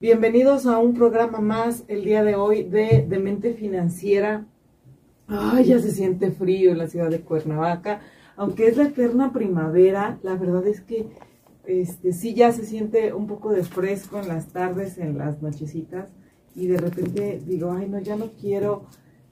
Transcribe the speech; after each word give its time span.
Bienvenidos 0.00 0.66
a 0.66 0.78
un 0.78 0.94
programa 0.94 1.40
más 1.40 1.82
el 1.88 2.04
día 2.04 2.22
de 2.22 2.36
hoy 2.36 2.62
de 2.62 3.04
Demente 3.08 3.52
Financiera. 3.54 4.46
Ay, 5.26 5.64
ya 5.64 5.80
se 5.80 5.90
siente 5.90 6.30
frío 6.30 6.70
en 6.70 6.78
la 6.78 6.86
ciudad 6.86 7.10
de 7.10 7.22
Cuernavaca. 7.22 8.00
Aunque 8.36 8.68
es 8.68 8.76
la 8.76 8.84
eterna 8.84 9.32
primavera, 9.32 10.20
la 10.22 10.36
verdad 10.36 10.64
es 10.68 10.82
que 10.82 11.08
este, 11.66 12.12
sí 12.12 12.32
ya 12.32 12.52
se 12.52 12.64
siente 12.64 13.12
un 13.12 13.26
poco 13.26 13.50
de 13.50 13.64
fresco 13.64 14.20
en 14.20 14.28
las 14.28 14.52
tardes, 14.52 14.98
en 14.98 15.18
las 15.18 15.42
nochecitas. 15.42 16.10
Y 16.54 16.68
de 16.68 16.76
repente 16.76 17.42
digo, 17.44 17.72
ay, 17.72 17.88
no, 17.88 17.98
ya 17.98 18.14
no 18.14 18.30
quiero 18.40 18.84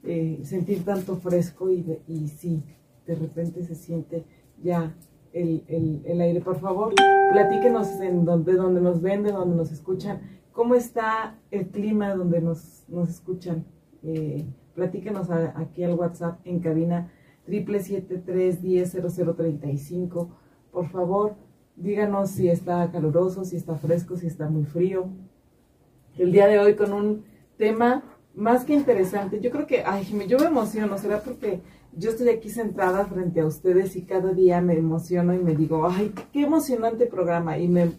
eh, 0.03 0.41
sentir 0.43 0.83
tanto 0.83 1.15
fresco. 1.15 1.71
Y, 1.71 1.97
y 2.09 2.27
sí, 2.27 2.61
de 3.05 3.15
repente 3.15 3.63
se 3.63 3.75
siente 3.75 4.25
ya 4.61 4.93
el, 5.31 5.63
el, 6.05 6.19
aire. 6.19 6.41
Por 6.41 6.59
favor, 6.59 6.93
platíquenos 7.31 7.87
en 8.01 8.25
donde, 8.25 8.51
donde 8.55 8.81
nos 8.81 9.01
ven, 9.01 9.23
de 9.23 9.31
donde 9.31 9.55
nos 9.55 9.71
escuchan 9.71 10.19
¿Cómo 10.57 10.73
está 10.73 11.37
el 11.51 11.67
clima 11.67 12.15
donde 12.15 12.41
nos, 12.41 12.83
nos 12.87 13.09
escuchan? 13.09 13.63
Eh, 14.01 14.43
platíquenos 14.73 15.29
aquí 15.29 15.83
al 15.83 15.93
WhatsApp 15.93 16.39
en 16.45 16.61
cabina 16.61 17.11
773-100035. 17.47 20.29
Por 20.71 20.89
favor, 20.89 21.35
díganos 21.75 22.31
si 22.31 22.49
está 22.49 22.89
caluroso, 22.89 23.45
si 23.45 23.55
está 23.55 23.75
fresco, 23.75 24.17
si 24.17 24.25
está 24.25 24.49
muy 24.49 24.65
frío. 24.65 25.09
El 26.17 26.31
día 26.31 26.47
de 26.47 26.57
hoy 26.57 26.75
con 26.75 26.91
un 26.91 27.23
tema 27.55 28.03
más 28.33 28.65
que 28.65 28.73
interesante. 28.73 29.39
Yo 29.39 29.51
creo 29.51 29.67
que, 29.67 29.83
ay, 29.85 30.07
yo 30.27 30.39
me 30.39 30.47
emociono, 30.47 30.97
será 30.97 31.21
porque 31.21 31.61
yo 31.95 32.09
estoy 32.09 32.29
aquí 32.29 32.49
sentada 32.49 33.05
frente 33.05 33.41
a 33.41 33.45
ustedes 33.45 33.95
y 33.95 34.05
cada 34.05 34.33
día 34.33 34.59
me 34.59 34.75
emociono 34.75 35.35
y 35.35 35.39
me 35.39 35.55
digo, 35.55 35.87
ay, 35.87 36.15
qué 36.33 36.45
emocionante 36.45 37.05
programa. 37.05 37.59
Y 37.59 37.67
me 37.67 37.91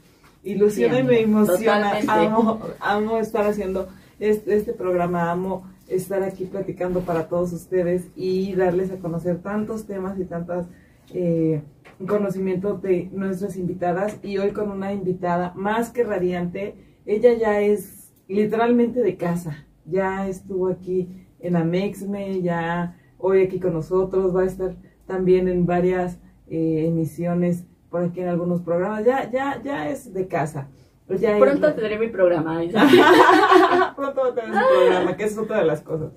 ilusiona 0.43 1.01
y 1.01 1.05
me 1.05 1.21
emociona. 1.21 1.93
Amo, 2.07 2.61
amo 2.81 3.19
estar 3.19 3.47
haciendo 3.47 3.89
este, 4.19 4.57
este, 4.57 4.73
programa, 4.73 5.31
amo 5.31 5.65
estar 5.89 6.23
aquí 6.23 6.45
platicando 6.45 7.01
para 7.01 7.29
todos 7.29 7.53
ustedes 7.53 8.09
y 8.15 8.55
darles 8.55 8.91
a 8.91 8.99
conocer 8.99 9.39
tantos 9.43 9.87
temas 9.87 10.19
y 10.19 10.25
tantos 10.25 10.67
eh, 11.15 11.63
conocimientos 12.07 12.83
de 12.83 13.09
nuestras 13.13 13.57
invitadas. 13.57 14.19
Y 14.23 14.39
hoy 14.39 14.51
con 14.51 14.71
una 14.71 14.93
invitada 14.93 15.53
más 15.55 15.91
que 15.91 16.05
radiante, 16.05 16.75
ella 17.07 17.33
ya 17.35 17.61
es 17.61 18.13
literalmente 18.29 19.01
de 19.01 19.17
casa, 19.17 19.67
ya 19.87 20.29
estuvo 20.29 20.69
aquí 20.69 21.09
en 21.41 21.57
Amexme, 21.57 22.43
ya 22.43 22.97
hoy 23.17 23.43
aquí 23.43 23.59
con 23.59 23.73
nosotros, 23.73 24.35
va 24.37 24.43
a 24.43 24.47
estar 24.47 24.77
también 25.07 25.49
en 25.49 25.65
varias 25.65 26.19
eh, 26.49 26.85
emisiones 26.87 27.65
por 27.91 28.03
aquí 28.03 28.21
en 28.21 28.29
algunos 28.29 28.61
programas, 28.61 29.05
ya, 29.05 29.31
ya, 29.31 29.61
ya 29.63 29.89
es 29.89 30.13
de 30.13 30.27
casa. 30.27 30.69
Pues 31.09 31.23
Pronto 31.23 31.73
tendré 31.73 31.99
mi 31.99 32.09
programa. 32.09 32.61
Pronto 33.97 34.21
va 34.21 34.29
a 34.29 34.35
tener 34.35 34.53
su 34.53 34.69
programa, 34.69 35.17
que 35.17 35.25
es 35.25 35.39
otra 35.39 35.59
de 35.61 35.65
las 35.65 35.81
cosas. 35.81 36.13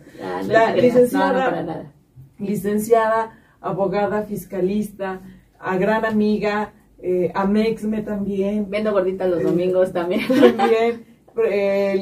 la 0.47 0.75
licenciada, 0.75 1.93
licenciada, 2.37 3.39
abogada, 3.61 4.23
fiscalista, 4.23 5.21
a 5.57 5.77
gran 5.77 6.03
amiga, 6.03 6.73
eh, 6.99 7.31
a 7.33 7.45
Mexme 7.45 8.01
también. 8.01 8.69
Vendo 8.69 8.91
gordita 8.91 9.27
los 9.27 9.43
domingos 9.43 9.93
también. 9.93 10.27
También. 10.27 11.05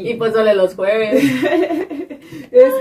y 0.04 0.14
pues 0.16 0.34
sole 0.34 0.56
los 0.56 0.74
jueves. 0.74 1.24
es 2.52 2.74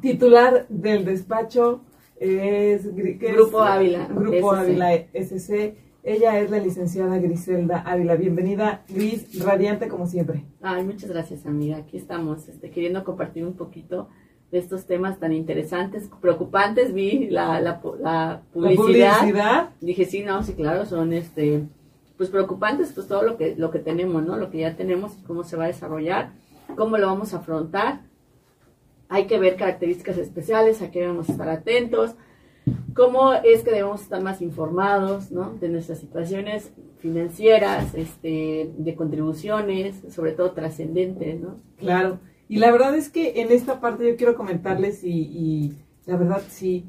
titular 0.00 0.64
del 0.68 1.04
despacho 1.04 1.82
es 2.22 2.94
Grupo 2.94 3.60
Ávila. 3.60 4.06
Grupo 4.06 4.52
Ávila 4.52 4.94
SC. 5.12 5.74
Ella 6.04 6.38
es 6.38 6.50
la 6.50 6.58
licenciada 6.58 7.18
Griselda 7.18 7.80
Ávila. 7.80 8.14
Bienvenida, 8.14 8.84
Gris, 8.88 9.42
radiante 9.44 9.88
como 9.88 10.06
siempre. 10.06 10.44
Ay, 10.60 10.84
muchas 10.84 11.10
gracias, 11.10 11.46
amiga. 11.46 11.78
Aquí 11.78 11.96
estamos, 11.96 12.48
este, 12.48 12.70
queriendo 12.70 13.02
compartir 13.04 13.44
un 13.44 13.54
poquito 13.54 14.08
de 14.52 14.58
estos 14.58 14.86
temas 14.86 15.18
tan 15.18 15.32
interesantes, 15.32 16.08
preocupantes. 16.20 16.94
Vi 16.94 17.28
la, 17.28 17.60
la, 17.60 17.80
la, 18.00 18.42
publicidad. 18.52 19.70
Dije, 19.80 20.04
sí, 20.04 20.22
no, 20.22 20.42
sí, 20.42 20.54
claro, 20.54 20.86
son 20.86 21.12
este, 21.12 21.64
pues 22.16 22.30
preocupantes, 22.30 22.92
pues 22.92 23.08
todo 23.08 23.22
lo 23.22 23.36
que, 23.36 23.56
lo 23.56 23.70
que 23.70 23.78
tenemos, 23.80 24.24
¿no? 24.24 24.36
Lo 24.36 24.50
que 24.50 24.58
ya 24.58 24.76
tenemos, 24.76 25.14
cómo 25.26 25.42
se 25.42 25.56
va 25.56 25.64
a 25.64 25.68
desarrollar, 25.68 26.30
cómo 26.76 26.98
lo 26.98 27.06
vamos 27.06 27.34
a 27.34 27.38
afrontar 27.38 28.11
hay 29.12 29.26
que 29.26 29.38
ver 29.38 29.56
características 29.56 30.16
especiales, 30.16 30.80
a 30.80 30.90
qué 30.90 31.00
debemos 31.00 31.28
estar 31.28 31.46
atentos, 31.50 32.14
cómo 32.94 33.34
es 33.34 33.62
que 33.62 33.70
debemos 33.70 34.00
estar 34.00 34.22
más 34.22 34.40
informados 34.40 35.30
¿no? 35.30 35.52
de 35.60 35.68
nuestras 35.68 35.98
situaciones 35.98 36.72
financieras, 36.98 37.94
este, 37.94 38.70
de 38.74 38.94
contribuciones, 38.94 39.96
sobre 40.08 40.32
todo 40.32 40.52
trascendentes, 40.52 41.38
¿no? 41.38 41.56
Claro, 41.76 42.20
y 42.48 42.56
la 42.56 42.72
verdad 42.72 42.94
es 42.94 43.10
que 43.10 43.42
en 43.42 43.52
esta 43.52 43.80
parte 43.80 44.08
yo 44.08 44.16
quiero 44.16 44.34
comentarles 44.34 45.04
y, 45.04 45.74
la 46.06 46.16
verdad 46.16 46.40
sí, 46.48 46.86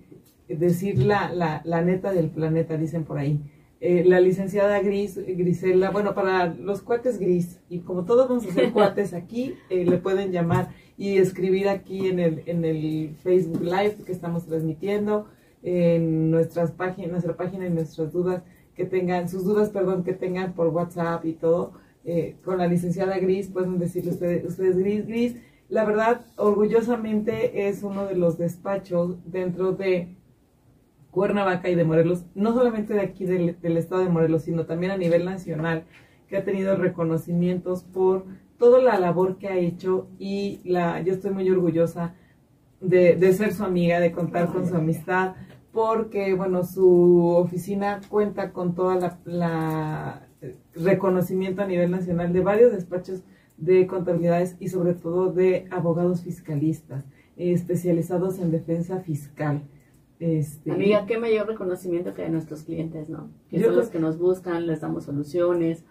decir 0.47 0.99
la, 0.99 1.33
la, 1.33 1.61
la, 1.65 1.81
neta 1.81 2.13
del 2.13 2.29
planeta, 2.29 2.77
dicen 2.77 3.03
por 3.03 3.17
ahí. 3.17 3.41
Eh, 3.85 4.05
la 4.05 4.21
licenciada 4.21 4.79
Gris, 4.79 5.17
Grisela, 5.17 5.89
bueno, 5.89 6.15
para 6.15 6.45
los 6.45 6.81
cuates 6.81 7.19
gris, 7.19 7.59
y 7.67 7.79
como 7.79 8.05
todos 8.05 8.29
vamos 8.29 8.47
a 8.47 8.53
ser 8.53 8.71
cuates 8.71 9.13
aquí, 9.13 9.55
eh, 9.69 9.83
le 9.83 9.97
pueden 9.97 10.31
llamar 10.31 10.69
y 10.97 11.17
escribir 11.17 11.67
aquí 11.67 12.07
en 12.07 12.19
el, 12.19 12.43
en 12.45 12.63
el 12.63 13.13
Facebook 13.21 13.61
Live 13.61 13.97
que 14.05 14.13
estamos 14.13 14.45
transmitiendo, 14.45 15.27
en 15.63 16.31
nuestras 16.31 16.71
páginas, 16.71 17.11
nuestra 17.11 17.35
página 17.35 17.67
y 17.67 17.71
nuestras 17.71 18.13
dudas 18.13 18.43
que 18.73 18.85
tengan, 18.85 19.27
sus 19.27 19.43
dudas, 19.43 19.69
perdón, 19.69 20.05
que 20.05 20.13
tengan 20.13 20.53
por 20.53 20.69
WhatsApp 20.69 21.25
y 21.25 21.33
todo, 21.33 21.73
eh, 22.05 22.37
con 22.45 22.59
la 22.59 22.67
licenciada 22.67 23.19
Gris, 23.19 23.49
pueden 23.49 23.79
decirle 23.79 24.11
ustedes, 24.11 24.45
ustedes 24.45 24.77
Gris, 24.77 25.05
Gris, 25.05 25.35
la 25.67 25.83
verdad, 25.83 26.21
orgullosamente 26.37 27.67
es 27.67 27.83
uno 27.83 28.05
de 28.05 28.15
los 28.15 28.37
despachos 28.37 29.17
dentro 29.25 29.73
de 29.73 30.15
Cuernavaca 31.13 31.69
y 31.69 31.75
de 31.75 31.85
Morelos, 31.85 32.25
no 32.35 32.53
solamente 32.53 32.93
de 32.93 33.01
aquí 33.01 33.23
del, 33.25 33.77
estado 33.77 34.03
de 34.03 34.09
Morelos, 34.09 34.43
sino 34.43 34.65
también 34.65 34.91
a 34.91 34.97
nivel 34.97 35.23
nacional, 35.23 35.85
que 36.27 36.37
ha 36.37 36.43
tenido 36.43 36.75
reconocimientos 36.75 37.83
por 37.83 38.25
toda 38.57 38.81
la 38.81 38.99
labor 38.99 39.37
que 39.37 39.47
ha 39.47 39.55
hecho 39.55 40.07
y 40.19 40.59
la, 40.65 41.01
yo 41.01 41.13
estoy 41.13 41.31
muy 41.31 41.49
orgullosa 41.49 42.15
de, 42.81 43.33
ser 43.33 43.53
su 43.53 43.63
amiga, 43.63 43.99
de 43.99 44.11
contar 44.11 44.51
con 44.51 44.67
su 44.67 44.75
amistad, 44.75 45.35
porque, 45.71 46.33
bueno, 46.33 46.63
su 46.63 47.27
oficina 47.37 48.01
cuenta 48.09 48.51
con 48.51 48.75
toda 48.75 49.19
la 49.25 50.27
reconocimiento 50.75 51.61
a 51.61 51.67
nivel 51.67 51.91
nacional 51.91 52.33
de 52.33 52.41
varios 52.41 52.71
despachos 52.71 53.23
de 53.57 53.87
contabilidades 53.87 54.55
y 54.59 54.69
sobre 54.69 54.93
todo 54.93 55.31
de 55.31 55.67
abogados 55.71 56.21
fiscalistas 56.21 57.05
especializados 57.37 58.39
en 58.39 58.51
defensa 58.51 58.99
fiscal. 58.99 59.63
Este, 60.23 60.71
Amiga, 60.71 61.05
qué 61.05 61.17
mayor 61.17 61.47
reconocimiento 61.47 62.13
que 62.13 62.21
de 62.21 62.29
nuestros 62.29 62.63
clientes, 62.63 63.09
¿no? 63.09 63.29
Que 63.49 63.61
son 63.61 63.75
los 63.75 63.89
que 63.89 63.99
nos 63.99 64.17
buscan, 64.17 64.67
les 64.67 64.79
damos 64.79 65.03
soluciones, 65.03 65.83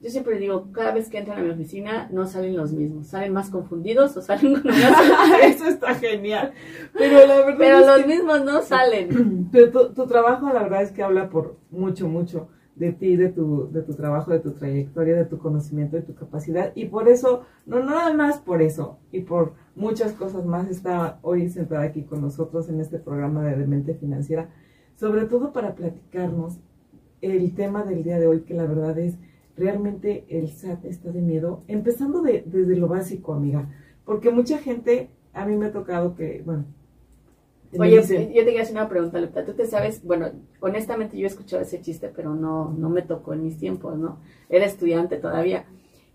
yo 0.00 0.08
siempre 0.08 0.38
digo, 0.38 0.72
cada 0.72 0.92
vez 0.92 1.10
que 1.10 1.18
entran 1.18 1.38
a 1.38 1.42
mi 1.42 1.50
oficina 1.50 2.08
no 2.10 2.26
salen 2.26 2.56
los 2.56 2.72
mismos, 2.72 3.08
salen 3.08 3.34
más 3.34 3.50
confundidos 3.50 4.16
o 4.16 4.22
salen 4.22 4.54
con 4.54 4.72
una 4.72 5.40
Eso 5.44 5.66
está 5.66 5.94
genial. 5.94 6.52
Pero 6.96 7.26
la 7.26 7.36
verdad 7.44 7.56
Pero 7.58 7.80
los 7.80 8.06
mismos 8.06 8.42
no 8.42 8.62
salen. 8.62 9.48
Pero 9.52 9.90
tu, 9.90 10.06
trabajo 10.06 10.46
la 10.54 10.62
verdad 10.62 10.82
es 10.82 10.92
que 10.92 11.02
habla 11.02 11.28
por 11.28 11.56
mucho, 11.70 12.08
mucho 12.08 12.48
de 12.80 12.92
ti, 12.92 13.14
de 13.14 13.28
tu, 13.28 13.70
de 13.70 13.82
tu 13.82 13.92
trabajo, 13.92 14.32
de 14.32 14.40
tu 14.40 14.52
trayectoria, 14.52 15.14
de 15.14 15.26
tu 15.26 15.36
conocimiento, 15.36 15.96
de 15.96 16.02
tu 16.02 16.14
capacidad. 16.14 16.72
Y 16.74 16.86
por 16.86 17.08
eso, 17.08 17.42
no, 17.66 17.84
nada 17.84 18.14
más 18.14 18.38
por 18.38 18.62
eso, 18.62 18.98
y 19.12 19.20
por 19.20 19.52
muchas 19.76 20.14
cosas 20.14 20.46
más, 20.46 20.66
está 20.66 21.18
hoy 21.20 21.50
sentada 21.50 21.82
aquí 21.82 22.04
con 22.04 22.22
nosotros 22.22 22.70
en 22.70 22.80
este 22.80 22.98
programa 22.98 23.44
de 23.44 23.56
Demente 23.56 23.94
Financiera, 23.94 24.48
sobre 24.96 25.26
todo 25.26 25.52
para 25.52 25.74
platicarnos 25.74 26.58
el 27.20 27.54
tema 27.54 27.84
del 27.84 28.02
día 28.02 28.18
de 28.18 28.26
hoy, 28.26 28.40
que 28.40 28.54
la 28.54 28.64
verdad 28.64 28.98
es 28.98 29.18
realmente 29.58 30.24
el 30.30 30.48
SAT 30.48 30.86
está 30.86 31.12
de 31.12 31.20
miedo, 31.20 31.62
empezando 31.68 32.22
de, 32.22 32.44
desde 32.46 32.76
lo 32.76 32.88
básico, 32.88 33.34
amiga, 33.34 33.68
porque 34.06 34.30
mucha 34.30 34.56
gente, 34.56 35.10
a 35.34 35.44
mí 35.44 35.54
me 35.54 35.66
ha 35.66 35.72
tocado 35.72 36.14
que, 36.14 36.42
bueno, 36.46 36.64
Oye, 37.78 37.96
yo 37.96 38.02
te 38.04 38.44
quería 38.44 38.62
hacer 38.62 38.74
una 38.74 38.88
pregunta, 38.88 39.20
Lupita. 39.20 39.44
Tú 39.44 39.52
te 39.52 39.66
sabes, 39.66 40.04
bueno, 40.04 40.30
honestamente 40.60 41.16
yo 41.16 41.24
he 41.24 41.28
escuchado 41.28 41.62
ese 41.62 41.80
chiste, 41.80 42.10
pero 42.14 42.34
no, 42.34 42.70
no 42.76 42.88
me 42.88 43.02
tocó 43.02 43.32
en 43.32 43.44
mis 43.44 43.58
tiempos, 43.58 43.96
¿no? 43.96 44.18
Era 44.48 44.66
estudiante 44.66 45.16
todavía. 45.18 45.66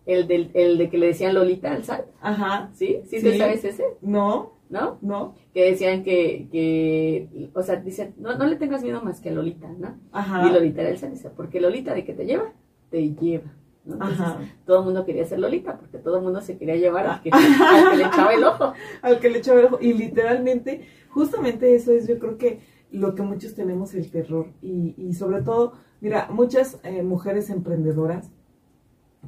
El, 0.05 0.27
del, 0.27 0.51
el 0.53 0.77
de 0.77 0.89
que 0.89 0.97
le 0.97 1.07
decían 1.07 1.33
Lolita 1.33 1.71
al 1.71 1.83
SAT. 1.83 2.05
Ajá. 2.21 2.69
¿Sí? 2.73 3.01
¿Sí, 3.05 3.21
te 3.21 3.37
sabes 3.37 3.63
ese? 3.63 3.85
No. 4.01 4.53
¿No? 4.69 4.97
No. 5.01 5.35
Que 5.53 5.71
decían 5.71 6.03
que, 6.03 6.47
que 6.51 7.49
o 7.53 7.61
sea, 7.63 7.77
dicen, 7.77 8.13
no, 8.17 8.37
no 8.37 8.45
le 8.45 8.55
tengas 8.57 8.83
miedo 8.83 9.01
más 9.01 9.21
que 9.21 9.29
a 9.29 9.31
Lolita, 9.31 9.67
¿no? 9.77 9.97
Ajá. 10.11 10.47
Y 10.47 10.51
Lolita 10.51 10.81
era 10.81 10.89
el 10.89 10.97
SAT, 10.97 11.11
dice, 11.11 11.29
porque 11.29 11.61
Lolita 11.61 11.93
de 11.93 12.03
que 12.03 12.13
te 12.13 12.25
lleva, 12.25 12.51
te 12.89 13.13
lleva. 13.13 13.53
¿No? 13.85 13.93
Entonces, 13.93 14.19
Ajá. 14.19 14.39
todo 14.65 14.79
el 14.79 14.85
mundo 14.85 15.05
quería 15.05 15.25
ser 15.25 15.39
Lolita, 15.39 15.77
porque 15.77 15.97
todo 15.97 16.17
el 16.17 16.23
mundo 16.23 16.41
se 16.41 16.57
quería 16.57 16.75
llevar 16.75 17.07
al 17.07 17.21
que, 17.21 17.29
al 17.31 17.91
que 17.91 17.97
le 17.97 18.03
echaba 18.03 18.33
el 18.33 18.43
ojo. 18.43 18.73
Al 19.01 19.19
que 19.19 19.29
le 19.29 19.39
echaba 19.39 19.59
el 19.59 19.65
ojo. 19.67 19.77
Y 19.81 19.93
literalmente, 19.93 20.85
justamente 21.09 21.75
eso 21.75 21.91
es, 21.91 22.07
yo 22.07 22.19
creo 22.19 22.37
que 22.37 22.59
lo 22.91 23.15
que 23.15 23.21
muchos 23.21 23.53
tenemos 23.53 23.93
el 23.93 24.09
terror. 24.09 24.47
Y, 24.61 24.95
y 24.97 25.13
sobre 25.13 25.41
todo, 25.41 25.73
mira, 26.01 26.27
muchas 26.31 26.79
eh, 26.83 27.03
mujeres 27.03 27.49
emprendedoras 27.49 28.31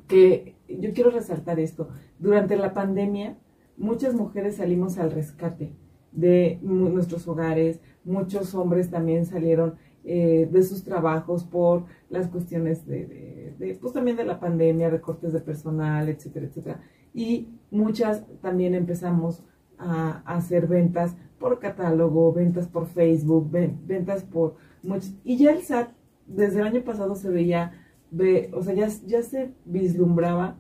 que 0.07 0.55
yo 0.67 0.93
quiero 0.93 1.11
resaltar 1.11 1.59
esto. 1.59 1.89
Durante 2.19 2.55
la 2.55 2.73
pandemia, 2.73 3.37
muchas 3.77 4.13
mujeres 4.13 4.55
salimos 4.57 4.97
al 4.97 5.11
rescate 5.11 5.75
de 6.11 6.59
nuestros 6.61 7.27
hogares, 7.27 7.79
muchos 8.03 8.55
hombres 8.55 8.89
también 8.89 9.25
salieron 9.25 9.75
eh, 10.09 10.47
de 10.49 10.63
sus 10.63 10.85
trabajos 10.85 11.43
por 11.43 11.83
las 12.09 12.29
cuestiones 12.29 12.87
de, 12.87 13.53
de- 13.59 13.75
pues 13.81 13.91
también 13.91 14.15
de 14.15 14.23
la 14.23 14.39
pandemia, 14.39 14.89
recortes 14.89 15.33
de 15.33 15.41
personal, 15.41 16.07
etcétera, 16.07 16.45
etcétera. 16.45 16.79
Y 17.13 17.49
muchas 17.71 18.23
también 18.41 18.73
empezamos 18.73 19.43
a, 19.77 20.21
hacer 20.25 20.65
ventas 20.67 21.17
por 21.37 21.59
catálogo, 21.59 22.31
ventas 22.31 22.69
por 22.69 22.87
Facebook, 22.87 23.51
ven- 23.51 23.81
ventas 23.85 24.23
por 24.23 24.55
muchos. 24.81 25.13
Y 25.25 25.35
ya 25.35 25.51
el 25.51 25.61
SAT, 25.61 25.89
desde 26.25 26.61
el 26.61 26.67
año 26.67 26.83
pasado 26.85 27.15
se 27.15 27.29
veía, 27.29 27.73
ve, 28.09 28.49
o 28.53 28.63
sea, 28.63 28.73
ya, 28.73 28.87
ya 29.05 29.21
se 29.23 29.51
vislumbraba 29.65 30.55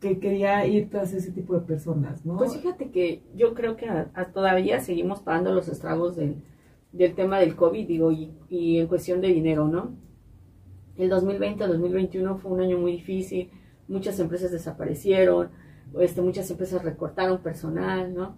que 0.00 0.20
quería 0.20 0.64
ir 0.64 0.90
tras 0.90 1.12
ese 1.12 1.32
tipo 1.32 1.54
de 1.54 1.60
personas, 1.66 2.24
¿no? 2.24 2.36
Pues 2.36 2.54
fíjate 2.56 2.90
que 2.92 3.24
yo 3.34 3.54
creo 3.54 3.76
que 3.76 3.88
a 3.88 4.26
todavía 4.32 4.78
seguimos 4.78 5.20
pagando 5.22 5.52
los 5.52 5.66
estragos 5.68 6.14
del, 6.14 6.36
del 6.96 7.14
tema 7.14 7.38
del 7.38 7.56
COVID, 7.56 7.86
digo, 7.86 8.12
y, 8.12 8.32
y 8.48 8.78
en 8.78 8.86
cuestión 8.86 9.20
de 9.20 9.28
dinero, 9.28 9.68
¿no? 9.68 9.94
El 10.96 11.08
2020 11.10 11.62
al 11.64 11.70
2021 11.70 12.36
fue 12.38 12.52
un 12.52 12.60
año 12.60 12.78
muy 12.78 12.92
difícil, 12.92 13.50
muchas 13.88 14.18
empresas 14.18 14.50
desaparecieron, 14.50 15.50
este, 16.00 16.22
muchas 16.22 16.50
empresas 16.50 16.82
recortaron 16.82 17.38
personal, 17.42 18.14
¿no? 18.14 18.36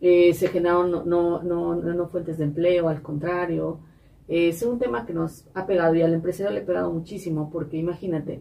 Eh, 0.00 0.32
se 0.34 0.48
generaron 0.48 0.90
no, 0.90 1.04
no, 1.04 1.42
no, 1.42 1.74
no- 1.74 2.08
fuentes 2.08 2.38
de 2.38 2.44
empleo, 2.44 2.88
al 2.88 3.02
contrario. 3.02 3.80
Eh, 4.28 4.48
es 4.48 4.62
un 4.62 4.78
tema 4.78 5.04
que 5.06 5.14
nos 5.14 5.46
ha 5.54 5.66
pegado 5.66 5.94
y 5.94 6.02
al 6.02 6.14
empresario 6.14 6.52
le 6.52 6.60
ha 6.60 6.66
pegado 6.66 6.92
muchísimo, 6.92 7.50
porque 7.50 7.76
imagínate, 7.76 8.40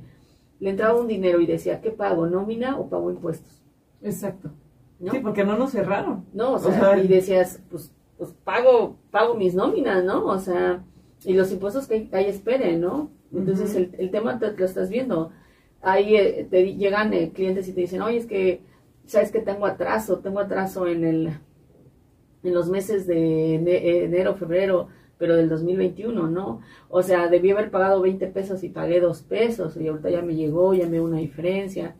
le 0.59 0.69
entraba 0.69 0.99
un 0.99 1.07
dinero 1.07 1.39
y 1.41 1.45
decía, 1.47 1.81
¿qué 1.81 1.91
pago? 1.91 2.27
¿Nómina 2.27 2.77
o 2.79 2.89
pago 2.89 3.09
impuestos? 3.11 3.61
Exacto. 4.01 4.51
¿No? 4.99 5.11
Sí, 5.11 5.19
porque 5.19 5.43
no 5.43 5.57
nos 5.57 5.71
cerraron. 5.71 6.25
No, 6.33 6.53
o 6.53 6.59
sea, 6.59 6.97
y 6.97 7.07
decías, 7.07 7.61
pues, 7.69 7.91
pues 8.17 8.31
pago, 8.43 8.97
pago 9.11 9.35
mis 9.35 9.55
nóminas, 9.55 10.03
¿no? 10.03 10.25
O 10.25 10.39
sea, 10.39 10.83
y 11.25 11.33
los 11.33 11.51
impuestos 11.51 11.87
que 11.87 12.09
ahí 12.13 12.25
esperen, 12.25 12.81
¿no? 12.81 13.11
Entonces 13.33 13.75
el, 13.75 13.95
el 13.97 14.11
tema 14.11 14.39
te, 14.39 14.51
lo 14.53 14.65
estás 14.65 14.89
viendo. 14.89 15.31
Ahí 15.81 16.15
eh, 16.15 16.47
te 16.49 16.75
llegan 16.75 17.13
eh, 17.13 17.31
clientes 17.33 17.67
y 17.67 17.73
te 17.73 17.81
dicen, 17.81 18.01
oye, 18.01 18.17
es 18.17 18.25
que, 18.25 18.61
¿sabes 19.05 19.31
que 19.31 19.41
tengo 19.41 19.65
atraso? 19.65 20.19
Tengo 20.19 20.39
atraso 20.39 20.87
en 20.87 21.03
el 21.03 21.33
en 22.43 22.53
los 22.53 22.69
meses 22.69 23.07
de 23.07 23.55
ene- 23.55 24.03
enero, 24.05 24.35
febrero, 24.35 24.87
pero 25.17 25.35
del 25.35 25.49
2021, 25.49 26.27
¿no? 26.27 26.61
O 26.89 27.01
sea, 27.01 27.27
debí 27.27 27.51
haber 27.51 27.71
pagado 27.71 28.01
20 28.01 28.27
pesos 28.27 28.63
y 28.63 28.69
pagué 28.69 28.99
2 28.99 29.21
pesos 29.23 29.77
y 29.77 29.87
ahorita 29.87 30.09
ya 30.09 30.21
me 30.21 30.35
llegó, 30.35 30.73
ya 30.73 30.85
me 30.85 30.91
veo 30.93 31.05
una 31.05 31.17
diferencia. 31.19 31.95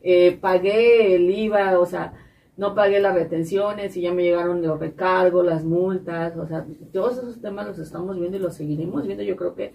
Eh, 0.00 0.38
pagué 0.40 1.16
el 1.16 1.30
IVA, 1.30 1.78
o 1.78 1.86
sea, 1.86 2.14
no 2.56 2.74
pagué 2.74 3.00
las 3.00 3.14
retenciones 3.14 3.96
y 3.96 4.02
ya 4.02 4.12
me 4.12 4.22
llegaron 4.24 4.62
los 4.62 4.78
recargos, 4.78 5.44
las 5.44 5.64
multas, 5.64 6.36
o 6.36 6.46
sea, 6.46 6.66
todos 6.92 7.18
esos 7.18 7.40
temas 7.40 7.66
los 7.66 7.78
estamos 7.78 8.18
viendo 8.18 8.36
y 8.36 8.40
los 8.40 8.54
seguiremos 8.54 9.06
viendo, 9.06 9.22
yo 9.24 9.36
creo 9.36 9.54
que 9.54 9.72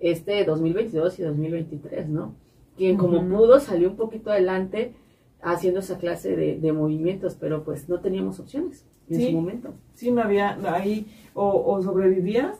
este 0.00 0.44
2022 0.44 1.18
y 1.18 1.22
2023, 1.22 2.08
¿no? 2.08 2.34
Quien 2.76 2.96
como 2.96 3.20
pudo 3.28 3.60
salió 3.60 3.90
un 3.90 3.96
poquito 3.96 4.30
adelante 4.30 4.94
haciendo 5.42 5.80
esa 5.80 5.98
clase 5.98 6.34
de, 6.34 6.58
de 6.58 6.72
movimientos, 6.72 7.36
pero 7.38 7.62
pues 7.62 7.88
no 7.88 8.00
teníamos 8.00 8.40
opciones 8.40 8.84
en 9.08 9.16
Sí. 9.16 9.26
su 9.26 9.32
momento. 9.32 9.74
Sí, 9.94 10.10
no 10.10 10.22
había 10.22 10.58
ahí, 10.74 11.06
o, 11.34 11.46
o 11.72 11.82
sobrevivías, 11.82 12.58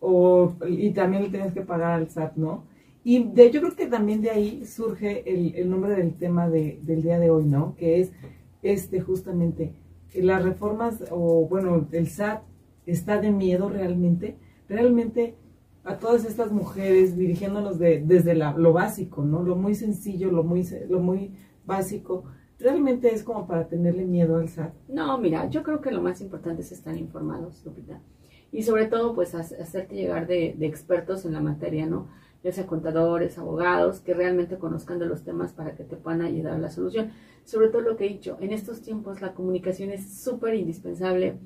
o, 0.00 0.52
y 0.68 0.90
también 0.90 1.22
le 1.24 1.30
tenías 1.30 1.52
que 1.54 1.62
pagar 1.62 1.92
al 1.92 2.10
SAT, 2.10 2.36
¿no? 2.36 2.64
Y 3.02 3.24
de, 3.24 3.50
yo 3.50 3.60
creo 3.60 3.74
que 3.74 3.86
también 3.86 4.20
de 4.20 4.30
ahí 4.30 4.64
surge 4.66 5.22
el, 5.32 5.54
el 5.54 5.70
nombre 5.70 5.94
del 5.94 6.14
tema 6.14 6.48
de, 6.50 6.78
del 6.82 7.02
día 7.02 7.18
de 7.18 7.30
hoy, 7.30 7.44
¿no? 7.44 7.74
Que 7.76 8.00
es 8.00 8.12
este 8.72 9.00
justamente, 9.00 9.74
las 10.14 10.42
reformas, 10.44 11.04
o 11.10 11.46
bueno, 11.48 11.86
el 11.92 12.06
SAT 12.08 12.42
está 12.86 13.20
de 13.20 13.30
miedo 13.30 13.68
realmente, 13.68 14.36
realmente 14.68 15.34
a 15.84 15.98
todas 15.98 16.24
estas 16.24 16.50
mujeres 16.52 17.16
dirigiéndonos 17.16 17.78
de, 17.78 18.00
desde 18.04 18.34
la, 18.34 18.52
lo 18.56 18.72
básico, 18.72 19.24
¿no? 19.24 19.42
Lo 19.42 19.56
muy 19.56 19.74
sencillo, 19.74 20.30
lo 20.32 20.42
muy, 20.42 20.66
lo 20.88 21.00
muy 21.00 21.32
básico, 21.64 22.24
realmente 22.58 23.14
es 23.14 23.22
como 23.22 23.46
para 23.46 23.68
tenerle 23.68 24.04
miedo 24.04 24.36
al 24.36 24.48
SAT. 24.48 24.72
No, 24.88 25.18
mira, 25.18 25.48
yo 25.50 25.62
creo 25.62 25.80
que 25.80 25.90
lo 25.90 26.02
más 26.02 26.20
importante 26.20 26.62
es 26.62 26.72
estar 26.72 26.96
informados, 26.96 27.64
Lupita. 27.64 28.00
Y 28.52 28.62
sobre 28.62 28.86
todo, 28.86 29.14
pues, 29.14 29.34
ha- 29.34 29.40
hacerte 29.40 29.94
llegar 29.94 30.26
de, 30.26 30.54
de 30.58 30.66
expertos 30.66 31.24
en 31.24 31.32
la 31.34 31.40
materia, 31.40 31.86
¿no? 31.86 32.08
Ya 32.42 32.52
sea 32.52 32.66
contadores, 32.66 33.38
abogados, 33.38 34.00
que 34.00 34.14
realmente 34.14 34.58
conozcan 34.58 34.98
los 35.08 35.24
temas 35.24 35.52
para 35.52 35.74
que 35.74 35.84
te 35.84 35.96
puedan 35.96 36.22
ayudar 36.22 36.54
a 36.54 36.58
la 36.58 36.70
solución. 36.70 37.10
Sobre 37.44 37.68
todo 37.68 37.82
lo 37.82 37.96
que 37.96 38.06
he 38.06 38.08
dicho, 38.08 38.36
en 38.40 38.52
estos 38.52 38.82
tiempos 38.82 39.20
la 39.20 39.34
comunicación 39.34 39.90
es 39.90 40.20
súper 40.22 40.54
indispensable, 40.54 41.38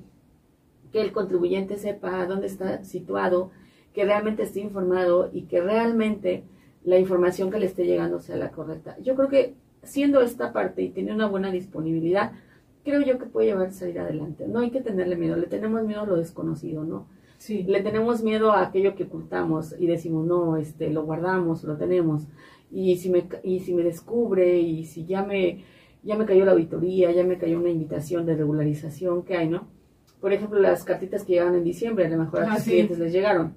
que 0.91 1.01
el 1.01 1.11
contribuyente 1.11 1.77
sepa 1.77 2.25
dónde 2.25 2.47
está 2.47 2.83
situado, 2.83 3.51
que 3.93 4.05
realmente 4.05 4.43
esté 4.43 4.59
informado 4.59 5.29
y 5.31 5.43
que 5.43 5.61
realmente 5.61 6.43
la 6.83 6.97
información 6.97 7.51
que 7.51 7.59
le 7.59 7.65
esté 7.65 7.85
llegando 7.85 8.19
sea 8.19 8.35
la 8.35 8.51
correcta. 8.51 8.97
Yo 8.99 9.15
creo 9.15 9.29
que 9.29 9.55
siendo 9.83 10.21
esta 10.21 10.53
parte 10.53 10.81
y 10.81 10.89
tiene 10.89 11.13
una 11.13 11.27
buena 11.27 11.51
disponibilidad, 11.51 12.33
creo 12.83 13.01
yo 13.01 13.17
que 13.17 13.25
puede 13.25 13.47
llevar 13.47 13.67
a 13.67 13.71
salir 13.71 13.99
adelante. 13.99 14.47
No 14.47 14.59
hay 14.59 14.71
que 14.71 14.81
tenerle 14.81 15.15
miedo, 15.15 15.35
le 15.35 15.47
tenemos 15.47 15.83
miedo 15.83 16.01
a 16.01 16.05
lo 16.05 16.17
desconocido, 16.17 16.83
¿no? 16.83 17.07
Sí. 17.41 17.63
Le 17.63 17.81
tenemos 17.81 18.21
miedo 18.21 18.51
a 18.51 18.61
aquello 18.61 18.93
que 18.93 19.05
ocultamos 19.05 19.75
y 19.79 19.87
decimos, 19.87 20.27
no, 20.27 20.57
este, 20.57 20.91
lo 20.91 21.03
guardamos, 21.05 21.63
lo 21.63 21.75
tenemos. 21.75 22.27
Y 22.69 22.97
si 22.97 23.09
me, 23.09 23.27
y 23.43 23.61
si 23.61 23.73
me 23.73 23.81
descubre 23.81 24.59
y 24.59 24.85
si 24.85 25.05
ya 25.07 25.23
me, 25.23 25.63
ya 26.03 26.15
me 26.15 26.25
cayó 26.25 26.45
la 26.45 26.51
auditoría, 26.51 27.11
ya 27.11 27.23
me 27.23 27.39
cayó 27.39 27.57
una 27.59 27.69
invitación 27.71 28.27
de 28.27 28.35
regularización, 28.35 29.23
¿qué 29.23 29.37
hay, 29.37 29.49
no? 29.49 29.67
Por 30.19 30.33
ejemplo, 30.33 30.59
las 30.59 30.83
cartitas 30.83 31.23
que 31.23 31.33
llegaron 31.33 31.55
en 31.55 31.63
diciembre, 31.63 32.05
a 32.05 32.09
lo 32.09 32.17
mejor 32.19 32.43
a 32.43 32.51
Ah, 32.51 32.55
tus 32.57 32.65
sí. 32.65 32.69
clientes 32.73 32.99
les 32.99 33.11
llegaron. 33.11 33.55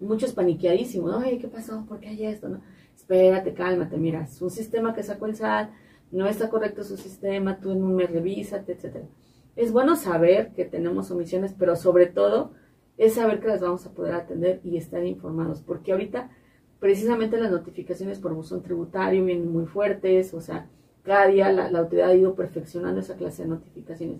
Muchos 0.00 0.32
paniqueadísimos, 0.32 1.12
¿no? 1.12 1.22
¿qué 1.22 1.46
pasó? 1.46 1.84
¿Por 1.86 2.00
qué 2.00 2.08
hay 2.08 2.24
esto? 2.26 2.48
No? 2.48 2.60
Espérate, 2.96 3.54
cálmate, 3.54 3.98
mira, 3.98 4.22
es 4.24 4.42
un 4.42 4.50
sistema 4.50 4.94
que 4.94 5.04
sacó 5.04 5.26
el 5.26 5.36
SAT, 5.36 5.70
no 6.10 6.26
está 6.26 6.50
correcto 6.50 6.82
su 6.82 6.96
sistema, 6.96 7.60
tú 7.60 7.70
en 7.70 7.84
un 7.84 7.94
mes 7.94 8.10
revísate, 8.10 8.72
etcétera. 8.72 9.04
Es 9.54 9.70
bueno 9.72 9.94
saber 9.94 10.50
que 10.56 10.64
tenemos 10.64 11.10
omisiones, 11.12 11.54
pero 11.56 11.76
sobre 11.76 12.06
todo 12.06 12.50
es 13.00 13.14
saber 13.14 13.40
que 13.40 13.48
las 13.48 13.62
vamos 13.62 13.86
a 13.86 13.94
poder 13.94 14.14
atender 14.14 14.60
y 14.62 14.76
estar 14.76 15.02
informados, 15.06 15.62
porque 15.62 15.92
ahorita 15.92 16.28
precisamente 16.80 17.38
las 17.38 17.50
notificaciones 17.50 18.18
por 18.18 18.34
buzón 18.34 18.62
tributario 18.62 19.24
vienen 19.24 19.50
muy 19.50 19.64
fuertes, 19.64 20.34
o 20.34 20.42
sea, 20.42 20.68
cada 21.02 21.26
día 21.28 21.50
la, 21.50 21.78
autoridad 21.78 22.10
ha 22.10 22.14
ido 22.14 22.34
perfeccionando 22.34 23.00
esa 23.00 23.16
clase 23.16 23.44
de 23.44 23.48
notificaciones. 23.48 24.18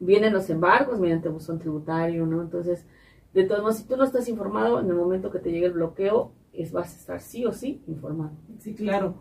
Vienen 0.00 0.34
los 0.34 0.50
embargos 0.50 1.00
mediante 1.00 1.30
buzón 1.30 1.58
tributario, 1.58 2.26
¿no? 2.26 2.42
Entonces, 2.42 2.84
de 3.32 3.44
todos 3.44 3.62
modos, 3.62 3.76
si 3.78 3.84
tú 3.84 3.96
no 3.96 4.04
estás 4.04 4.28
informado, 4.28 4.80
en 4.80 4.90
el 4.90 4.96
momento 4.96 5.30
que 5.30 5.38
te 5.38 5.50
llegue 5.50 5.66
el 5.66 5.72
bloqueo, 5.72 6.32
es, 6.52 6.72
vas 6.72 6.92
a 6.92 6.98
estar 6.98 7.20
sí 7.22 7.46
o 7.46 7.54
sí 7.54 7.82
informado. 7.86 8.32
Sí, 8.58 8.74
claro. 8.74 9.14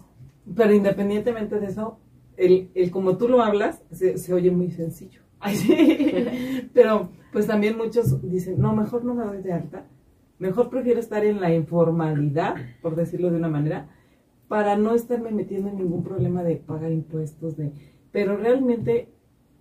Pero 0.58 0.74
independientemente 0.74 1.58
de 1.58 1.68
eso, 1.68 2.00
el, 2.36 2.70
el 2.76 2.92
como 2.92 3.16
tú 3.16 3.30
lo 3.30 3.42
hablas, 3.42 3.82
se 3.92 4.34
oye 4.34 4.52
muy 4.52 4.72
sencillo. 4.72 5.22
Pero 6.74 7.10
pues 7.32 7.48
también 7.48 7.78
muchos 7.78 8.22
dicen, 8.30 8.60
no, 8.60 8.76
mejor 8.76 9.06
no 9.06 9.14
me 9.14 9.24
doy 9.26 9.42
de 9.42 9.54
alta. 9.54 9.86
Mejor 10.40 10.70
prefiero 10.70 11.00
estar 11.00 11.26
en 11.26 11.42
la 11.42 11.54
informalidad, 11.54 12.56
por 12.82 12.96
decirlo 12.96 13.30
de 13.30 13.38
una 13.38 13.50
manera, 13.50 13.90
para 14.48 14.76
no 14.78 14.94
estarme 14.96 15.32
metiendo 15.32 15.70
en 15.70 15.78
ningún 15.78 16.04
problema 16.04 16.44
de 16.44 16.56
pagar 16.56 16.92
impuestos. 16.92 17.58
de 17.58 17.72
Pero 18.12 18.38
realmente 18.38 19.10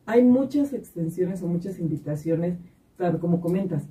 hay 0.06 0.22
muchas 0.24 0.72
extensiones 0.72 1.42
o 1.42 1.48
muchas 1.48 1.78
invitaciones, 1.78 2.58
claro, 2.96 3.20
como 3.20 3.40
comentas, 3.40 3.86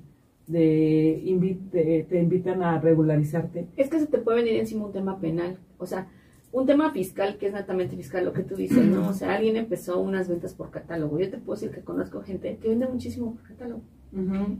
de 0.46 1.22
invi- 1.26 1.70
te, 1.70 2.04
te 2.08 2.20
invitan 2.20 2.62
a 2.62 2.80
regularizarte. 2.80 3.68
Es 3.76 3.90
que 3.90 4.00
se 4.00 4.06
te 4.06 4.18
puede 4.18 4.38
venir 4.42 4.58
encima 4.58 4.86
un 4.86 4.92
tema 4.92 5.20
penal, 5.20 5.58
o 5.76 5.86
sea, 5.86 6.08
un 6.50 6.66
tema 6.66 6.90
fiscal 6.92 7.36
que 7.36 7.48
es 7.48 7.52
netamente 7.52 7.96
fiscal, 7.96 8.24
lo 8.24 8.32
que 8.32 8.42
tú 8.42 8.56
dices, 8.56 8.84
¿no? 8.86 9.08
O 9.08 9.12
sea, 9.12 9.34
alguien 9.34 9.56
empezó 9.56 10.00
unas 10.00 10.28
ventas 10.28 10.54
por 10.54 10.70
catálogo. 10.70 11.18
Yo 11.18 11.30
te 11.30 11.38
puedo 11.38 11.60
decir 11.60 11.74
que 11.74 11.82
conozco 11.82 12.22
gente 12.22 12.56
que 12.56 12.68
vende 12.68 12.86
muchísimo 12.86 13.34
por 13.34 13.42
catálogo. 13.44 13.82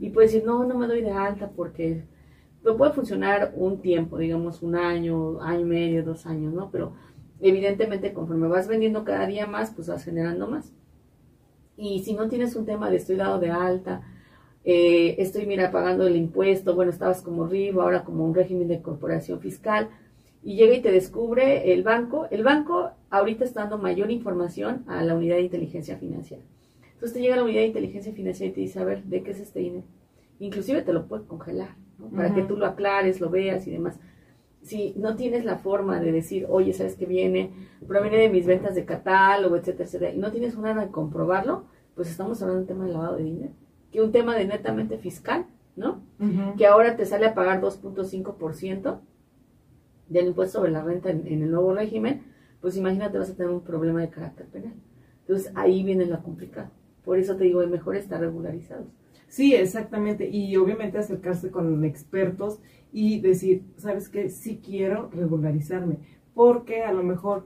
Y 0.01 0.11
puede 0.11 0.27
decir, 0.27 0.45
no, 0.45 0.65
no 0.65 0.77
me 0.77 0.87
doy 0.87 1.01
de 1.01 1.11
alta 1.11 1.51
porque 1.51 2.05
pero 2.63 2.77
puede 2.77 2.93
funcionar 2.93 3.53
un 3.57 3.81
tiempo, 3.81 4.19
digamos 4.19 4.63
un 4.63 4.75
año, 4.75 5.41
año 5.41 5.61
y 5.61 5.65
medio, 5.65 6.05
dos 6.05 6.27
años, 6.27 6.53
¿no? 6.53 6.71
Pero 6.71 6.93
evidentemente 7.41 8.13
conforme 8.13 8.49
vas 8.49 8.69
vendiendo 8.69 9.05
cada 9.05 9.27
día 9.27 9.47
más, 9.47 9.71
pues 9.71 9.89
vas 9.89 10.05
generando 10.05 10.49
más. 10.49 10.73
Y 11.77 12.01
si 12.01 12.15
no 12.15 12.29
tienes 12.29 12.57
un 12.57 12.67
tema 12.67 12.91
de 12.91 12.97
estoy 12.97 13.17
dado 13.17 13.39
de 13.39 13.51
alta, 13.51 14.03
eh, 14.65 15.15
estoy, 15.19 15.47
mira, 15.47 15.71
pagando 15.71 16.07
el 16.07 16.17
impuesto, 16.17 16.75
bueno, 16.75 16.91
estabas 16.91 17.23
como 17.23 17.47
RIB, 17.47 17.81
ahora 17.81 18.05
como 18.05 18.25
un 18.25 18.35
régimen 18.35 18.67
de 18.67 18.83
corporación 18.83 19.41
fiscal, 19.41 19.89
y 20.43 20.57
llega 20.57 20.75
y 20.75 20.83
te 20.83 20.93
descubre 20.93 21.73
el 21.73 21.83
banco. 21.83 22.27
El 22.31 22.45
banco 22.45 22.91
ahorita 23.11 23.45
está 23.45 23.63
dando 23.63 23.79
mayor 23.79 24.11
información 24.11 24.85
a 24.87 25.03
la 25.03 25.15
unidad 25.15 25.37
de 25.37 25.43
inteligencia 25.43 25.97
financiera. 25.97 26.43
Entonces 26.95 27.15
te 27.15 27.21
llega 27.21 27.37
la 27.37 27.45
unidad 27.45 27.61
de 27.61 27.69
inteligencia 27.69 28.13
financiera 28.13 28.51
y 28.51 28.55
te 28.55 28.61
dice, 28.61 28.81
a 28.81 28.85
ver, 28.85 29.05
¿de 29.05 29.23
qué 29.23 29.31
es 29.31 29.41
este 29.41 29.61
dinero? 29.61 29.85
Inclusive 30.41 30.83
te 30.83 30.93
lo 30.93 31.07
puede 31.07 31.25
congelar, 31.25 31.77
Para 32.15 32.35
que 32.35 32.43
tú 32.43 32.57
lo 32.57 32.67
aclares, 32.67 33.21
lo 33.21 33.31
veas 33.31 33.67
y 33.67 33.71
demás. 33.71 33.99
Si 34.63 34.95
no 34.97 35.17
tienes 35.17 35.45
la 35.45 35.59
forma 35.59 36.01
de 36.01 36.13
decir, 36.13 36.47
oye, 36.49 36.73
¿sabes 36.73 36.97
qué 36.97 37.07
viene? 37.07 37.51
Proviene 37.87 38.19
de 38.19 38.29
mis 38.29 38.47
ventas 38.47 38.75
de 38.75 38.85
catálogo, 38.85 39.57
etcétera, 39.57 39.85
etcétera, 39.85 40.13
y 40.13 40.19
no 40.19 40.31
tienes 40.33 40.57
una 40.57 40.75
de 40.75 40.91
comprobarlo, 40.91 41.65
pues 41.95 42.11
estamos 42.11 42.43
hablando 42.43 42.59
de 42.59 42.63
un 42.63 42.67
tema 42.67 42.87
de 42.87 42.93
lavado 42.93 43.17
de 43.17 43.25
dinero 43.25 43.53
que 43.91 44.03
un 44.03 44.13
tema 44.13 44.37
de 44.37 44.45
netamente 44.45 44.99
fiscal, 44.99 45.47
¿no? 45.77 46.03
Que 46.57 46.67
ahora 46.67 46.97
te 46.97 47.07
sale 47.07 47.27
a 47.27 47.35
pagar 47.35 47.61
2.5% 47.61 48.99
del 50.09 50.29
impuesto 50.29 50.59
sobre 50.59 50.71
la 50.71 50.83
renta 50.83 51.11
en, 51.11 51.27
el 51.27 51.51
nuevo 51.51 51.75
régimen, 51.75 52.23
pues 52.61 52.77
imagínate 52.77 53.19
vas 53.19 53.31
a 53.31 53.37
tener 53.37 53.53
un 53.53 53.63
problema 53.63 54.01
de 54.01 54.11
carácter 54.11 54.47
penal. 54.47 54.75
Entonces 55.21 55.53
ahí 55.55 55.83
viene 55.85 56.07
la 56.07 56.23
complicada. 56.23 56.73
Por 57.05 57.19
eso 57.19 57.37
te 57.37 57.45
digo, 57.45 57.63
es 57.63 57.71
mejor 57.71 57.97
estar 57.97 58.21
regularizados. 58.21 58.87
Sí, 59.29 59.55
exactamente. 59.55 60.29
Y 60.29 60.57
obviamente 60.57 60.99
acercarse 60.99 61.51
con 61.51 61.85
expertos 61.85 62.61
y 62.93 63.21
decir, 63.21 63.65
¿sabes 63.77 64.09
qué? 64.09 64.31
Sí 64.31 64.61
quiero 64.65 65.11
regularizarme. 65.11 65.99
Porque 66.35 66.83
a 66.83 66.93
lo 66.93 67.03
mejor 67.03 67.45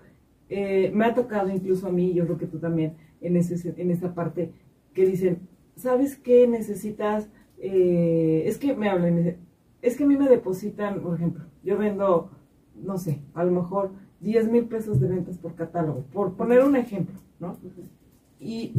eh, 0.49 0.91
me 0.95 1.05
ha 1.05 1.15
tocado 1.15 1.51
incluso 1.51 1.89
a 1.89 1.93
mí, 1.93 2.13
yo 2.15 2.25
creo 2.25 2.39
que 2.39 2.47
tú 2.47 2.59
también, 2.59 2.95
en, 3.21 3.37
ese, 3.37 3.75
en 3.77 3.91
esa 3.91 4.15
parte, 4.15 4.53
que 4.95 5.07
dicen, 5.07 5.49
¿sabes 5.77 6.17
qué 6.17 6.47
necesitas? 6.47 7.29
Eh, 7.59 8.43
es 8.47 8.59
que 8.59 8.75
me 8.75 8.89
hablan, 8.89 9.39
es 9.81 9.97
que 9.97 10.05
a 10.05 10.07
mí 10.07 10.17
me 10.17 10.29
depositan, 10.29 11.01
por 11.01 11.17
ejemplo, 11.17 11.45
yo 11.63 11.79
vendo, 11.79 12.31
no 12.83 12.99
sé, 12.99 13.23
a 13.35 13.45
lo 13.45 13.53
mejor 13.53 13.91
10 14.21 14.51
mil 14.51 14.65
pesos 14.65 15.01
de 15.01 15.09
ventas 15.09 15.39
por 15.39 15.55
catálogo, 15.55 16.05
por 16.13 16.35
poner 16.35 16.63
un 16.63 16.77
ejemplo, 16.77 17.19
¿no? 17.41 17.57
Y 18.39 18.75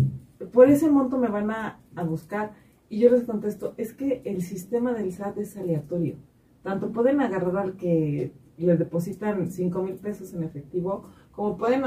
por 0.51 0.69
ese 0.69 0.89
monto 0.89 1.17
me 1.17 1.27
van 1.27 1.51
a, 1.51 1.79
a 1.95 2.03
buscar 2.03 2.53
y 2.89 3.00
yo 3.00 3.10
les 3.10 3.24
contesto, 3.24 3.74
es 3.77 3.93
que 3.93 4.22
el 4.25 4.41
sistema 4.43 4.93
del 4.93 5.12
SAT 5.12 5.39
es 5.39 5.57
aleatorio. 5.57 6.15
Tanto 6.62 6.91
pueden 6.91 7.22
agarrar 7.22 7.57
al 7.57 7.75
que 7.75 8.33
le 8.57 8.77
depositan 8.77 9.50
5 9.50 9.81
mil 9.81 9.95
pesos 9.95 10.33
en 10.33 10.43
efectivo, 10.43 11.03
como 11.31 11.57
pueden 11.57 11.83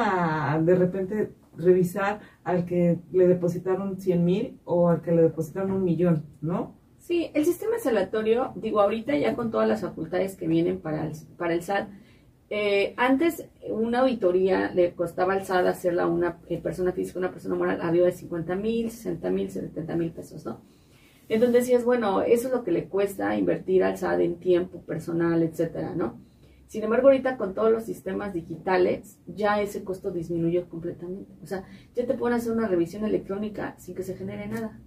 de 0.65 0.75
repente 0.75 1.33
revisar 1.57 2.21
al 2.45 2.65
que 2.65 2.99
le 3.13 3.29
depositaron 3.29 4.01
100 4.01 4.25
mil 4.25 4.59
o 4.65 4.89
al 4.89 5.01
que 5.01 5.13
le 5.13 5.23
depositaron 5.23 5.71
un 5.71 5.85
millón, 5.85 6.25
¿no? 6.41 6.75
Sí, 6.99 7.31
el 7.35 7.45
sistema 7.45 7.79
salatorio, 7.79 8.53
digo, 8.57 8.81
ahorita 8.81 9.17
ya 9.17 9.37
con 9.37 9.53
todas 9.53 9.69
las 9.69 9.83
facultades 9.83 10.35
que 10.35 10.49
vienen 10.49 10.81
para 10.81 11.07
el, 11.07 11.13
para 11.39 11.55
el 11.55 11.63
SAT, 11.63 11.89
eh, 12.49 12.95
antes 12.97 13.49
una 13.69 14.01
auditoría 14.01 14.73
le 14.73 14.95
costaba 14.95 15.33
al 15.35 15.45
SAT 15.45 15.67
hacerla 15.67 16.05
a 16.05 16.07
una 16.07 16.39
eh, 16.49 16.59
persona 16.59 16.93
física, 16.93 17.19
una 17.19 17.33
persona 17.33 17.57
moral, 17.57 17.81
arriba 17.81 18.07
de 18.07 18.13
50 18.13 18.55
mil, 18.57 18.91
60 18.91 19.31
mil, 19.31 19.51
70 19.51 19.97
mil 19.97 20.13
pesos, 20.13 20.45
¿no? 20.45 20.61
Entonces 21.29 21.65
decías, 21.65 21.85
bueno, 21.85 22.23
eso 22.23 22.47
es 22.49 22.55
lo 22.55 22.63
que 22.63 22.71
le 22.71 22.89
cuesta 22.89 23.37
invertir 23.37 23.83
al 23.83 23.99
SAT 23.99 24.21
en 24.21 24.39
tiempo 24.39 24.81
personal, 24.83 25.43
etcétera, 25.43 25.95
¿no? 25.97 26.21
Sin 26.69 26.83
embargo, 26.83 27.09
ahorita 27.09 27.37
con 27.37 27.55
todos 27.55 27.73
los 27.73 27.85
sistemas 27.85 28.33
digitales, 28.33 29.19
ya 29.27 29.61
ese 29.61 29.85
costo 29.85 30.11
disminuyó 30.11 30.69
completamente. 30.69 31.33
O 31.43 31.47
sea, 31.47 31.65
ya 31.95 32.07
te 32.07 32.15
pueden 32.15 32.37
hacer 32.37 32.53
una 32.53 32.67
revisión 32.69 33.05
electrónica 33.05 33.77
sin 33.79 33.95
que 33.95 34.03
se 34.03 34.17
genere 34.17 34.49
nada. 34.49 34.79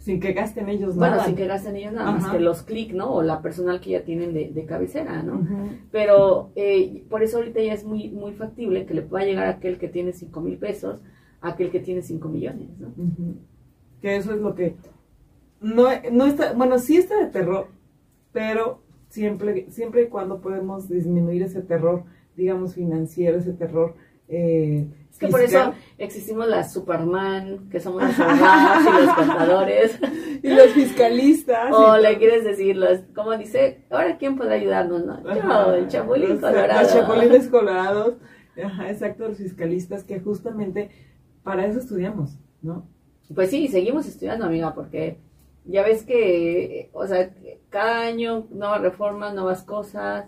Sin 0.00 0.18
que 0.18 0.32
gasten 0.32 0.68
ellos 0.70 0.96
nada. 0.96 1.10
Bueno, 1.10 1.24
sin 1.26 1.36
que 1.36 1.46
gasten 1.46 1.76
ellos 1.76 1.92
nada, 1.92 2.10
más 2.10 2.26
que 2.30 2.40
los 2.40 2.62
clics, 2.62 2.94
¿no? 2.94 3.12
O 3.12 3.22
la 3.22 3.42
personal 3.42 3.80
que 3.80 3.90
ya 3.90 4.02
tienen 4.02 4.32
de, 4.32 4.64
cabecera, 4.64 5.22
¿no? 5.22 5.46
Pero 5.92 6.50
eh, 6.56 7.04
por 7.10 7.22
eso 7.22 7.36
ahorita 7.36 7.60
ya 7.60 7.74
es 7.74 7.84
muy, 7.84 8.08
muy 8.08 8.32
factible 8.32 8.86
que 8.86 8.94
le 8.94 9.02
pueda 9.02 9.26
llegar 9.26 9.46
a 9.46 9.50
aquel 9.50 9.78
que 9.78 9.88
tiene 9.88 10.12
5 10.12 10.40
mil 10.40 10.56
pesos 10.56 11.02
a 11.42 11.50
aquel 11.50 11.70
que 11.70 11.80
tiene 11.80 12.02
5 12.02 12.28
millones, 12.28 12.68
¿no? 12.78 12.88
Que 14.00 14.16
eso 14.16 14.32
es 14.32 14.40
lo 14.40 14.54
que... 14.54 14.74
No, 15.60 15.88
no 16.10 16.24
está, 16.24 16.54
bueno, 16.54 16.78
sí 16.78 16.96
está 16.96 17.18
de 17.18 17.26
terror, 17.26 17.68
pero 18.32 18.80
siempre, 19.10 19.66
siempre 19.70 20.04
y 20.04 20.06
cuando 20.06 20.40
podemos 20.40 20.88
disminuir 20.88 21.42
ese 21.42 21.60
terror, 21.60 22.04
digamos, 22.36 22.74
financiero, 22.74 23.38
ese 23.38 23.52
terror. 23.52 23.94
Eh, 24.30 24.86
es 25.10 25.18
que 25.18 25.26
por 25.26 25.40
eso 25.40 25.74
existimos 25.98 26.46
las 26.46 26.72
Superman, 26.72 27.68
que 27.68 27.80
somos 27.80 28.02
los 28.04 28.18
abogados 28.20 28.86
y 28.86 29.04
los 29.04 29.14
contadores. 29.14 29.98
y 30.42 30.48
los 30.48 30.68
fiscalistas. 30.68 31.70
O 31.72 31.98
le 31.98 32.16
quieres 32.18 32.44
decir, 32.44 32.76
los, 32.76 33.00
como 33.14 33.36
dice, 33.36 33.84
ahora 33.90 34.16
quién 34.16 34.36
puede 34.36 34.54
ayudarnos, 34.54 35.04
¿no? 35.04 35.22
Yo, 35.22 35.74
el 35.74 35.88
Chapulín 35.88 36.38
Colorado. 36.38 36.82
Los 36.82 36.92
Chapulines 36.92 37.48
Colorados. 37.48 38.14
Ajá, 38.62 38.90
exacto, 38.90 39.28
los 39.28 39.38
fiscalistas 39.38 40.04
que 40.04 40.20
justamente 40.20 40.90
para 41.42 41.66
eso 41.66 41.80
estudiamos, 41.80 42.38
¿no? 42.62 42.86
Pues 43.34 43.50
sí, 43.50 43.68
seguimos 43.68 44.06
estudiando, 44.06 44.44
amiga, 44.44 44.74
porque 44.74 45.18
ya 45.64 45.82
ves 45.82 46.02
que, 46.02 46.90
o 46.92 47.06
sea, 47.06 47.32
cada 47.68 48.02
año 48.02 48.46
nuevas 48.50 48.80
reformas, 48.80 49.34
nuevas 49.34 49.62
cosas, 49.62 50.26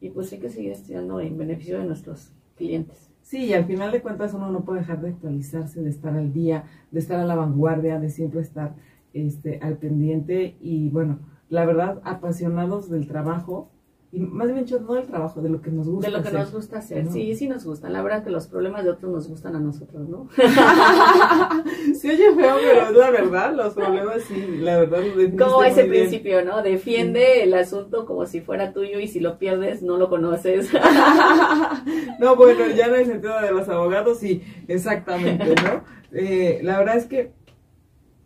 y 0.00 0.10
pues 0.10 0.32
hay 0.32 0.38
que 0.38 0.50
seguir 0.50 0.72
estudiando 0.72 1.20
en 1.20 1.38
beneficio 1.38 1.78
de 1.78 1.86
nuestros 1.86 2.32
clientes. 2.56 3.10
Sí, 3.24 3.46
y 3.46 3.54
al 3.54 3.64
final 3.64 3.90
de 3.90 4.02
cuentas 4.02 4.34
uno 4.34 4.50
no 4.50 4.66
puede 4.66 4.80
dejar 4.80 5.00
de 5.00 5.08
actualizarse, 5.08 5.80
de 5.80 5.88
estar 5.88 6.14
al 6.14 6.34
día, 6.34 6.64
de 6.90 7.00
estar 7.00 7.18
a 7.18 7.24
la 7.24 7.34
vanguardia, 7.34 7.98
de 7.98 8.10
siempre 8.10 8.42
estar 8.42 8.74
este, 9.14 9.60
al 9.62 9.78
pendiente. 9.78 10.58
Y 10.60 10.90
bueno, 10.90 11.20
la 11.48 11.64
verdad, 11.64 12.02
apasionados 12.04 12.90
del 12.90 13.06
trabajo, 13.08 13.70
y 14.14 14.20
más 14.20 14.46
bien 14.46 14.64
dicho, 14.64 14.78
no 14.78 14.94
del 14.94 15.08
trabajo, 15.08 15.42
de 15.42 15.48
lo 15.48 15.60
que 15.60 15.72
nos 15.72 15.88
gusta. 15.88 16.08
De 16.08 16.16
lo 16.16 16.22
que 16.22 16.30
nos 16.30 16.52
gusta 16.52 16.78
hacer, 16.78 17.08
sí, 17.08 17.34
sí 17.34 17.48
nos 17.48 17.64
gusta. 17.64 17.88
La 17.88 18.00
verdad 18.00 18.22
que 18.22 18.30
los 18.30 18.46
problemas 18.46 18.84
de 18.84 18.90
otros 18.90 19.10
nos 19.10 19.28
gustan 19.28 19.56
a 19.56 19.58
nosotros, 19.58 20.08
¿no? 20.08 20.28
sí 21.94 22.10
oye 22.10 22.32
feo, 22.32 22.56
pero 22.62 22.88
es 22.90 22.96
la 22.96 23.10
verdad, 23.10 23.54
los 23.56 23.74
problemas 23.74 24.22
sí, 24.22 24.58
la 24.60 24.78
verdad. 24.78 25.02
Como 25.36 25.64
ese 25.64 25.86
principio, 25.86 26.44
¿no? 26.44 26.62
Defiende 26.62 27.42
el 27.42 27.54
asunto 27.54 28.06
como 28.06 28.24
si 28.26 28.40
fuera 28.40 28.72
tuyo 28.72 29.00
y 29.00 29.08
si 29.08 29.18
lo 29.18 29.36
pierdes 29.36 29.82
no 29.82 29.96
lo 29.96 30.08
conoces. 30.08 30.70
no, 32.20 32.36
bueno, 32.36 32.68
ya 32.76 32.86
en 32.86 32.94
el 32.94 33.06
sentido 33.06 33.40
de 33.40 33.50
los 33.50 33.68
abogados, 33.68 34.18
sí, 34.18 34.44
exactamente, 34.68 35.56
¿no? 35.56 35.82
Eh, 36.12 36.60
la 36.62 36.78
verdad 36.78 36.98
es 36.98 37.06
que 37.06 37.32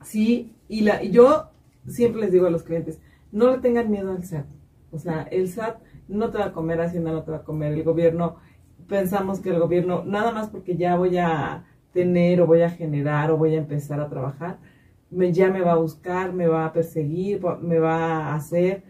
sí, 0.05 0.53
y 0.69 0.83
la, 0.83 1.03
yo 1.03 1.49
siempre 1.87 2.21
les 2.21 2.33
digo 2.33 2.47
a 2.47 2.51
los 2.51 2.63
clientes, 2.63 3.01
no 3.33 3.53
le 3.53 3.59
tengan 3.63 3.91
miedo 3.91 4.11
al 4.11 4.23
SAT 4.23 4.58
o 4.91 4.99
sea, 4.99 5.23
el 5.31 5.49
SAT 5.49 5.81
no 6.09 6.31
te 6.31 6.39
va 6.39 6.47
a 6.47 6.53
comer, 6.53 6.81
Hacienda 6.81 7.13
no 7.13 7.23
te 7.23 7.31
va 7.31 7.39
a 7.39 7.45
comer, 7.45 7.73
el 7.73 7.83
gobierno, 7.83 8.37
pensamos 8.87 9.41
que 9.41 9.51
el 9.51 9.61
gobierno, 9.61 10.05
nada 10.05 10.33
más 10.33 10.49
porque 10.49 10.77
ya 10.77 10.97
voy 10.97 11.19
a 11.19 11.65
tener 11.93 12.41
o 12.41 12.47
voy 12.47 12.63
a 12.63 12.71
generar 12.71 13.31
o 13.31 13.37
voy 13.37 13.55
a 13.55 13.59
empezar 13.59 14.01
a 14.01 14.09
trabajar, 14.09 14.59
me, 15.11 15.33
ya 15.33 15.51
me 15.51 15.61
va 15.61 15.73
a 15.73 15.77
buscar, 15.77 16.33
me 16.33 16.47
va 16.47 16.67
a 16.67 16.73
perseguir, 16.73 17.41
me 17.61 17.79
va 17.79 18.29
a 18.29 18.35
hacer, 18.35 18.83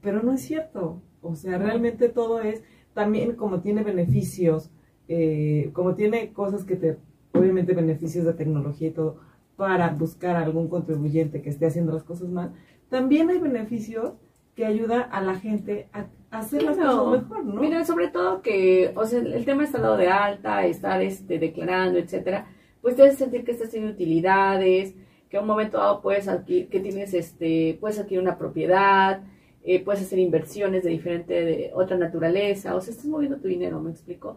pero 0.00 0.22
no 0.22 0.32
es 0.32 0.42
cierto. 0.42 1.02
O 1.22 1.34
sea, 1.34 1.58
realmente 1.58 2.08
todo 2.08 2.40
es, 2.40 2.62
también 2.94 3.34
como 3.34 3.60
tiene 3.60 3.82
beneficios, 3.82 4.70
eh, 5.08 5.70
como 5.72 5.94
tiene 5.94 6.32
cosas 6.32 6.64
que 6.64 6.76
te, 6.76 6.98
obviamente 7.32 7.74
beneficios 7.74 8.24
de 8.24 8.34
tecnología 8.34 8.88
y 8.88 8.92
todo, 8.92 9.18
para 9.56 9.88
buscar 9.90 10.36
a 10.36 10.44
algún 10.44 10.68
contribuyente 10.68 11.42
que 11.42 11.50
esté 11.50 11.66
haciendo 11.66 11.92
las 11.92 12.04
cosas 12.04 12.28
mal, 12.28 12.52
también 12.88 13.30
hay 13.30 13.38
beneficios 13.38 14.12
que 14.56 14.64
ayuda 14.64 15.02
a 15.02 15.20
la 15.20 15.38
gente 15.38 15.88
a, 15.92 16.06
hacer 16.30 16.62
las 16.62 16.76
cosas 16.76 17.22
mejor, 17.22 17.44
¿no? 17.44 17.60
Mira, 17.60 17.84
sobre 17.84 18.08
todo 18.08 18.42
que, 18.42 18.92
o 18.96 19.06
sea, 19.06 19.20
el 19.20 19.44
tema 19.44 19.64
está 19.64 19.78
dado 19.78 19.96
de 19.96 20.08
alta, 20.08 20.66
estar 20.66 21.00
este, 21.02 21.38
declarando, 21.38 21.98
etcétera, 21.98 22.48
pues 22.80 22.98
hace 22.98 23.16
sentir 23.16 23.44
que 23.44 23.52
estás 23.52 23.70
teniendo 23.70 23.94
utilidades, 23.94 24.94
que 25.28 25.36
a 25.36 25.40
un 25.40 25.46
momento 25.46 25.78
dado 25.78 26.00
puedes 26.00 26.26
adquirir, 26.26 26.68
que 26.68 26.80
tienes, 26.80 27.14
este, 27.14 27.76
puedes 27.80 27.98
adquirir 27.98 28.20
una 28.22 28.38
propiedad, 28.38 29.22
eh, 29.62 29.84
puedes 29.84 30.02
hacer 30.02 30.18
inversiones 30.18 30.84
de 30.84 30.90
diferente, 30.90 31.34
de 31.44 31.70
otra 31.74 31.96
naturaleza, 31.96 32.74
o 32.74 32.80
sea, 32.80 32.92
estás 32.92 33.06
moviendo 33.06 33.38
tu 33.38 33.48
dinero, 33.48 33.80
¿me 33.80 33.90
explico? 33.90 34.36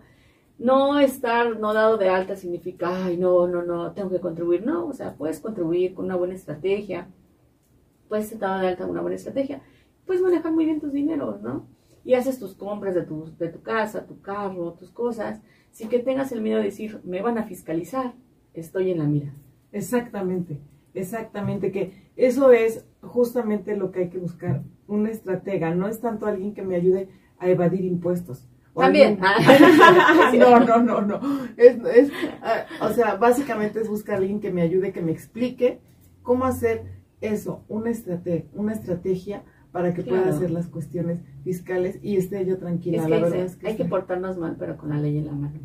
No 0.58 1.00
estar 1.00 1.58
no 1.60 1.74
dado 1.74 1.98
de 1.98 2.10
alta 2.10 2.36
significa, 2.36 3.06
ay, 3.06 3.18
no, 3.18 3.48
no, 3.48 3.64
no, 3.64 3.94
tengo 3.94 4.10
que 4.10 4.20
contribuir, 4.20 4.66
no, 4.66 4.88
o 4.88 4.94
sea, 4.94 5.16
puedes 5.16 5.40
contribuir 5.40 5.94
con 5.94 6.06
una 6.06 6.16
buena 6.18 6.34
estrategia, 6.36 7.08
puedes 8.10 8.32
estar 8.32 8.50
dado 8.50 8.62
de 8.62 8.68
alta 8.68 8.84
con 8.84 8.92
una 8.92 9.02
buena 9.02 9.16
estrategia, 9.16 9.62
puedes 10.10 10.24
manejar 10.24 10.52
muy 10.52 10.66
bien 10.66 10.80
tus 10.80 10.92
dineros, 10.92 11.40
¿no? 11.44 11.68
Y 12.04 12.16
haces 12.16 12.40
tus 12.40 12.56
compras 12.56 12.96
de 12.96 13.04
tu, 13.04 13.32
de 13.38 13.48
tu 13.50 13.62
casa, 13.62 14.08
tu 14.08 14.20
carro, 14.22 14.74
tus 14.74 14.90
cosas, 14.90 15.40
sin 15.70 15.88
que 15.88 16.00
tengas 16.00 16.32
el 16.32 16.42
miedo 16.42 16.58
de 16.58 16.64
decir, 16.64 17.00
me 17.04 17.22
van 17.22 17.38
a 17.38 17.44
fiscalizar, 17.44 18.16
estoy 18.56 18.90
en 18.90 18.98
la 18.98 19.04
mira. 19.04 19.36
Exactamente, 19.72 20.62
exactamente, 20.96 21.72
que 21.72 22.10
eso 22.16 22.52
es 22.52 22.88
justamente 23.04 23.78
lo 23.78 23.92
que 23.92 24.00
hay 24.00 24.10
que 24.10 24.18
buscar, 24.18 24.64
una 24.88 25.12
estratega, 25.12 25.76
no 25.76 25.88
es 25.88 26.02
tanto 26.02 26.26
alguien 26.26 26.56
que 26.56 26.64
me 26.64 26.76
ayude 26.76 27.10
a 27.38 27.48
evadir 27.48 27.86
impuestos. 27.86 28.48
También. 28.74 29.20
no, 30.40 30.60
no, 30.60 30.82
no, 30.82 31.02
no. 31.02 31.20
Es, 31.56 31.78
es, 31.86 32.12
ah, 32.42 32.66
o 32.82 32.90
sea, 32.94 33.14
básicamente 33.18 33.80
es 33.80 33.88
buscar 33.88 34.16
a 34.16 34.18
alguien 34.18 34.40
que 34.40 34.50
me 34.50 34.64
ayude, 34.64 34.92
que 34.92 35.04
me 35.04 35.12
explique 35.12 35.82
cómo 36.24 36.46
hacer 36.46 36.98
eso, 37.22 37.64
una, 37.68 37.92
estrategia, 37.92 38.50
una 38.54 38.74
estrategia 38.74 39.44
para 39.72 39.94
que 39.94 40.02
pueda 40.02 40.30
hacer 40.30 40.52
las 40.52 40.68
cuestiones 40.68 41.20
fiscales 41.44 42.00
y 42.02 42.18
esté 42.18 42.46
yo 42.46 42.58
tranquila. 42.58 43.08
la 43.08 43.20
verdad 43.20 43.40
es 43.40 43.56
que 43.56 43.68
hay 43.68 43.76
que 43.76 43.86
portarnos 43.86 44.38
mal, 44.38 44.56
pero 44.58 44.78
con 44.78 44.90
la 44.90 44.98
ley 44.98 45.18
en 45.18 45.28
la 45.28 45.34
mano. 45.34 45.60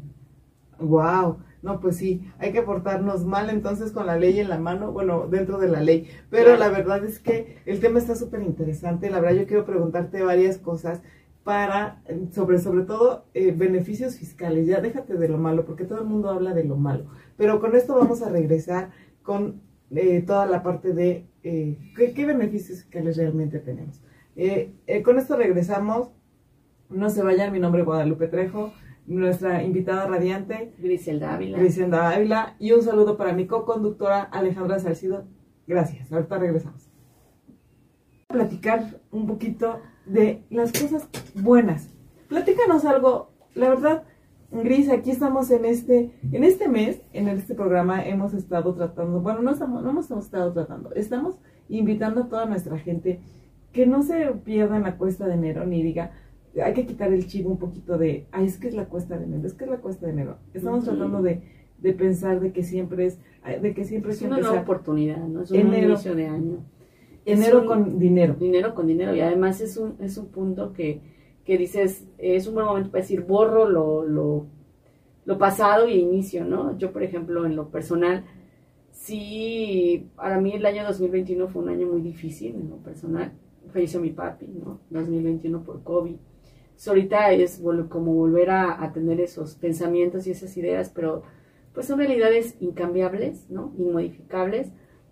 Wow, 0.78 1.38
no, 1.62 1.80
pues 1.80 1.96
sí, 1.96 2.30
hay 2.38 2.52
que 2.52 2.62
portarnos 2.62 3.24
mal 3.24 3.48
entonces 3.48 3.92
con 3.92 4.06
la 4.06 4.18
ley 4.18 4.38
en 4.38 4.50
la 4.50 4.58
mano, 4.58 4.92
bueno, 4.92 5.26
dentro 5.28 5.58
de 5.58 5.68
la 5.68 5.80
ley. 5.80 6.08
Pero 6.28 6.56
la 6.56 6.68
verdad 6.68 7.02
es 7.04 7.18
que 7.18 7.58
el 7.64 7.80
tema 7.80 7.98
está 7.98 8.14
súper 8.14 8.42
interesante. 8.42 9.08
La 9.08 9.20
verdad 9.20 9.40
yo 9.40 9.46
quiero 9.46 9.64
preguntarte 9.64 10.22
varias 10.22 10.58
cosas 10.58 11.00
para, 11.42 12.02
sobre, 12.32 12.58
sobre 12.58 12.84
todo, 12.84 13.24
eh, 13.32 13.52
beneficios 13.52 14.16
fiscales. 14.16 14.66
Ya 14.66 14.80
déjate 14.80 15.14
de 15.14 15.28
lo 15.28 15.38
malo, 15.38 15.64
porque 15.64 15.84
todo 15.84 16.00
el 16.00 16.06
mundo 16.06 16.28
habla 16.28 16.52
de 16.52 16.64
lo 16.64 16.76
malo. 16.76 17.06
Pero 17.36 17.60
con 17.60 17.74
esto 17.76 17.94
vamos 17.94 18.22
a 18.22 18.28
regresar 18.28 18.90
con 19.22 19.62
eh, 19.90 20.22
toda 20.22 20.46
la 20.46 20.62
parte 20.62 20.92
de 20.92 21.26
eh, 21.42 21.78
¿qué, 21.96 22.26
beneficios 22.26 22.82
fiscales 22.82 23.16
realmente 23.16 23.58
tenemos. 23.58 24.00
con 25.04 25.18
esto 25.18 25.36
regresamos. 25.36 26.10
No 26.90 27.10
se 27.10 27.22
vayan, 27.22 27.52
mi 27.52 27.58
nombre 27.58 27.80
es 27.80 27.86
Guadalupe 27.86 28.28
Trejo 28.28 28.72
nuestra 29.06 29.62
invitada 29.62 30.06
radiante, 30.06 30.72
Griselda 30.78 31.34
Ávila. 31.34 31.58
Griselda 31.58 32.10
Ávila. 32.10 32.56
Y 32.58 32.72
un 32.72 32.82
saludo 32.82 33.16
para 33.16 33.32
mi 33.32 33.46
co-conductora, 33.46 34.22
Alejandra 34.22 34.78
Salcido. 34.78 35.26
Gracias, 35.66 36.12
ahorita 36.12 36.38
regresamos. 36.38 36.88
Platicar 38.28 39.00
un 39.10 39.26
poquito 39.26 39.80
de 40.06 40.42
las 40.50 40.72
cosas 40.72 41.08
buenas. 41.34 41.90
Platícanos 42.28 42.84
algo, 42.84 43.30
la 43.54 43.68
verdad, 43.68 44.04
Gris, 44.62 44.88
aquí 44.88 45.10
estamos 45.10 45.50
en 45.50 45.64
este, 45.64 46.12
en 46.30 46.44
este 46.44 46.68
mes, 46.68 47.00
en 47.12 47.28
este 47.28 47.54
programa 47.54 48.06
hemos 48.06 48.34
estado 48.34 48.74
tratando, 48.74 49.20
bueno, 49.20 49.42
no, 49.42 49.50
estamos, 49.50 49.82
no 49.82 49.90
hemos 49.90 50.10
estado 50.10 50.52
tratando, 50.52 50.92
estamos 50.94 51.36
invitando 51.68 52.22
a 52.22 52.28
toda 52.28 52.46
nuestra 52.46 52.78
gente 52.78 53.20
que 53.72 53.86
no 53.86 54.02
se 54.02 54.26
pierdan 54.44 54.84
la 54.84 54.96
cuesta 54.96 55.26
de 55.26 55.34
enero 55.34 55.66
ni 55.66 55.82
diga, 55.82 56.12
hay 56.62 56.72
que 56.72 56.86
quitar 56.86 57.12
el 57.12 57.26
chivo 57.26 57.50
un 57.50 57.58
poquito 57.58 57.98
de, 57.98 58.26
ay, 58.30 58.46
es 58.46 58.58
que 58.58 58.68
es 58.68 58.74
la 58.74 58.84
cuesta 58.84 59.18
de 59.18 59.24
enero, 59.24 59.46
es 59.46 59.54
que 59.54 59.64
es 59.64 59.70
la 59.70 59.78
cuesta 59.78 60.06
de 60.06 60.12
enero. 60.12 60.36
Estamos 60.52 60.84
tratando 60.84 61.20
de, 61.20 61.42
de, 61.78 61.92
pensar 61.92 62.38
de 62.38 62.52
que 62.52 62.62
siempre 62.62 63.06
es, 63.06 63.18
de 63.60 63.74
que 63.74 63.84
siempre 63.84 64.12
es 64.12 64.22
una 64.22 64.38
nueva 64.38 64.60
oportunidad, 64.60 65.26
¿no? 65.26 65.42
Es 65.42 65.50
un 65.50 65.74
inicio 65.74 66.14
de 66.14 66.28
año. 66.28 66.58
Enero 67.26 67.66
con 67.66 67.98
dinero. 67.98 68.34
Dinero 68.34 68.74
con 68.74 68.86
dinero. 68.86 69.16
Y 69.16 69.20
además 69.20 69.60
es 69.60 69.76
un, 69.76 69.96
es 69.98 70.16
un 70.16 70.26
punto 70.26 70.72
que, 70.72 71.00
que 71.44 71.58
dices, 71.58 72.06
es 72.18 72.46
un 72.46 72.54
buen 72.54 72.66
momento 72.66 72.90
para 72.90 73.02
decir, 73.02 73.22
borro 73.22 73.68
lo, 73.68 74.04
lo, 74.04 75.38
pasado 75.38 75.88
y 75.88 75.94
inicio, 75.94 76.44
¿no? 76.44 76.76
Yo, 76.78 76.92
por 76.92 77.02
ejemplo, 77.02 77.44
en 77.44 77.56
lo 77.56 77.68
personal, 77.68 78.24
sí, 78.90 80.10
para 80.16 80.40
mí 80.40 80.52
el 80.52 80.64
año 80.64 80.84
2021 80.84 81.48
fue 81.48 81.62
un 81.62 81.68
año 81.68 81.86
muy 81.86 82.00
difícil 82.00 82.54
en 82.54 82.70
lo 82.70 82.76
personal. 82.76 83.32
Falleció 83.72 84.00
mi 84.00 84.10
papi, 84.10 84.46
¿no? 84.46 84.80
2021 84.90 85.62
por 85.62 85.82
COVID 85.82 86.16
ahorita 86.86 87.32
es 87.32 87.62
como 87.88 88.14
volver 88.14 88.50
a, 88.50 88.92
tener 88.92 89.20
esos 89.20 89.54
pensamientos 89.54 90.26
y 90.26 90.32
esas 90.32 90.56
ideas, 90.56 90.90
pero 90.94 91.22
pues 91.72 91.86
son 91.86 91.98
realidades 91.98 92.56
incambiables, 92.60 93.50
¿no? 93.50 93.72
Inmodificables, 93.78 94.70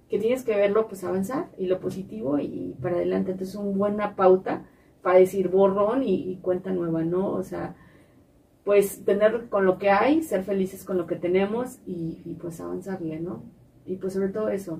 que 0.09 0.19
tienes 0.19 0.45
que 0.45 0.55
verlo, 0.55 0.87
pues 0.89 1.03
avanzar 1.05 1.51
y 1.59 1.67
lo 1.67 1.81
positivo 1.81 2.39
y, 2.39 2.77
para 2.81 2.97
adelante. 2.97 3.33
Entonces, 3.33 3.57
una 3.57 3.77
buena 3.77 4.17
pauta 4.17 4.65
para 5.03 5.19
decir 5.19 5.49
borrón 5.49 6.03
y, 6.03 6.39
cuenta 6.43 6.71
nueva, 6.71 7.03
¿no? 7.03 7.33
O 7.33 7.43
sea, 7.43 7.75
pues 8.65 9.05
tener 9.05 9.49
con 9.49 9.67
lo 9.67 9.79
que 9.79 9.91
hay, 9.91 10.23
ser 10.23 10.45
felices 10.45 10.85
con 10.85 10.97
lo 10.97 11.07
que 11.07 11.17
tenemos 11.17 11.79
y, 11.87 12.21
y 12.25 12.35
pues 12.41 12.61
avanzarle, 12.61 13.21
¿no? 13.21 13.43
Y 13.85 13.97
pues 13.97 14.13
sobre 14.13 14.29
todo 14.29 14.49
eso, 14.49 14.79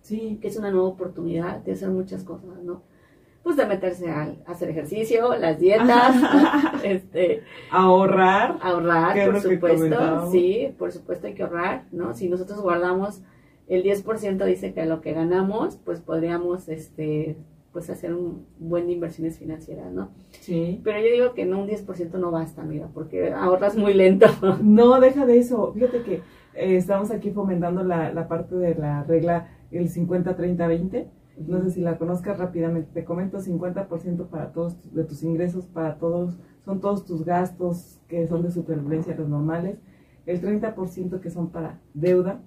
sí, 0.00 0.38
que 0.40 0.48
es 0.48 0.56
una 0.56 0.70
nueva 0.70 0.88
oportunidad 0.88 1.58
de 1.58 1.72
hacer 1.72 1.90
muchas 1.90 2.22
cosas, 2.24 2.62
¿no? 2.62 2.82
pues 3.44 3.56
de 3.56 3.66
meterse 3.66 4.10
a, 4.10 4.34
hacer 4.46 4.70
ejercicio, 4.70 5.36
las 5.36 5.60
dietas, 5.60 6.16
este, 6.82 7.42
ahorrar, 7.70 8.58
ahorrar, 8.62 9.30
por 9.30 9.40
supuesto, 9.40 10.30
sí, 10.32 10.74
por 10.78 10.90
supuesto 10.90 11.26
hay 11.26 11.34
que 11.34 11.42
ahorrar, 11.42 11.84
¿no? 11.92 12.14
Si 12.14 12.28
nosotros 12.28 12.60
guardamos 12.62 13.20
el 13.68 13.82
10% 13.82 14.44
dice 14.46 14.72
que 14.72 14.86
lo 14.86 15.02
que 15.02 15.12
ganamos, 15.12 15.76
pues 15.84 16.00
podríamos, 16.00 16.68
este, 16.68 17.36
pues 17.74 17.90
hacer 17.90 18.14
un 18.14 18.46
buen 18.58 18.86
de 18.86 18.92
inversiones 18.92 19.36
financieras, 19.38 19.92
¿no? 19.92 20.12
Sí. 20.30 20.80
Pero 20.82 20.98
yo 21.00 21.12
digo 21.12 21.34
que 21.34 21.44
no, 21.44 21.60
un 21.60 21.68
10% 21.68 22.12
no 22.12 22.30
basta, 22.30 22.62
mira, 22.62 22.88
porque 22.94 23.34
ahorras 23.34 23.76
muy 23.76 23.92
lento. 23.92 24.26
No, 24.62 24.98
deja 24.98 25.26
de 25.26 25.38
eso. 25.38 25.72
Fíjate 25.74 26.02
que 26.02 26.14
eh, 26.54 26.76
estamos 26.76 27.10
aquí 27.10 27.30
fomentando 27.32 27.84
la, 27.84 28.14
la 28.14 28.28
parte 28.28 28.54
de 28.54 28.74
la 28.76 29.02
regla 29.02 29.48
el 29.70 29.90
50-30-20 29.90 31.08
no 31.36 31.60
sé 31.62 31.70
si 31.70 31.80
la 31.80 31.98
conozcas 31.98 32.38
rápidamente, 32.38 32.90
te 32.92 33.04
comento 33.04 33.38
50% 33.38 34.26
para 34.28 34.52
todos 34.52 34.76
de 34.94 35.04
tus 35.04 35.22
ingresos, 35.22 35.66
para 35.66 35.98
todos, 35.98 36.38
son 36.64 36.80
todos 36.80 37.04
tus 37.04 37.24
gastos 37.24 37.98
que 38.08 38.26
son 38.28 38.42
de 38.42 38.50
supervivencia, 38.50 39.16
los 39.16 39.28
normales, 39.28 39.78
el 40.26 40.40
30% 40.40 41.20
que 41.20 41.30
son 41.30 41.50
para 41.50 41.80
deuda 41.92 42.40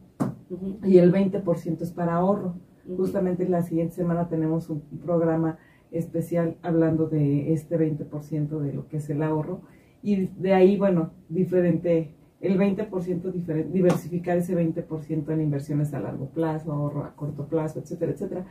y 0.84 0.98
el 0.98 1.12
20% 1.12 1.82
es 1.82 1.92
para 1.92 2.16
ahorro. 2.16 2.56
Justamente 2.96 3.48
la 3.48 3.64
siguiente 3.64 3.96
semana 3.96 4.30
tenemos 4.30 4.70
un 4.70 4.82
programa 5.04 5.58
especial 5.92 6.58
hablando 6.62 7.08
de 7.08 7.54
este 7.54 7.78
20% 7.78 8.60
de 8.60 8.74
lo 8.74 8.88
que 8.88 8.98
es 8.98 9.10
el 9.10 9.24
ahorro 9.24 9.62
y 10.02 10.28
de 10.28 10.54
ahí, 10.54 10.78
bueno, 10.78 11.12
diferente, 11.30 12.14
el 12.40 12.58
20% 12.58 13.68
diversificar 13.72 14.38
ese 14.38 14.56
20% 14.56 15.30
en 15.30 15.42
inversiones 15.42 15.94
a 15.94 16.00
largo 16.00 16.28
plazo, 16.28 16.72
ahorro 16.72 17.04
a 17.04 17.16
corto 17.16 17.48
plazo, 17.48 17.80
etcétera, 17.80 18.12
etcétera. 18.12 18.46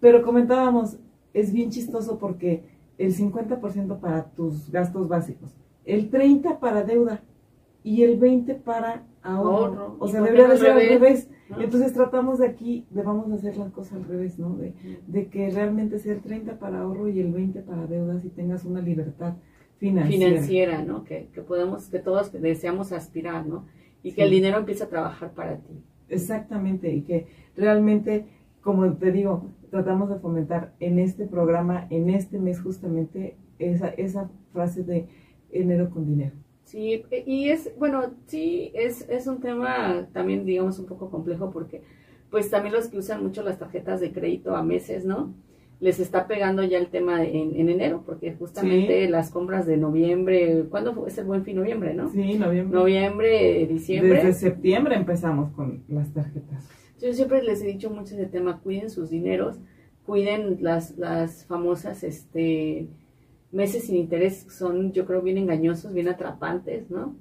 Pero 0.00 0.22
comentábamos, 0.22 0.98
es 1.32 1.52
bien 1.52 1.70
chistoso 1.70 2.18
porque 2.18 2.64
el 2.98 3.14
50% 3.14 4.00
para 4.00 4.24
tus 4.30 4.70
gastos 4.70 5.08
básicos, 5.08 5.56
el 5.84 6.10
30% 6.10 6.58
para 6.58 6.84
deuda 6.84 7.22
y 7.82 8.02
el 8.02 8.20
20% 8.20 8.62
para 8.62 9.06
ahorro. 9.22 9.96
O 9.98 10.08
sea, 10.08 10.20
debería 10.20 10.48
de 10.48 10.58
ser 10.58 10.70
al 10.72 10.88
revés. 10.88 11.28
Entonces 11.58 11.92
tratamos 11.92 12.38
de 12.38 12.46
aquí, 12.46 12.86
de 12.90 13.02
vamos 13.02 13.30
a 13.30 13.34
hacer 13.34 13.56
las 13.56 13.70
cosas 13.72 13.94
al 13.94 14.04
revés, 14.04 14.38
¿no? 14.38 14.56
De, 14.56 14.74
de 15.06 15.28
que 15.28 15.50
realmente 15.50 15.98
sea 15.98 16.14
el 16.14 16.20
30 16.20 16.58
para 16.58 16.80
ahorro 16.80 17.08
y 17.08 17.20
el 17.20 17.32
20 17.32 17.60
para 17.62 17.86
deudas 17.86 18.24
y 18.24 18.30
tengas 18.30 18.64
una 18.64 18.80
libertad 18.80 19.34
financiera. 19.78 20.30
Financiera, 20.30 20.82
¿no? 20.82 21.04
Que, 21.04 21.28
que 21.32 21.42
podemos, 21.42 21.88
que 21.88 21.98
todos 21.98 22.32
deseamos 22.32 22.92
aspirar, 22.92 23.46
¿no? 23.46 23.66
Y 24.02 24.12
que 24.12 24.22
el 24.22 24.30
dinero 24.30 24.58
empiece 24.58 24.84
a 24.84 24.88
trabajar 24.88 25.32
para 25.32 25.56
ti. 25.58 25.82
Exactamente, 26.08 26.92
y 26.92 27.02
que 27.02 27.26
realmente, 27.56 28.26
como 28.60 28.92
te 28.94 29.12
digo, 29.12 29.50
tratamos 29.70 30.10
de 30.10 30.16
fomentar 30.16 30.74
en 30.80 30.98
este 30.98 31.26
programa, 31.26 31.86
en 31.90 32.10
este 32.10 32.38
mes 32.38 32.60
justamente, 32.60 33.36
esa, 33.58 33.88
esa 33.88 34.30
frase 34.52 34.82
de 34.82 35.08
enero 35.50 35.90
con 35.90 36.06
dinero. 36.06 36.34
Sí, 36.64 37.04
y 37.26 37.50
es, 37.50 37.70
bueno, 37.78 38.12
sí, 38.26 38.70
es, 38.74 39.06
es 39.08 39.26
un 39.26 39.40
tema 39.40 40.08
también, 40.12 40.44
digamos, 40.46 40.78
un 40.78 40.86
poco 40.86 41.10
complejo 41.10 41.50
porque, 41.50 41.82
pues 42.30 42.48
también 42.48 42.74
los 42.74 42.88
que 42.88 42.98
usan 42.98 43.22
mucho 43.22 43.42
las 43.42 43.58
tarjetas 43.58 44.00
de 44.00 44.12
crédito 44.12 44.56
a 44.56 44.62
meses, 44.62 45.04
¿no? 45.04 45.34
Les 45.80 45.98
está 45.98 46.26
pegando 46.28 46.62
ya 46.62 46.78
el 46.78 46.86
tema 46.86 47.24
en, 47.24 47.56
en 47.56 47.68
enero, 47.68 48.04
porque 48.06 48.32
justamente 48.34 49.08
las 49.08 49.30
compras 49.30 49.66
de 49.66 49.76
noviembre, 49.76 50.64
¿cuándo 50.70 50.94
fue? 50.94 51.08
Es 51.08 51.18
el 51.18 51.24
buen 51.24 51.44
fin 51.44 51.56
noviembre, 51.56 51.92
¿no? 51.92 52.08
Sí, 52.08 52.38
noviembre. 52.38 52.78
Noviembre, 52.78 53.66
diciembre. 53.66 54.14
Desde 54.14 54.32
septiembre 54.32 54.94
empezamos 54.94 55.50
con 55.52 55.82
las 55.88 56.12
tarjetas. 56.12 56.68
Yo 57.00 57.12
siempre 57.12 57.42
les 57.42 57.60
he 57.62 57.66
dicho 57.66 57.90
mucho 57.90 58.14
ese 58.14 58.26
tema, 58.26 58.60
cuiden 58.60 58.88
sus 58.88 59.10
dineros, 59.10 59.58
cuiden 60.06 60.58
las, 60.60 60.96
las 60.98 61.44
famosas 61.46 62.04
este, 62.04 62.86
meses 63.52 63.84
sin 63.84 63.96
interés, 63.96 64.46
son 64.48 64.92
yo 64.92 65.06
creo 65.06 65.22
bien 65.22 65.38
engañosos, 65.38 65.92
bien 65.92 66.08
atrapantes, 66.08 66.90
¿no? 66.90 67.14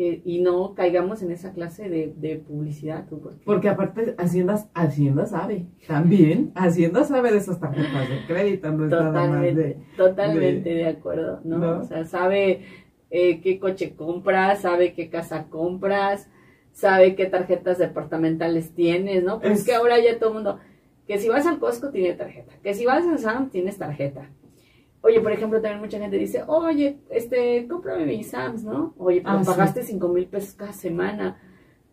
Eh, 0.00 0.22
y 0.24 0.40
no 0.40 0.74
caigamos 0.74 1.22
en 1.22 1.32
esa 1.32 1.52
clase 1.52 1.88
de, 1.88 2.36
publicidad. 2.46 3.04
Porque... 3.44 3.68
aparte 3.68 4.14
Hacienda, 4.16 4.64
Hacienda 4.72 5.26
sabe, 5.26 5.66
también 5.88 6.52
Hacienda 6.54 7.02
sabe 7.02 7.32
de 7.32 7.38
esas 7.38 7.58
tarjetas 7.58 8.08
de 8.08 8.24
crédito. 8.28 8.70
totalmente, 8.70 9.76
totalmente 9.96 10.70
de, 10.70 10.86
acuerdo, 10.86 11.40
¿no? 11.42 11.80
O 11.80 11.82
sea, 11.82 12.04
sabe 12.04 12.62
eh, 13.10 13.40
qué 13.40 13.58
coche 13.58 13.96
compras, 13.96 14.60
sabe 14.60 14.92
qué 14.92 15.10
casa 15.10 15.48
compras, 15.48 16.28
sabe 16.70 17.16
qué 17.16 17.26
tarjetas 17.26 17.78
departamentales 17.78 18.72
tienes, 18.72 19.24
¿no? 19.24 19.40
Pero 19.40 19.54
es, 19.54 19.64
que 19.64 19.74
ahora 19.74 19.98
ya 19.98 20.16
todo 20.20 20.28
el 20.28 20.34
mundo, 20.36 20.60
que 21.08 21.18
si 21.18 21.28
vas 21.28 21.44
al 21.44 21.58
Costco 21.58 21.90
tiene 21.90 22.14
tarjeta, 22.14 22.52
que 22.62 22.72
si 22.72 22.86
vas 22.86 23.04
al 23.04 23.18
Sam 23.18 23.50
tienes 23.50 23.78
tarjeta. 23.78 24.30
Oye, 25.02 25.20
por 25.20 25.32
ejemplo, 25.32 25.60
también 25.60 25.80
mucha 25.80 25.98
gente 25.98 26.16
dice, 26.16 26.42
oye, 26.46 26.98
este, 27.10 27.66
cómprame 27.68 28.06
mi 28.06 28.24
Sams, 28.24 28.64
¿no? 28.64 28.94
Oye, 28.98 29.20
pero 29.20 29.38
ah, 29.38 29.42
pagaste 29.44 29.82
cinco 29.82 30.08
mil 30.08 30.26
pesos 30.26 30.54
cada 30.54 30.72
semana. 30.72 31.40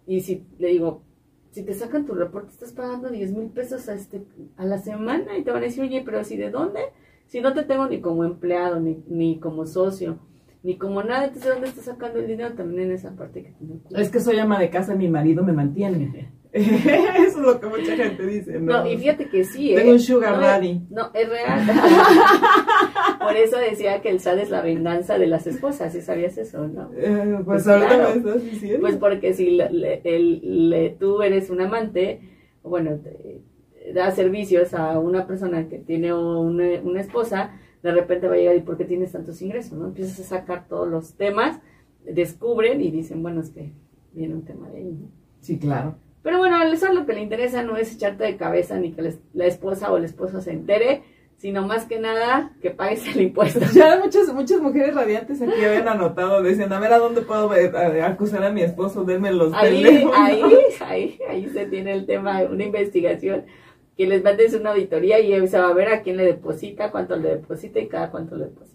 Y 0.08 0.22
si 0.22 0.46
le 0.58 0.70
digo, 0.70 1.04
si 1.52 1.64
te 1.64 1.74
sacan 1.74 2.06
tu 2.06 2.14
reporte, 2.14 2.52
estás 2.52 2.74
pagando 2.74 3.10
10 3.10 3.32
mil 3.32 3.50
pesos 3.50 3.88
a, 3.90 3.94
este, 3.94 4.24
a 4.58 4.66
la 4.66 4.78
semana 4.78 5.38
y 5.38 5.44
te 5.44 5.52
van 5.52 5.62
a 5.62 5.66
decir, 5.66 5.84
oye, 5.84 6.02
pero 6.06 6.24
si 6.24 6.38
de 6.38 6.52
dónde? 6.52 6.82
Si 7.28 7.42
no 7.42 7.54
te 7.54 7.64
tengo 7.64 7.88
ni 7.88 8.02
como 8.02 8.24
empleado, 8.24 8.80
ni, 8.80 9.04
ni 9.08 9.40
como 9.40 9.66
socio 9.66 10.20
ni 10.66 10.80
como 10.80 11.04
nada, 11.04 11.26
entonces 11.26 11.54
¿dónde 11.54 11.68
está 11.68 11.84
sacando 11.84 12.18
el 12.18 12.26
dinero? 12.26 12.56
También 12.56 12.90
en 12.90 12.96
esa 12.96 13.16
parte 13.16 13.44
que 13.44 13.52
tiene 13.52 13.82
Es 13.92 14.10
que 14.10 14.20
soy 14.20 14.40
ama 14.40 14.58
de 14.58 14.72
casa, 14.72 14.96
mi 14.96 15.08
marido 15.08 15.44
me 15.44 15.54
mantiene. 15.54 16.34
Eso 17.18 17.18
es 17.18 17.36
lo 17.36 17.60
que 17.60 17.68
mucha 17.68 17.98
gente 17.98 18.26
dice, 18.26 18.60
¿no? 18.62 18.84
No, 18.84 18.90
y 18.90 18.98
fíjate 18.98 19.28
que 19.28 19.44
sí, 19.44 19.74
Tengo 19.76 19.92
un 19.92 20.00
sugar 20.00 20.40
daddy. 20.40 20.84
No, 20.90 21.12
es 21.14 21.28
real. 21.28 21.68
Por 23.20 23.36
eso 23.36 23.58
decía 23.58 24.02
que 24.02 24.10
el 24.10 24.22
SAD 24.22 24.40
es 24.40 24.50
la 24.50 24.62
venganza 24.62 25.18
de 25.18 25.28
las 25.28 25.48
esposas, 25.48 25.92
¿sí 25.92 26.02
sabías 26.02 26.38
eso, 26.38 26.66
no? 26.66 26.92
Eh, 26.96 27.42
pues, 27.44 27.66
pues 27.66 27.68
ahorita 27.68 27.98
me 27.98 28.14
estás 28.20 28.44
diciendo. 28.44 28.80
Pues 28.80 28.96
porque 28.96 29.34
si 29.34 29.52
le, 29.52 30.00
el, 30.06 30.96
tú 30.98 31.22
eres 31.22 31.50
un 31.50 31.60
amante, 31.60 32.22
bueno, 32.64 33.00
da 33.94 34.12
servicios 34.12 34.74
a 34.74 34.98
una 34.98 35.28
persona 35.28 35.68
que 35.68 35.80
tiene 35.80 36.14
una, 36.14 36.80
una 36.82 37.02
esposa, 37.02 37.60
de 37.84 37.92
repente 37.92 38.30
va 38.30 38.36
a 38.36 38.38
llegar 38.38 38.56
y 38.56 38.62
¿por 38.62 38.78
qué 38.78 38.86
tienes 38.86 39.12
tantos 39.12 39.42
ingresos? 39.42 39.78
¿no? 39.78 39.88
Empiezas 39.88 40.22
a 40.22 40.38
sacar 40.38 40.70
todos 40.70 40.88
los 40.88 41.16
temas, 41.16 41.60
descubren 42.06 42.80
y 42.80 42.92
dicen, 42.92 43.22
bueno, 43.22 43.42
es 43.42 43.50
que 43.50 43.74
viene 44.14 44.36
un 44.36 44.46
tema 44.46 44.70
de 44.70 44.78
ahí, 44.78 44.98
Sí, 45.42 45.60
claro. 45.60 45.96
Pero 46.26 46.40
bueno, 46.40 46.60
eso 46.64 46.92
lo 46.92 47.06
que 47.06 47.14
le 47.14 47.22
interesa 47.22 47.62
no 47.62 47.78
es 47.78 47.94
echarte 47.94 48.24
de 48.24 48.36
cabeza 48.36 48.80
ni 48.80 48.94
que 48.94 49.14
la 49.36 49.46
esposa 49.46 49.92
o 49.92 49.98
el 49.98 50.06
esposo 50.06 50.42
se 50.42 50.54
entere, 50.54 51.04
sino 51.38 51.68
más 51.68 51.86
que 51.86 52.00
nada 52.00 52.52
que 52.64 52.72
pagues 52.72 53.08
el 53.16 53.22
impuesto. 53.22 53.60
Ya 53.76 54.00
muchas, 54.04 54.34
muchas 54.34 54.60
mujeres 54.60 54.96
radiantes 54.96 55.40
aquí 55.40 55.64
habían 55.64 55.88
anotado, 55.88 56.42
decían, 56.42 56.74
a 56.74 56.80
ver, 56.80 56.94
¿a 56.94 56.98
dónde 56.98 57.22
puedo 57.22 57.52
acusar 58.04 58.44
a 58.44 58.50
mi 58.50 58.64
esposo? 58.64 59.04
Denme 59.04 59.32
los 59.32 59.54
ahí, 59.54 59.86
Ahí, 60.16 60.42
ahí, 60.80 61.20
ahí 61.30 61.50
se 61.54 61.68
tiene 61.68 61.94
el 61.94 62.08
tema 62.08 62.42
de 62.42 62.48
una 62.48 62.64
investigación 62.64 63.46
que 63.96 64.08
les 64.08 64.24
mandes 64.24 64.56
una 64.56 64.72
auditoría 64.72 65.20
y 65.20 65.48
se 65.48 65.60
va 65.60 65.70
a 65.70 65.74
ver 65.74 65.90
a 65.90 66.02
quién 66.02 66.18
le 66.18 66.26
deposita, 66.26 66.90
cuánto 66.90 67.16
le 67.18 67.36
deposita 67.36 67.80
y 67.80 67.88
cada 67.88 68.10
cuánto 68.10 68.36
le 68.36 68.46
deposita. 68.46 68.75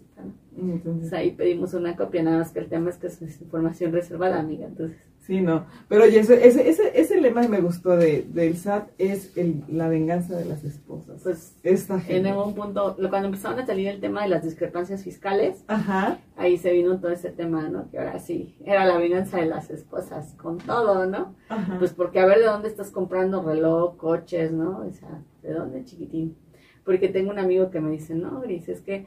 Entonces 0.57 1.13
ahí 1.13 1.31
pedimos 1.31 1.73
una 1.73 1.95
copia, 1.95 2.23
nada 2.23 2.39
más 2.39 2.51
que 2.51 2.59
el 2.59 2.67
tema 2.67 2.89
es 2.89 2.97
que 2.97 3.07
es 3.07 3.21
información 3.41 3.91
reservada, 3.91 4.39
amiga. 4.39 4.67
Entonces. 4.67 4.97
Sí, 5.21 5.39
no. 5.39 5.65
Pero 5.87 6.03
oye, 6.03 6.19
ese, 6.19 6.47
ese, 6.47 6.99
ese, 6.99 7.21
lema 7.21 7.41
que 7.41 7.47
me 7.47 7.61
gustó 7.61 7.95
de, 7.95 8.25
del 8.27 8.57
SAT 8.57 8.89
es 8.97 9.37
el, 9.37 9.63
la 9.69 9.87
venganza 9.87 10.35
de 10.35 10.45
las 10.45 10.63
esposas. 10.63 11.21
Pues 11.21 11.55
Esta 11.63 12.01
en 12.07 12.25
un 12.27 12.55
punto, 12.55 12.97
cuando 13.09 13.27
empezaron 13.27 13.59
a 13.59 13.65
salir 13.65 13.87
el 13.87 14.01
tema 14.01 14.23
de 14.23 14.29
las 14.29 14.43
discrepancias 14.43 15.03
fiscales, 15.03 15.63
Ajá. 15.67 16.19
ahí 16.35 16.57
se 16.57 16.73
vino 16.73 16.99
todo 16.99 17.11
ese 17.11 17.29
tema, 17.29 17.69
¿no? 17.69 17.89
Que 17.91 17.99
ahora 17.99 18.19
sí, 18.19 18.55
era 18.65 18.85
la 18.85 18.97
venganza 18.97 19.37
de 19.37 19.45
las 19.45 19.69
esposas, 19.69 20.33
con 20.33 20.57
todo, 20.57 21.05
¿no? 21.05 21.35
Ajá. 21.49 21.77
Pues 21.77 21.93
porque 21.93 22.19
a 22.19 22.25
ver 22.25 22.39
de 22.39 22.45
dónde 22.45 22.67
estás 22.67 22.89
comprando 22.89 23.43
reloj, 23.43 23.97
coches, 23.97 24.51
¿no? 24.51 24.79
O 24.79 24.91
sea, 24.91 25.21
¿de 25.43 25.53
dónde, 25.53 25.85
chiquitín? 25.85 26.35
Porque 26.83 27.09
tengo 27.09 27.29
un 27.29 27.39
amigo 27.39 27.69
que 27.69 27.79
me 27.79 27.91
dice, 27.91 28.15
no, 28.15 28.41
Gris, 28.41 28.67
es 28.69 28.81
que, 28.81 29.05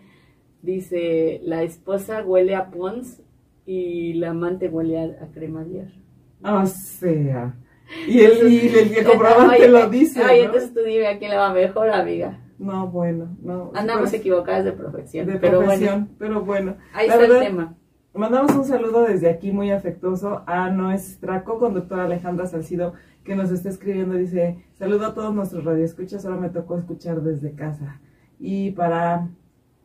dice, 0.65 1.41
la 1.45 1.63
esposa 1.63 2.23
huele 2.25 2.55
a 2.55 2.71
Pons 2.71 3.23
y 3.67 4.15
la 4.15 4.31
amante 4.31 4.69
huele 4.69 4.99
a, 4.99 5.25
a 5.25 5.29
crema 5.33 5.65
o 6.45 6.67
sea. 6.67 7.55
Y 8.07 8.21
el, 8.21 8.53
y 8.53 8.69
el 8.69 8.93
que 8.93 9.05
comprobante 9.05 9.69
lo 9.69 9.89
dice. 9.89 10.23
Ay, 10.25 10.41
entonces 10.41 10.73
tú 10.75 10.81
dime 10.81 11.07
a 11.07 11.19
quién 11.19 11.31
le 11.31 11.37
va 11.37 11.53
mejor, 11.53 11.91
amiga. 11.91 12.41
No, 12.59 12.89
bueno, 12.89 13.37
no. 13.43 13.73
Andamos 13.75 14.13
equivocadas 14.13 14.65
de 14.65 14.73
profesión. 14.73 15.27
De 15.27 15.37
pero 15.37 15.63
bueno. 15.63 16.09
pero 16.19 16.43
bueno. 16.43 16.77
Ahí 16.93 17.09
está 17.09 17.25
el 17.25 17.41
tema. 17.41 17.75
Mandamos 18.15 18.55
un 18.55 18.65
saludo 18.65 19.03
desde 19.03 19.29
aquí 19.29 19.51
muy 19.51 19.73
afectuoso 19.73 20.45
a 20.47 20.71
nuestra 20.71 21.43
co-conductora 21.43 22.05
Alejandra 22.05 22.47
Salcido, 22.47 22.93
que 23.25 23.35
nos 23.35 23.51
está 23.51 23.71
escribiendo. 23.71 24.15
Dice: 24.15 24.65
Saludo 24.75 25.07
a 25.07 25.15
todos 25.15 25.35
nuestros 25.35 25.65
radioescuchas, 25.65 26.23
solo 26.23 26.41
me 26.41 26.51
tocó 26.51 26.79
escuchar 26.79 27.23
desde 27.23 27.55
casa. 27.55 28.01
Y 28.39 28.71
para 28.73 29.29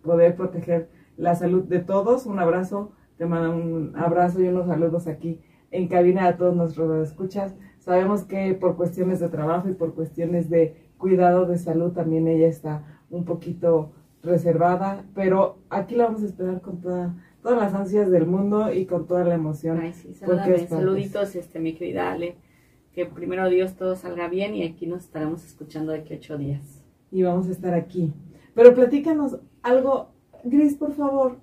poder 0.03 0.35
proteger 0.35 0.89
la 1.17 1.35
salud 1.35 1.63
de 1.63 1.79
todos, 1.79 2.25
un 2.25 2.39
abrazo. 2.39 2.93
Te 3.17 3.25
mando 3.25 3.51
un 3.51 3.93
abrazo 3.97 4.41
y 4.41 4.47
unos 4.47 4.67
saludos 4.67 5.07
aquí 5.07 5.41
en 5.71 5.87
cabina 5.87 6.27
a 6.27 6.37
todos 6.37 6.55
nuestros 6.55 7.07
escuchas. 7.07 7.55
Sabemos 7.79 8.23
que 8.23 8.53
por 8.53 8.75
cuestiones 8.75 9.19
de 9.19 9.29
trabajo 9.29 9.69
y 9.69 9.73
por 9.73 9.93
cuestiones 9.93 10.49
de 10.49 10.89
cuidado 10.97 11.45
de 11.45 11.57
salud 11.57 11.91
también 11.91 12.27
ella 12.27 12.47
está 12.47 13.01
un 13.09 13.25
poquito 13.25 13.91
reservada, 14.21 15.05
pero 15.15 15.59
aquí 15.69 15.95
la 15.95 16.05
vamos 16.05 16.23
a 16.23 16.25
esperar 16.25 16.61
con 16.61 16.81
toda, 16.81 17.15
todas 17.41 17.57
las 17.57 17.73
ansias 17.73 18.09
del 18.11 18.25
mundo 18.25 18.71
y 18.71 18.85
con 18.85 19.07
toda 19.07 19.23
la 19.23 19.35
emoción. 19.35 19.79
Ay, 19.79 19.93
sí, 19.93 20.13
saluditos, 20.13 21.35
este, 21.35 21.59
mi 21.59 21.73
querida 21.73 22.11
Ale, 22.11 22.35
que 22.93 23.05
primero 23.05 23.47
Dios 23.49 23.75
todo 23.75 23.95
salga 23.95 24.27
bien 24.27 24.55
y 24.55 24.63
aquí 24.63 24.87
nos 24.87 25.03
estaremos 25.05 25.45
escuchando 25.45 25.93
de 25.93 25.99
aquí 25.99 26.13
ocho 26.13 26.37
días. 26.37 26.83
Y 27.11 27.23
vamos 27.23 27.47
a 27.47 27.51
estar 27.51 27.73
aquí. 27.73 28.13
Pero 28.53 28.73
platícanos 28.73 29.39
algo, 29.63 30.09
Gris, 30.43 30.75
por 30.75 30.93
favor, 30.95 31.37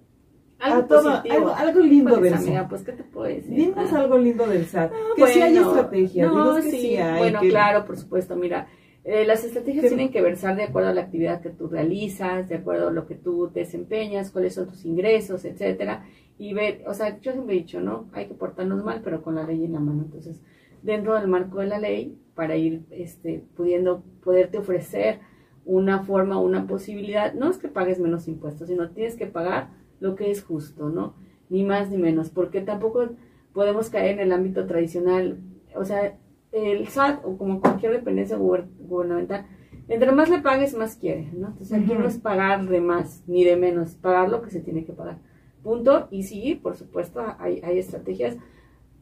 algo, 0.58 1.80
lindo 1.80 2.18
pues, 2.18 2.32
del 2.32 2.54
SAT. 2.54 2.68
pues, 2.68 2.82
¿qué 2.82 2.92
te 2.92 3.04
puedo 3.04 3.26
decir? 3.26 3.54
Dinos 3.54 3.92
ah. 3.92 4.00
algo 4.00 4.18
lindo 4.18 4.46
del 4.46 4.66
SAT. 4.66 4.92
que 5.16 5.26
sí 5.26 5.40
hay 5.40 5.56
estrategias. 5.56 6.32
No, 6.32 6.56
que 6.56 6.62
sí, 6.62 6.96
Bueno, 7.18 7.40
claro, 7.40 7.84
por 7.84 7.96
supuesto. 7.96 8.36
Mira, 8.36 8.68
eh, 9.04 9.24
las 9.26 9.44
estrategias 9.44 9.86
tienen 9.86 10.10
que 10.10 10.22
versar 10.22 10.56
de 10.56 10.64
acuerdo 10.64 10.88
a 10.88 10.94
la 10.94 11.02
actividad 11.02 11.40
que 11.40 11.50
tú 11.50 11.68
realizas, 11.68 12.48
de 12.48 12.56
acuerdo 12.56 12.88
a 12.88 12.90
lo 12.90 13.06
que 13.06 13.14
tú 13.14 13.50
desempeñas, 13.52 14.30
cuáles 14.30 14.54
son 14.54 14.68
tus 14.68 14.84
ingresos, 14.84 15.44
etcétera. 15.44 16.06
Y 16.38 16.54
ver, 16.54 16.82
o 16.86 16.94
sea, 16.94 17.20
yo 17.20 17.32
siempre 17.32 17.54
he 17.54 17.58
dicho, 17.58 17.80
¿no? 17.80 18.08
Hay 18.12 18.26
que 18.26 18.34
portarnos 18.34 18.82
mal, 18.84 19.00
pero 19.04 19.22
con 19.22 19.34
la 19.36 19.44
ley 19.44 19.64
en 19.64 19.74
la 19.74 19.80
mano. 19.80 20.02
Entonces, 20.02 20.42
dentro 20.82 21.14
del 21.14 21.28
marco 21.28 21.60
de 21.60 21.66
la 21.66 21.78
ley, 21.78 22.18
para 22.34 22.56
ir 22.56 22.84
este, 22.90 23.42
pudiendo, 23.56 24.02
poderte 24.22 24.58
ofrecer 24.58 25.20
una 25.66 26.04
forma, 26.04 26.40
una 26.40 26.66
posibilidad, 26.66 27.34
no 27.34 27.50
es 27.50 27.58
que 27.58 27.68
pagues 27.68 27.98
menos 27.98 28.28
impuestos, 28.28 28.68
sino 28.68 28.90
tienes 28.90 29.16
que 29.16 29.26
pagar 29.26 29.68
lo 30.00 30.14
que 30.14 30.30
es 30.30 30.42
justo, 30.42 30.88
¿no? 30.88 31.14
Ni 31.50 31.64
más 31.64 31.90
ni 31.90 31.98
menos, 31.98 32.30
porque 32.30 32.60
tampoco 32.60 33.10
podemos 33.52 33.90
caer 33.90 34.12
en 34.12 34.20
el 34.20 34.32
ámbito 34.32 34.66
tradicional, 34.66 35.38
o 35.74 35.84
sea, 35.84 36.16
el 36.52 36.86
SAT 36.86 37.24
o 37.24 37.36
como 37.36 37.60
cualquier 37.60 37.92
dependencia 37.92 38.36
gubernamental, 38.36 39.46
entre 39.88 40.12
más 40.12 40.30
le 40.30 40.38
pagues, 40.38 40.76
más 40.76 40.96
quiere, 40.96 41.30
¿no? 41.32 41.48
Entonces 41.48 41.72
aquí 41.72 41.94
no 41.94 42.06
es 42.06 42.18
pagar 42.18 42.66
de 42.68 42.80
más 42.80 43.22
ni 43.26 43.44
de 43.44 43.56
menos, 43.56 43.94
pagar 43.94 44.28
lo 44.28 44.42
que 44.42 44.50
se 44.50 44.60
tiene 44.60 44.84
que 44.84 44.92
pagar. 44.92 45.18
Punto. 45.62 46.08
Y 46.10 46.22
sí, 46.22 46.58
por 46.60 46.76
supuesto, 46.76 47.24
hay, 47.38 47.60
hay 47.64 47.78
estrategias 47.78 48.36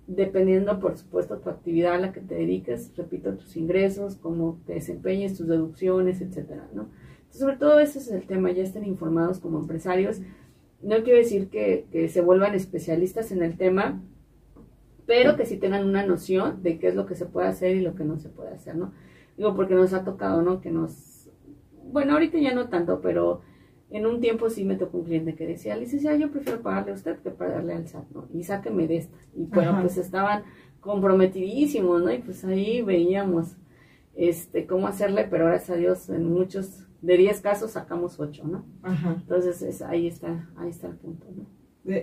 dependiendo, 0.06 0.80
por 0.80 0.96
supuesto, 0.96 1.38
tu 1.38 1.50
actividad 1.50 1.94
a 1.94 1.98
la 1.98 2.12
que 2.12 2.20
te 2.20 2.34
dediques, 2.34 2.92
repito, 2.96 3.34
tus 3.34 3.56
ingresos, 3.56 4.16
cómo 4.16 4.60
te 4.66 4.74
desempeñes, 4.74 5.36
tus 5.36 5.48
deducciones, 5.48 6.20
etcétera, 6.20 6.68
¿no? 6.74 6.88
Sobre 7.30 7.56
todo 7.56 7.80
ese 7.80 7.98
es 7.98 8.10
el 8.10 8.26
tema, 8.26 8.52
ya 8.52 8.62
estén 8.62 8.84
informados 8.84 9.40
como 9.40 9.58
empresarios 9.58 10.20
no 10.84 11.02
quiero 11.02 11.18
decir 11.18 11.48
que, 11.48 12.08
se 12.08 12.20
vuelvan 12.20 12.54
especialistas 12.54 13.32
en 13.32 13.42
el 13.42 13.56
tema, 13.56 14.02
pero 15.06 15.36
que 15.36 15.46
sí 15.46 15.56
tengan 15.56 15.86
una 15.86 16.06
noción 16.06 16.62
de 16.62 16.78
qué 16.78 16.88
es 16.88 16.94
lo 16.94 17.06
que 17.06 17.14
se 17.14 17.26
puede 17.26 17.48
hacer 17.48 17.76
y 17.76 17.80
lo 17.80 17.94
que 17.94 18.04
no 18.04 18.18
se 18.18 18.28
puede 18.28 18.50
hacer, 18.50 18.76
¿no? 18.76 18.92
Digo, 19.36 19.54
porque 19.56 19.74
nos 19.74 19.92
ha 19.94 20.04
tocado, 20.04 20.42
¿no? 20.42 20.60
Que 20.60 20.70
nos, 20.70 21.30
bueno, 21.90 22.12
ahorita 22.12 22.38
ya 22.38 22.54
no 22.54 22.68
tanto, 22.68 23.00
pero 23.00 23.40
en 23.90 24.06
un 24.06 24.20
tiempo 24.20 24.50
sí 24.50 24.64
me 24.64 24.76
tocó 24.76 24.98
un 24.98 25.04
cliente 25.04 25.34
que 25.34 25.46
decía, 25.46 25.76
licenciada, 25.76 26.16
yo 26.16 26.30
prefiero 26.30 26.60
pagarle 26.60 26.92
a 26.92 26.94
usted 26.94 27.18
que 27.18 27.30
pagarle 27.30 27.74
al 27.74 27.86
SAT, 27.86 28.10
¿no? 28.10 28.26
Y 28.32 28.44
sáqueme 28.44 28.88
de 28.88 28.96
esta. 28.98 29.16
Y 29.34 29.44
bueno, 29.44 29.78
pues 29.80 29.98
estaban 29.98 30.42
comprometidísimos, 30.80 32.02
¿no? 32.02 32.12
Y 32.12 32.18
pues 32.18 32.44
ahí 32.44 32.82
veíamos 32.82 33.56
este 34.14 34.66
cómo 34.66 34.86
hacerle, 34.86 35.26
pero 35.30 35.46
gracias 35.46 35.70
a 35.70 35.80
Dios 35.80 36.08
en 36.08 36.32
muchos 36.32 36.86
de 37.02 37.16
10 37.16 37.40
casos 37.40 37.72
sacamos 37.72 38.18
8, 38.18 38.44
¿no? 38.46 38.64
Ajá. 38.82 39.16
Entonces 39.20 39.60
es, 39.62 39.82
ahí 39.82 40.06
está, 40.06 40.48
ahí 40.56 40.70
está 40.70 40.88
el 40.88 40.96
punto, 40.96 41.26
¿no? 41.36 41.46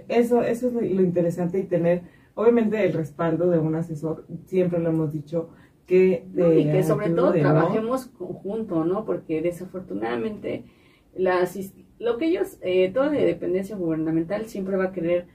Eso, 0.07 0.43
eso 0.43 0.67
es 0.67 0.73
lo, 0.73 1.01
interesante 1.01 1.59
y 1.59 1.63
tener, 1.63 2.03
obviamente, 2.35 2.85
el 2.85 2.93
respaldo 2.93 3.49
de 3.49 3.57
un 3.57 3.73
asesor, 3.75 4.25
siempre 4.45 4.79
lo 4.79 4.89
hemos 4.89 5.11
dicho, 5.11 5.49
que... 5.87 6.27
y 6.35 6.65
que 6.65 6.83
sobre 6.83 7.09
todo 7.09 7.33
trabajemos 7.33 8.05
conjunto, 8.05 8.85
¿no? 8.85 9.05
Porque 9.05 9.41
desafortunadamente 9.41 10.65
las, 11.15 11.57
lo 11.99 12.17
que 12.17 12.25
ellos, 12.25 12.57
eh, 12.61 12.91
toda 12.93 13.09
dependencia 13.09 13.75
gubernamental 13.75 14.45
siempre 14.45 14.77
va 14.77 14.85
a 14.85 14.91
querer 14.91 15.27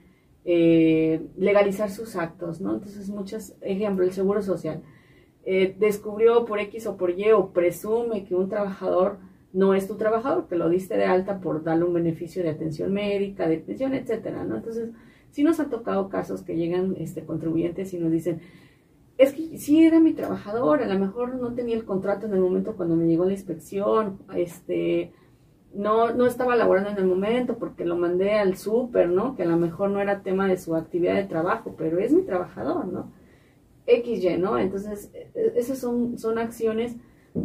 eh, 0.44 1.26
legalizar 1.36 1.90
sus 1.90 2.16
actos, 2.16 2.60
¿no? 2.60 2.74
Entonces, 2.74 3.08
muchos, 3.08 3.54
ejemplo, 3.60 4.04
el 4.04 4.12
Seguro 4.12 4.42
Social. 4.42 4.82
Eh, 5.44 5.76
descubrió 5.78 6.44
por 6.44 6.58
X 6.58 6.86
o 6.86 6.96
por 6.96 7.18
Y 7.18 7.30
o 7.30 7.52
presume 7.52 8.24
que 8.24 8.34
un 8.34 8.48
trabajador 8.48 9.18
no 9.52 9.74
es 9.74 9.86
tu 9.88 9.96
trabajador, 9.96 10.48
que 10.48 10.56
lo 10.56 10.68
diste 10.68 10.96
de 10.96 11.04
alta 11.04 11.40
por 11.40 11.62
darle 11.62 11.84
un 11.84 11.94
beneficio 11.94 12.42
de 12.42 12.50
atención 12.50 12.92
médica, 12.92 13.48
de 13.48 13.58
pensión, 13.58 13.94
etcétera, 13.94 14.44
¿no? 14.44 14.56
Entonces, 14.56 14.90
sí 15.30 15.44
nos 15.44 15.58
han 15.60 15.70
tocado 15.70 16.08
casos 16.08 16.42
que 16.42 16.56
llegan 16.56 16.94
este, 16.98 17.24
contribuyentes 17.24 17.92
y 17.94 17.98
nos 17.98 18.10
dicen, 18.10 18.40
es 19.18 19.32
que 19.32 19.58
sí 19.58 19.84
era 19.84 19.98
mi 19.98 20.12
trabajador, 20.12 20.82
a 20.82 20.92
lo 20.92 20.98
mejor 20.98 21.36
no 21.36 21.54
tenía 21.54 21.74
el 21.74 21.84
contrato 21.84 22.26
en 22.26 22.34
el 22.34 22.40
momento 22.40 22.76
cuando 22.76 22.96
me 22.96 23.06
llegó 23.06 23.24
la 23.24 23.32
inspección, 23.32 24.18
este, 24.34 25.12
no, 25.74 26.12
no 26.12 26.26
estaba 26.26 26.56
laborando 26.56 26.90
en 26.90 26.96
el 26.96 27.06
momento 27.06 27.58
porque 27.58 27.84
lo 27.84 27.96
mandé 27.96 28.34
al 28.38 28.56
súper, 28.56 29.08
¿no? 29.08 29.36
Que 29.36 29.42
a 29.42 29.46
lo 29.46 29.56
mejor 29.56 29.90
no 29.90 30.00
era 30.00 30.22
tema 30.22 30.48
de 30.48 30.56
su 30.56 30.74
actividad 30.74 31.14
de 31.14 31.24
trabajo, 31.24 31.74
pero 31.76 31.98
es 31.98 32.12
mi 32.12 32.22
trabajador, 32.22 32.86
¿no? 32.86 33.12
XY, 33.86 34.38
¿no? 34.38 34.58
Entonces, 34.58 35.10
e, 35.14 35.30
e, 35.34 35.52
esas 35.56 35.78
son, 35.78 36.18
son 36.18 36.38
acciones 36.38 36.96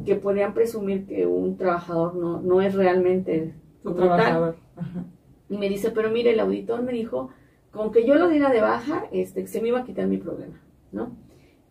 que 0.05 0.15
podrían 0.15 0.53
presumir 0.53 1.05
que 1.05 1.27
un 1.27 1.57
trabajador 1.57 2.15
no, 2.15 2.41
no 2.41 2.61
es 2.61 2.73
realmente 2.73 3.53
su 3.83 3.93
trabajador. 3.93 4.55
Y 5.49 5.57
me 5.57 5.67
dice, 5.67 5.91
pero 5.91 6.09
mire, 6.09 6.31
el 6.31 6.39
auditor 6.39 6.81
me 6.81 6.93
dijo 6.93 7.29
con 7.71 7.91
que 7.91 8.05
yo 8.05 8.15
lo 8.15 8.27
diera 8.29 8.49
de 8.49 8.61
baja, 8.61 9.05
este, 9.11 9.47
se 9.47 9.61
me 9.61 9.69
iba 9.69 9.79
a 9.79 9.83
quitar 9.85 10.07
mi 10.07 10.17
problema, 10.17 10.61
¿no? 10.91 11.15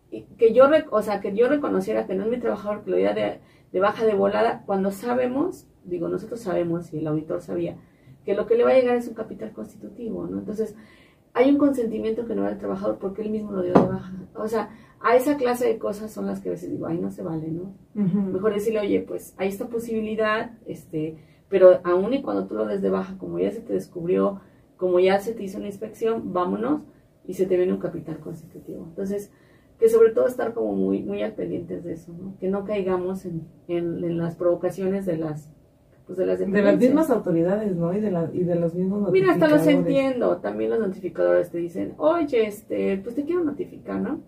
Y 0.09 0.23
que 0.37 0.53
yo, 0.53 0.65
o 0.91 1.01
sea, 1.01 1.21
que 1.21 1.33
yo 1.33 1.47
reconociera 1.47 2.05
que 2.05 2.15
no 2.15 2.23
es 2.23 2.29
mi 2.29 2.37
trabajador, 2.37 2.83
que 2.83 2.91
lo 2.91 2.97
diera 2.97 3.13
de, 3.13 3.39
de 3.71 3.79
baja 3.79 4.05
de 4.05 4.13
volada, 4.13 4.63
cuando 4.65 4.91
sabemos, 4.91 5.67
digo, 5.83 6.07
nosotros 6.07 6.39
sabemos 6.39 6.93
y 6.93 6.99
el 6.99 7.07
auditor 7.07 7.41
sabía, 7.41 7.77
que 8.25 8.35
lo 8.35 8.45
que 8.45 8.55
le 8.55 8.63
va 8.63 8.71
a 8.71 8.75
llegar 8.75 8.95
es 8.95 9.07
un 9.07 9.13
capital 9.13 9.51
constitutivo, 9.51 10.27
¿no? 10.27 10.39
Entonces, 10.39 10.75
hay 11.33 11.49
un 11.49 11.57
consentimiento 11.57 12.25
que 12.25 12.35
no 12.35 12.43
va 12.43 12.49
al 12.49 12.57
trabajador 12.57 12.97
porque 12.99 13.21
él 13.21 13.29
mismo 13.29 13.51
lo 13.51 13.61
dio 13.61 13.73
de 13.73 13.79
baja. 13.79 14.13
O 14.35 14.47
sea, 14.47 14.69
a 14.99 15.15
esa 15.15 15.37
clase 15.37 15.67
de 15.67 15.77
cosas 15.77 16.11
son 16.11 16.27
las 16.27 16.41
que 16.41 16.49
a 16.49 16.51
veces 16.51 16.69
digo, 16.69 16.87
ay, 16.87 16.99
no 16.99 17.09
se 17.09 17.23
vale, 17.23 17.49
¿no? 17.49 17.73
Mejor 17.93 18.53
decirle, 18.53 18.81
oye, 18.81 18.99
pues 19.01 19.33
hay 19.37 19.47
esta 19.47 19.67
posibilidad, 19.67 20.51
este, 20.65 21.17
pero 21.49 21.79
aún 21.83 22.13
y 22.13 22.21
cuando 22.21 22.45
tú 22.45 22.55
lo 22.55 22.65
des 22.65 22.81
de 22.81 22.89
baja, 22.89 23.17
como 23.17 23.39
ya 23.39 23.51
se 23.51 23.61
te 23.61 23.73
descubrió, 23.73 24.41
como 24.77 24.99
ya 24.99 25.19
se 25.19 25.33
te 25.33 25.43
hizo 25.43 25.57
una 25.57 25.67
inspección, 25.67 26.33
vámonos 26.33 26.81
y 27.25 27.33
se 27.33 27.45
te 27.45 27.57
viene 27.57 27.73
un 27.73 27.79
capital 27.79 28.19
constitutivo. 28.19 28.85
Entonces, 28.89 29.31
que 29.79 29.89
sobre 29.89 30.11
todo 30.11 30.27
estar 30.27 30.53
como 30.53 30.75
muy, 30.75 31.01
muy 31.01 31.23
al 31.23 31.33
pendientes 31.33 31.83
de 31.83 31.93
eso, 31.93 32.13
¿no? 32.13 32.37
Que 32.39 32.49
no 32.49 32.65
caigamos 32.65 33.25
en, 33.25 33.47
en 33.67 34.17
las 34.17 34.35
provocaciones 34.35 35.05
de 35.05 35.17
las 35.17 35.51
pues, 36.11 36.17
de 36.17 36.25
las 36.25 36.39
de 36.39 36.61
las 36.61 36.77
mismas 36.77 37.09
autoridades, 37.09 37.73
¿no? 37.75 37.93
Y 37.93 38.01
de, 38.01 38.11
la, 38.11 38.29
y 38.33 38.43
de 38.43 38.55
los 38.55 38.73
mismos 38.73 39.09
Mira, 39.11 39.31
hasta 39.31 39.47
los 39.47 39.65
entiendo. 39.65 40.37
También 40.37 40.71
los 40.71 40.79
notificadores 40.79 41.49
te 41.49 41.57
dicen, 41.57 41.93
oye, 41.97 42.47
este, 42.47 42.97
pues 42.97 43.15
te 43.15 43.23
quiero 43.23 43.45
notificar, 43.45 44.01
¿no? 44.01 44.19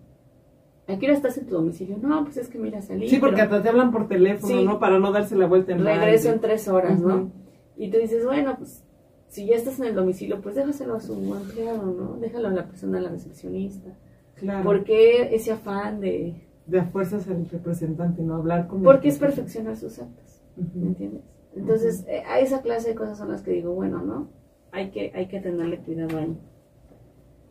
¿A 0.86 0.98
qué 0.98 1.06
hora 1.06 1.14
estás 1.14 1.36
en 1.36 1.46
tu 1.46 1.54
domicilio? 1.54 1.98
No, 2.00 2.24
pues 2.24 2.38
es 2.38 2.48
que 2.48 2.58
mira, 2.58 2.80
salí. 2.80 3.08
Sí, 3.08 3.18
porque 3.18 3.42
hasta 3.42 3.62
te 3.62 3.68
hablan 3.68 3.90
por 3.90 4.08
teléfono, 4.08 4.62
¿no? 4.62 4.78
Para 4.78 4.98
no 4.98 5.12
darse 5.12 5.36
la 5.36 5.46
vuelta 5.46 5.72
en 5.72 5.84
Regreso 5.84 6.30
en 6.30 6.40
tres 6.40 6.68
horas, 6.68 7.00
¿no? 7.00 7.30
Y 7.76 7.90
tú 7.90 7.98
dices, 7.98 8.24
bueno, 8.24 8.54
pues 8.56 8.82
si 9.28 9.46
ya 9.46 9.56
estás 9.56 9.78
en 9.80 9.86
el 9.86 9.94
domicilio, 9.94 10.40
pues 10.40 10.54
déjaselo 10.54 10.94
a 10.94 11.00
su 11.00 11.12
empleado, 11.34 11.84
¿no? 11.86 12.16
Déjalo 12.20 12.48
a 12.48 12.52
la 12.52 12.66
persona, 12.66 12.98
a 12.98 13.00
la 13.02 13.10
recepcionista. 13.10 13.90
Claro. 14.36 14.64
¿Por 14.64 14.84
qué 14.84 15.34
ese 15.34 15.52
afán 15.52 16.00
de... 16.00 16.34
De 16.66 16.80
a 16.80 16.84
fuerzas 16.84 17.28
al 17.28 17.46
representante, 17.46 18.22
¿no? 18.22 18.36
Hablar 18.36 18.68
con 18.68 18.82
Porque 18.82 19.08
es 19.08 19.18
perfeccionar 19.18 19.76
sus 19.76 19.98
actos, 19.98 20.40
¿me 20.74 20.86
entiendes? 20.86 21.22
Entonces, 21.56 22.04
eh, 22.08 22.22
a 22.26 22.40
esa 22.40 22.62
clase 22.62 22.90
de 22.90 22.94
cosas 22.94 23.18
son 23.18 23.30
las 23.30 23.42
que 23.42 23.52
digo, 23.52 23.72
bueno, 23.72 24.02
¿no? 24.02 24.28
Hay 24.72 24.90
que, 24.90 25.12
hay 25.14 25.26
que 25.28 25.40
tenerle 25.40 25.78
cuidado 25.78 26.18
ahí. 26.18 26.36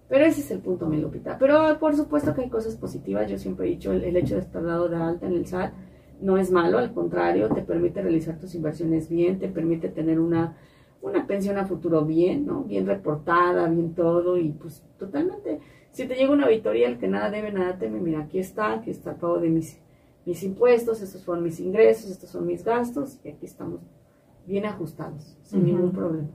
Pero 0.09 0.25
ese 0.25 0.41
es 0.41 0.51
el 0.51 0.59
punto, 0.59 0.87
mi 0.87 0.97
Lupita. 0.97 1.37
Pero 1.37 1.79
por 1.79 1.95
supuesto 1.95 2.33
que 2.33 2.41
hay 2.41 2.49
cosas 2.49 2.75
positivas. 2.75 3.29
Yo 3.29 3.37
siempre 3.37 3.65
he 3.65 3.69
dicho, 3.71 3.93
el, 3.93 4.15
hecho 4.15 4.35
de 4.35 4.41
estar 4.41 4.63
dado 4.63 4.89
de 4.89 4.97
alta 4.97 5.25
en 5.25 5.33
el 5.33 5.47
SAT 5.47 5.73
no 6.21 6.37
es 6.37 6.51
malo, 6.51 6.77
al 6.77 6.93
contrario, 6.93 7.49
te 7.49 7.63
permite 7.63 8.01
realizar 8.01 8.37
tus 8.39 8.55
inversiones 8.55 9.09
bien, 9.09 9.39
te 9.39 9.49
permite 9.49 9.89
tener 9.89 10.19
una, 10.19 10.55
una 11.01 11.27
pensión 11.27 11.57
a 11.57 11.65
futuro 11.65 12.05
bien, 12.05 12.45
¿no? 12.45 12.63
Bien 12.63 12.85
reportada, 12.85 13.67
bien 13.67 13.93
todo, 13.93 14.37
y 14.37 14.49
pues 14.49 14.83
totalmente. 14.97 15.59
Si 15.91 16.07
te 16.07 16.15
llega 16.15 16.31
una 16.31 16.45
auditoría, 16.45 16.87
el 16.87 16.97
que 16.97 17.07
nada 17.07 17.29
debe, 17.29 17.51
nada 17.51 17.77
teme, 17.77 17.99
mira, 17.99 18.21
aquí 18.21 18.39
está, 18.39 18.73
aquí 18.73 18.89
está 18.89 19.15
todo 19.15 19.39
de 19.39 19.49
mis 19.49 19.82
mis 20.25 20.43
impuestos, 20.43 21.01
estos 21.01 21.21
son 21.21 21.43
mis 21.43 21.59
ingresos, 21.59 22.09
estos 22.09 22.29
son 22.29 22.45
mis 22.45 22.63
gastos, 22.63 23.19
y 23.23 23.29
aquí 23.29 23.45
estamos 23.45 23.81
bien 24.45 24.65
ajustados, 24.65 25.37
sin 25.43 25.65
ningún 25.65 25.91
problema. 25.91 26.29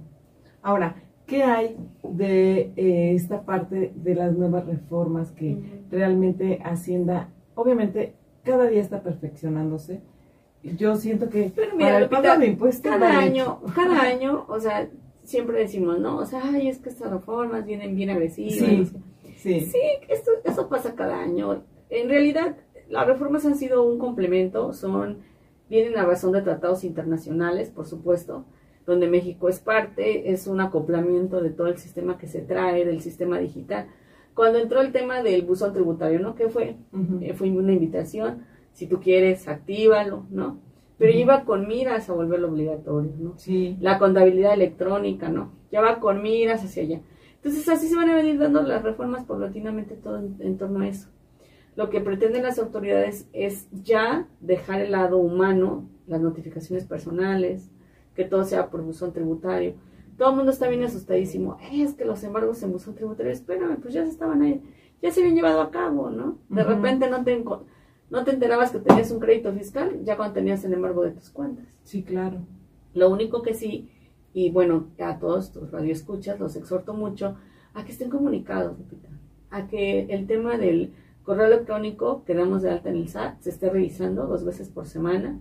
Ahora, 0.63 0.97
¿qué 1.27 1.43
hay 1.43 1.77
de 2.03 2.73
eh, 2.77 3.15
esta 3.15 3.43
parte 3.43 3.93
de 3.95 4.15
las 4.15 4.37
nuevas 4.37 4.67
reformas 4.67 5.31
que 5.33 5.83
realmente 5.91 6.61
Hacienda, 6.65 7.31
obviamente, 7.55 8.15
cada 8.45 8.67
día 8.67 8.81
está 8.81 9.03
perfeccionándose? 9.03 10.01
Yo 10.63 10.97
siento 10.97 11.29
que 11.29 11.53
Pero 11.55 11.77
mira, 11.77 11.99
el 11.99 12.09
pago 12.09 12.39
de 12.39 12.47
impuestos 12.47 12.91
cada 12.91 13.19
año, 13.19 13.61
cada 13.75 14.03
año, 14.03 14.45
o 14.49 14.59
sea, 14.59 14.89
siempre 15.23 15.61
decimos, 15.61 16.01
¿no? 16.01 16.17
O 16.19 16.27
sea, 16.27 16.41
ay, 16.45 16.69
es 16.69 16.79
que 16.79 16.89
estas 16.89 17.11
reformas 17.11 17.65
vienen 17.65 17.95
bien 17.95 18.11
agresivas. 18.11 18.55
Sí, 18.59 18.87
sí. 19.37 19.61
sí 19.61 19.81
esto, 20.09 20.33
eso 20.45 20.69
pasa 20.69 20.95
cada 20.95 21.21
año. 21.21 21.63
En 21.91 22.09
realidad, 22.09 22.57
las 22.89 23.07
reformas 23.07 23.45
han 23.45 23.57
sido 23.57 23.83
un 23.83 23.99
complemento, 23.99 24.73
son, 24.73 25.19
vienen 25.69 25.99
a 25.99 26.05
razón 26.05 26.33
de 26.33 26.43
tratados 26.43 26.85
internacionales, 26.85 27.71
por 27.71 27.87
supuesto, 27.87 28.45
donde 28.87 29.09
México 29.09 29.49
es 29.49 29.61
parte, 29.61 30.33
es 30.33 30.47
un 30.47 30.61
acoplamiento 30.61 31.41
de 31.43 31.51
todo 31.51 31.67
el 31.67 31.77
sistema 31.77 32.17
que 32.17 32.27
se 32.27 32.41
trae, 32.41 32.87
del 32.87 33.03
sistema 33.03 33.39
digital. 33.39 33.87
Cuando 34.35 34.59
entró 34.59 34.81
el 34.81 34.93
tema 34.93 35.23
del 35.23 35.43
buzón 35.43 35.75
tributario, 35.75 36.21
¿no? 36.21 36.35
¿Qué 36.35 36.49
fue? 36.49 36.77
Eh, 37.21 37.35
fue 37.35 37.51
una 37.51 37.73
invitación, 37.73 38.45
si 38.73 38.87
tú 38.87 39.01
quieres, 39.01 39.47
actívalo, 39.49 40.25
¿no? 40.31 40.59
Pero 40.97 41.13
iba 41.13 41.45
con 41.45 41.69
miras 41.69 42.09
a 42.09 42.15
volverlo 42.15 42.49
obligatorio, 42.49 43.13
¿no? 43.19 43.35
Sí. 43.37 43.77
La 43.81 43.99
contabilidad 43.99 44.55
electrónica, 44.55 45.29
¿no? 45.29 45.53
Ya 45.71 45.81
va 45.81 46.01
con 46.01 46.23
miras 46.23 46.65
hacia 46.65 46.85
allá. 46.85 47.01
Entonces 47.37 47.69
así 47.69 47.89
se 47.89 47.97
van 47.97 48.09
a 48.09 48.17
venir 48.17 48.39
dando 48.39 48.63
las 48.63 48.83
reformas 48.83 49.25
paulatinamente 49.25 49.95
todo 49.97 50.19
en 50.19 50.57
torno 50.57 50.81
a 50.81 50.89
eso 50.89 51.09
lo 51.79 51.91
que 51.91 52.01
pretenden 52.01 52.43
las 52.43 52.59
autoridades 52.59 53.29
es 53.33 53.69
ya 53.71 54.27
dejar 54.41 54.81
el 54.81 54.91
lado 54.91 55.19
humano, 55.19 55.89
las 56.09 56.21
notificaciones 56.21 56.85
personales, 56.85 57.71
que 58.17 58.25
todo 58.25 58.43
sea 58.43 58.69
por 58.69 58.83
buzón 58.83 59.13
tributario. 59.13 59.75
Todo 60.17 60.31
el 60.31 60.37
mundo 60.39 60.51
está 60.51 60.67
bien 60.67 60.83
asustadísimo. 60.83 61.57
es 61.71 61.95
que 61.95 62.05
los 62.05 62.25
embargos 62.25 62.61
en 62.65 62.73
buzón 62.73 62.97
tributario, 62.97 63.31
espérame, 63.31 63.77
pues 63.81 63.95
ya 63.95 64.03
se 64.03 64.11
estaban 64.11 64.43
ahí, 64.43 64.61
ya 65.01 65.13
se 65.13 65.21
habían 65.21 65.37
llevado 65.37 65.61
a 65.61 65.71
cabo, 65.71 66.11
¿no? 66.11 66.39
De 66.49 66.65
repente 66.65 67.09
no 67.09 67.23
te, 67.23 67.45
no 67.45 68.25
te 68.25 68.33
enterabas 68.33 68.73
que 68.73 68.81
tenías 68.81 69.13
un 69.13 69.21
crédito 69.21 69.53
fiscal 69.53 70.01
ya 70.03 70.17
cuando 70.17 70.35
tenías 70.35 70.65
el 70.65 70.73
embargo 70.73 71.05
de 71.05 71.13
tus 71.13 71.31
cuentas. 71.31 71.67
Sí, 71.85 72.03
claro. 72.03 72.39
Lo 72.93 73.09
único 73.09 73.41
que 73.43 73.55
sí, 73.55 73.89
y 74.35 74.51
bueno, 74.51 74.89
a 74.99 75.21
todos 75.21 75.53
tus 75.53 75.71
radioescuchas 75.71 76.41
los 76.41 76.57
exhorto 76.57 76.93
mucho 76.93 77.37
a 77.73 77.85
que 77.85 77.93
estén 77.93 78.11
comunicados, 78.11 78.77
a 79.51 79.69
que 79.69 80.07
el 80.11 80.27
tema 80.27 80.59
del 80.59 80.93
Correo 81.29 81.45
electrónico 81.45 82.25
que 82.25 82.33
damos 82.33 82.63
de 82.63 82.71
alta 82.71 82.89
en 82.89 82.97
el 82.97 83.09
SAT 83.11 83.43
se 83.43 83.51
esté 83.51 83.69
revisando 83.69 84.27
dos 84.27 84.47
veces 84.47 84.71
por 84.71 84.87
semana. 84.87 85.39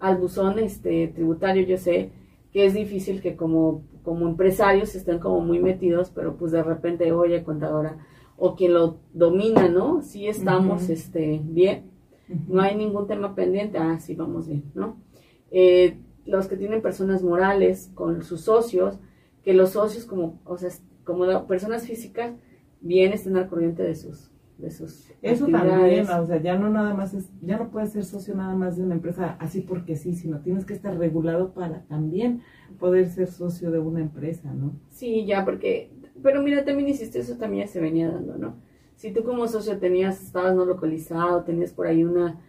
Al 0.00 0.16
buzón 0.16 0.58
este, 0.58 1.06
tributario 1.14 1.64
yo 1.64 1.78
sé 1.78 2.10
que 2.52 2.66
es 2.66 2.74
difícil 2.74 3.22
que 3.22 3.36
como, 3.36 3.84
como 4.02 4.26
empresarios 4.26 4.96
estén 4.96 5.20
como 5.20 5.40
muy 5.40 5.60
metidos, 5.60 6.10
pero 6.10 6.36
pues 6.36 6.50
de 6.50 6.64
repente, 6.64 7.12
oye, 7.12 7.44
contadora, 7.44 7.98
o 8.36 8.56
quien 8.56 8.74
lo 8.74 8.98
domina, 9.12 9.68
¿no? 9.68 10.02
Sí 10.02 10.26
estamos 10.26 10.90
este, 10.90 11.40
bien, 11.44 11.92
no 12.48 12.60
hay 12.60 12.74
ningún 12.74 13.06
tema 13.06 13.36
pendiente, 13.36 13.78
ah, 13.78 14.00
sí, 14.00 14.16
vamos 14.16 14.48
bien, 14.48 14.72
¿no? 14.74 14.96
Eh, 15.52 15.98
los 16.26 16.48
que 16.48 16.56
tienen 16.56 16.82
personas 16.82 17.22
morales 17.22 17.92
con 17.94 18.24
sus 18.24 18.40
socios, 18.40 18.98
que 19.44 19.54
los 19.54 19.70
socios 19.70 20.04
como, 20.04 20.40
o 20.44 20.58
sea, 20.58 20.70
como 21.04 21.46
personas 21.46 21.86
físicas, 21.86 22.34
bien 22.80 23.12
estén 23.12 23.36
al 23.36 23.48
corriente 23.48 23.84
de 23.84 23.94
sus 23.94 24.31
eso 24.60 25.46
también, 25.48 26.08
o 26.08 26.26
sea, 26.26 26.40
ya 26.40 26.56
no 26.56 26.70
nada 26.70 26.94
más 26.94 27.14
es, 27.14 27.30
ya 27.40 27.56
no 27.58 27.70
puedes 27.70 27.92
ser 27.92 28.04
socio 28.04 28.34
nada 28.34 28.54
más 28.54 28.76
de 28.76 28.84
una 28.84 28.94
empresa 28.94 29.36
así 29.40 29.60
porque 29.60 29.96
sí, 29.96 30.14
sino 30.14 30.40
tienes 30.40 30.64
que 30.64 30.74
estar 30.74 30.96
regulado 30.96 31.52
para 31.52 31.82
también 31.82 32.42
poder 32.78 33.08
ser 33.08 33.28
socio 33.28 33.70
de 33.70 33.80
una 33.80 34.00
empresa, 34.00 34.52
¿no? 34.52 34.72
Sí, 34.90 35.24
ya, 35.26 35.44
porque, 35.44 35.90
pero 36.22 36.42
mira, 36.42 36.64
también 36.64 36.88
hiciste 36.88 37.18
eso 37.18 37.36
también 37.36 37.66
se 37.68 37.80
venía 37.80 38.10
dando, 38.10 38.38
¿no? 38.38 38.54
Si 38.96 39.12
tú 39.12 39.24
como 39.24 39.48
socio 39.48 39.78
tenías, 39.78 40.22
estabas 40.22 40.54
no 40.54 40.64
localizado, 40.64 41.42
tenías 41.42 41.72
por 41.72 41.88
ahí 41.88 42.04
una 42.04 42.40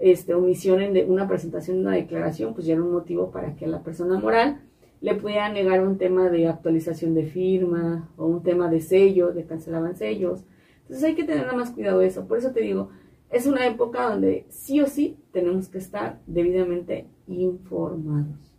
este, 0.00 0.34
omisión 0.34 0.80
en 0.80 0.94
de, 0.94 1.04
una 1.04 1.28
presentación 1.28 1.76
de 1.76 1.82
una 1.82 1.96
declaración, 1.96 2.54
pues 2.54 2.66
ya 2.66 2.74
era 2.74 2.82
un 2.82 2.92
motivo 2.92 3.30
para 3.30 3.54
que 3.54 3.66
a 3.66 3.68
la 3.68 3.82
persona 3.82 4.18
moral 4.18 4.62
le 5.00 5.14
pudiera 5.14 5.48
negar 5.52 5.86
un 5.86 5.98
tema 5.98 6.28
de 6.28 6.48
actualización 6.48 7.14
de 7.14 7.24
firma 7.24 8.08
o 8.16 8.26
un 8.26 8.42
tema 8.42 8.68
de 8.68 8.80
sello, 8.80 9.32
de 9.32 9.44
cancelaban 9.44 9.96
sellos 9.96 10.44
entonces 10.92 11.08
hay 11.08 11.14
que 11.14 11.24
tener 11.24 11.50
más 11.54 11.70
cuidado 11.70 12.00
de 12.00 12.06
eso. 12.06 12.26
Por 12.26 12.36
eso 12.36 12.52
te 12.52 12.60
digo, 12.60 12.90
es 13.30 13.46
una 13.46 13.66
época 13.66 14.10
donde 14.10 14.44
sí 14.50 14.78
o 14.82 14.86
sí 14.86 15.16
tenemos 15.32 15.70
que 15.70 15.78
estar 15.78 16.20
debidamente 16.26 17.08
informados. 17.26 18.54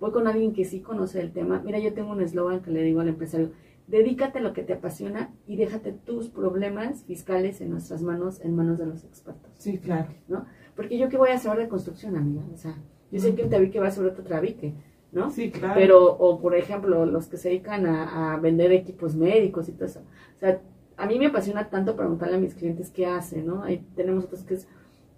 Voy 0.00 0.10
con 0.10 0.26
alguien 0.26 0.54
que 0.54 0.64
sí 0.64 0.80
conoce 0.80 1.20
el 1.20 1.30
tema. 1.30 1.60
Mira, 1.62 1.78
yo 1.78 1.92
tengo 1.92 2.12
un 2.12 2.22
eslogan 2.22 2.62
que 2.62 2.70
le 2.70 2.80
digo 2.80 3.00
al 3.00 3.08
empresario, 3.08 3.50
dedícate 3.86 4.38
a 4.38 4.40
lo 4.40 4.54
que 4.54 4.62
te 4.62 4.72
apasiona 4.72 5.34
y 5.46 5.56
déjate 5.56 5.92
tus 5.92 6.30
problemas 6.30 7.04
fiscales 7.04 7.60
en 7.60 7.68
nuestras 7.68 8.00
manos, 8.00 8.40
en 8.40 8.56
manos 8.56 8.78
de 8.78 8.86
los 8.86 9.04
expertos. 9.04 9.52
Sí, 9.58 9.76
claro. 9.76 10.08
¿No? 10.26 10.46
Porque 10.74 10.96
yo 10.96 11.10
qué 11.10 11.18
voy 11.18 11.32
a 11.32 11.38
saber 11.38 11.64
de 11.64 11.68
construcción, 11.68 12.16
amiga. 12.16 12.44
O 12.50 12.56
sea, 12.56 12.78
yo 13.12 13.20
sé 13.20 13.34
que 13.34 13.42
un 13.42 13.50
tabique 13.50 13.78
va 13.78 13.90
sobre 13.90 14.08
otro 14.08 14.24
tabique, 14.24 14.72
¿no? 15.12 15.30
Sí, 15.30 15.50
claro. 15.50 15.74
Pero, 15.74 16.16
o 16.16 16.40
por 16.40 16.54
ejemplo, 16.54 17.04
los 17.04 17.26
que 17.26 17.36
se 17.36 17.50
dedican 17.50 17.84
a, 17.84 18.32
a 18.32 18.38
vender 18.38 18.72
equipos 18.72 19.14
médicos 19.14 19.68
y 19.68 19.72
todo 19.72 19.84
eso. 19.84 20.00
O 20.34 20.38
sea, 20.38 20.62
a 20.98 21.06
mí 21.06 21.18
me 21.18 21.26
apasiona 21.26 21.70
tanto 21.70 21.96
preguntarle 21.96 22.36
a 22.36 22.40
mis 22.40 22.54
clientes 22.54 22.90
qué 22.90 23.06
hacen, 23.06 23.46
¿no? 23.46 23.62
Ahí 23.62 23.86
tenemos 23.94 24.24
otros 24.24 24.42
que 24.42 24.54
es 24.54 24.68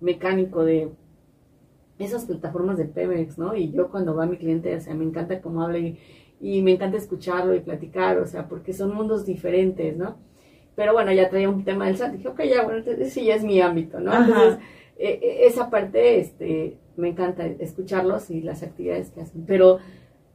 mecánico 0.01 0.63
de 0.63 0.91
esas 1.99 2.27
plataformas 2.27 2.77
de 2.77 2.85
Pemex, 2.85 3.39
¿no? 3.39 3.55
Y 3.57 3.73
yo 3.73 3.91
cuando 3.91 4.15
va 4.15 4.27
mi 4.27 4.37
cliente, 4.37 4.75
o 4.77 4.81
sea, 4.81 4.95
me 4.95 5.05
encanta 5.05 5.41
cómo 5.41 5.63
habla 5.63 5.79
y, 5.79 5.99
me 6.63 6.73
encanta 6.73 6.97
escucharlo 6.97 7.55
y 7.55 7.61
platicar, 7.61 8.19
o 8.19 8.27
sea, 8.27 8.47
porque 8.47 8.73
son 8.73 8.95
mundos 8.95 9.27
diferentes, 9.27 9.97
¿no? 9.97 10.17
Pero 10.75 10.93
bueno, 10.93 11.13
ya 11.13 11.29
traía 11.29 11.49
un 11.49 11.65
tema 11.65 11.87
del 11.87 11.97
SAT, 11.97 12.13
dije, 12.13 12.29
ok, 12.29 12.43
ya, 12.45 12.63
bueno, 12.63 12.79
entonces 12.79 13.09
ese 13.09 13.25
ya 13.25 13.35
es 13.35 13.45
mi 13.45 13.61
ámbito, 13.61 14.01
¿no? 14.01 14.13
Entonces, 14.15 14.59
e, 14.99 15.19
e, 15.23 15.47
esa 15.47 15.69
parte, 15.71 16.19
este, 16.21 16.77
me 16.97 17.09
encanta 17.09 17.47
escucharlos 17.47 18.31
y 18.31 18.43
las 18.43 18.63
actividades 18.63 19.11
que 19.11 19.21
hacen, 19.23 19.45
pero 19.47 19.79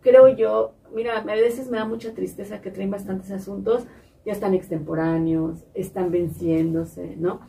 creo 0.01 0.27
yo, 0.29 0.73
mira, 0.93 1.17
a 1.17 1.23
veces 1.23 1.69
me 1.69 1.77
da 1.77 1.85
mucha 1.85 2.13
tristeza 2.13 2.61
que 2.61 2.71
traen 2.71 2.91
bastantes 2.91 3.31
asuntos, 3.31 3.85
ya 4.25 4.33
están 4.33 4.53
extemporáneos, 4.53 5.63
están 5.73 6.11
venciéndose, 6.11 7.15
¿no? 7.17 7.41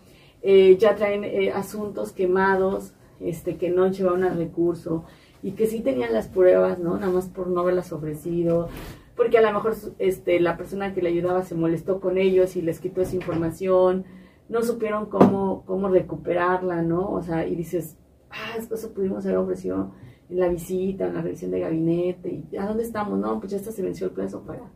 Eh, 0.43 0.77
ya 0.79 0.95
traen 0.95 1.25
eh, 1.25 1.51
asuntos 1.51 2.13
quemados, 2.13 2.93
este, 3.21 3.57
que 3.57 3.71
no 3.71 3.91
llevaban 3.91 4.25
al 4.25 4.37
recurso 4.37 5.05
y 5.43 5.53
que 5.53 5.67
sí 5.67 5.81
tenían 5.81 6.13
las 6.13 6.29
pruebas, 6.29 6.79
¿no? 6.79 6.99
Nada 6.99 7.13
más 7.13 7.29
por 7.29 7.49
no 7.49 7.61
haberlas 7.61 7.93
ofrecido, 7.93 8.69
porque 9.17 9.39
a 9.39 9.43
lo 9.43 9.53
mejor 9.53 9.75
este, 9.99 10.39
la 10.41 10.57
persona 10.57 10.95
que 10.95 11.03
le 11.03 11.09
ayudaba 11.09 11.43
se 11.43 11.55
molestó 11.55 12.01
con 12.01 12.19
ellos 12.19 12.57
y 12.57 12.63
les 12.63 12.81
quitó 12.81 13.01
esa 13.01 13.17
información, 13.17 14.05
no 14.49 14.63
supieron 14.63 15.07
cómo, 15.07 15.65
cómo 15.67 15.89
recuperarla, 15.89 16.83
¿no? 16.83 17.11
O 17.11 17.23
sea, 17.23 17.47
y 17.47 17.57
dices, 17.57 17.97
ah, 18.31 18.57
eso 18.59 18.93
pudimos 18.93 19.25
haber 19.25 19.39
ofrecido 19.39 19.93
en 20.29 20.41
la 20.41 20.49
visita, 20.49 21.07
en 21.07 21.15
la 21.15 21.23
revisión 21.23 21.51
de 21.51 21.61
gabinete, 21.61 22.45
y 22.51 22.57
¿a 22.57 22.67
dónde 22.67 22.83
estamos? 22.83 23.19
No, 23.19 23.41
pues 23.41 23.53
ya 23.53 23.57
está, 23.57 23.73
se 23.73 23.83
venció 23.83 24.09
el 24.09 24.13
plazo 24.13 24.43
para, 24.43 24.71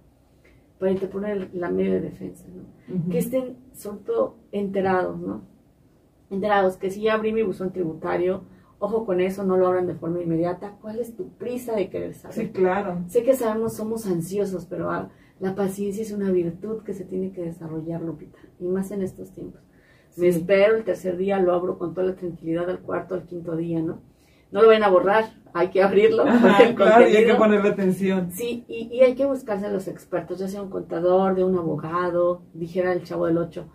para 0.81 0.93
interponer 0.93 1.51
la 1.53 1.71
medio 1.71 1.93
de 1.93 2.01
defensa, 2.01 2.47
¿no? 2.49 3.11
Que 3.11 3.19
estén, 3.19 3.59
sobre 3.75 3.99
todo, 3.99 4.37
enterados, 4.51 5.21
¿no? 5.21 5.43
Enterados, 6.31 6.79
que 6.79 6.91
si 6.91 7.03
ya 7.03 7.15
abrí 7.15 7.35
mi 7.35 7.43
buzón 7.43 7.71
tributario, 7.71 8.45
ojo 8.79 9.05
con 9.05 9.21
eso, 9.21 9.45
no 9.45 9.59
lo 9.59 9.67
abran 9.67 9.87
de 9.87 9.95
forma 9.95 10.23
inmediata. 10.23 10.79
¿Cuál 10.81 10.99
es 10.99 11.15
tu 11.15 11.29
prisa 11.35 11.77
de 11.77 11.91
querer 11.91 12.15
saber? 12.15 12.35
Sí, 12.35 12.49
claro. 12.49 13.05
Sé 13.09 13.23
que 13.23 13.37
sabemos, 13.37 13.75
somos 13.75 14.07
ansiosos, 14.07 14.65
pero 14.65 14.91
ah, 14.91 15.11
la 15.39 15.55
paciencia 15.55 16.03
es 16.03 16.13
una 16.13 16.31
virtud 16.31 16.83
que 16.83 16.95
se 16.95 17.05
tiene 17.05 17.31
que 17.31 17.43
desarrollar, 17.43 18.01
Lupita, 18.01 18.39
y 18.59 18.67
más 18.67 18.91
en 18.91 19.03
estos 19.03 19.33
tiempos. 19.33 19.61
Me 20.17 20.29
espero 20.29 20.77
el 20.77 20.85
tercer 20.85 21.19
día, 21.19 21.39
lo 21.39 21.53
abro 21.53 21.79
con 21.79 21.93
toda 21.93 22.07
la 22.07 22.17
tranquilidad 22.17 22.69
al 22.71 22.81
cuarto, 22.81 23.15
al 23.15 23.27
quinto 23.27 23.55
día, 23.55 23.83
¿no? 23.83 24.01
No 24.53 24.63
lo 24.63 24.69
vayan 24.69 24.85
a 24.85 24.89
borrar, 24.89 25.33
hay 25.53 25.69
que 25.69 25.83
abrirlo. 25.83 26.25
claro, 26.77 27.09
y 27.09 27.17
hay 27.17 27.27
que 27.27 27.35
ponerle 27.35 27.71
atención. 27.71 28.31
Sí, 28.33 28.65
y, 28.69 29.01
hay 29.01 29.15
que 29.15 29.27
buscarse 29.27 29.67
a 29.67 29.71
los 29.71 29.89
expertos, 29.89 30.39
ya 30.39 30.49
sea 30.49 30.63
un 30.63 30.71
contador, 30.71 31.35
de 31.35 31.45
un 31.45 31.57
abogado, 31.57 32.43
dijera 32.53 32.93
el 32.93 33.05
chavo 33.05 33.27
del 33.27 33.39
8, 33.39 33.67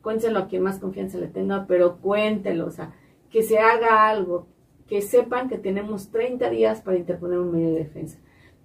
cuéntelo 0.00 0.38
a 0.38 0.48
quien 0.48 0.62
más 0.62 0.78
confianza 0.78 1.18
le 1.18 1.28
tenga, 1.28 1.66
pero 1.66 1.98
cuéntelo, 1.98 2.66
o 2.66 2.70
sea, 2.70 2.94
que 3.30 3.42
se 3.42 3.58
haga 3.58 4.08
algo, 4.08 4.46
que 4.86 5.00
sepan 5.00 5.48
que 5.48 5.58
tenemos 5.58 6.10
30 6.10 6.50
días 6.50 6.80
para 6.80 6.98
interponer 6.98 7.38
un 7.38 7.52
medio 7.52 7.68
de 7.68 7.78
defensa. 7.78 8.18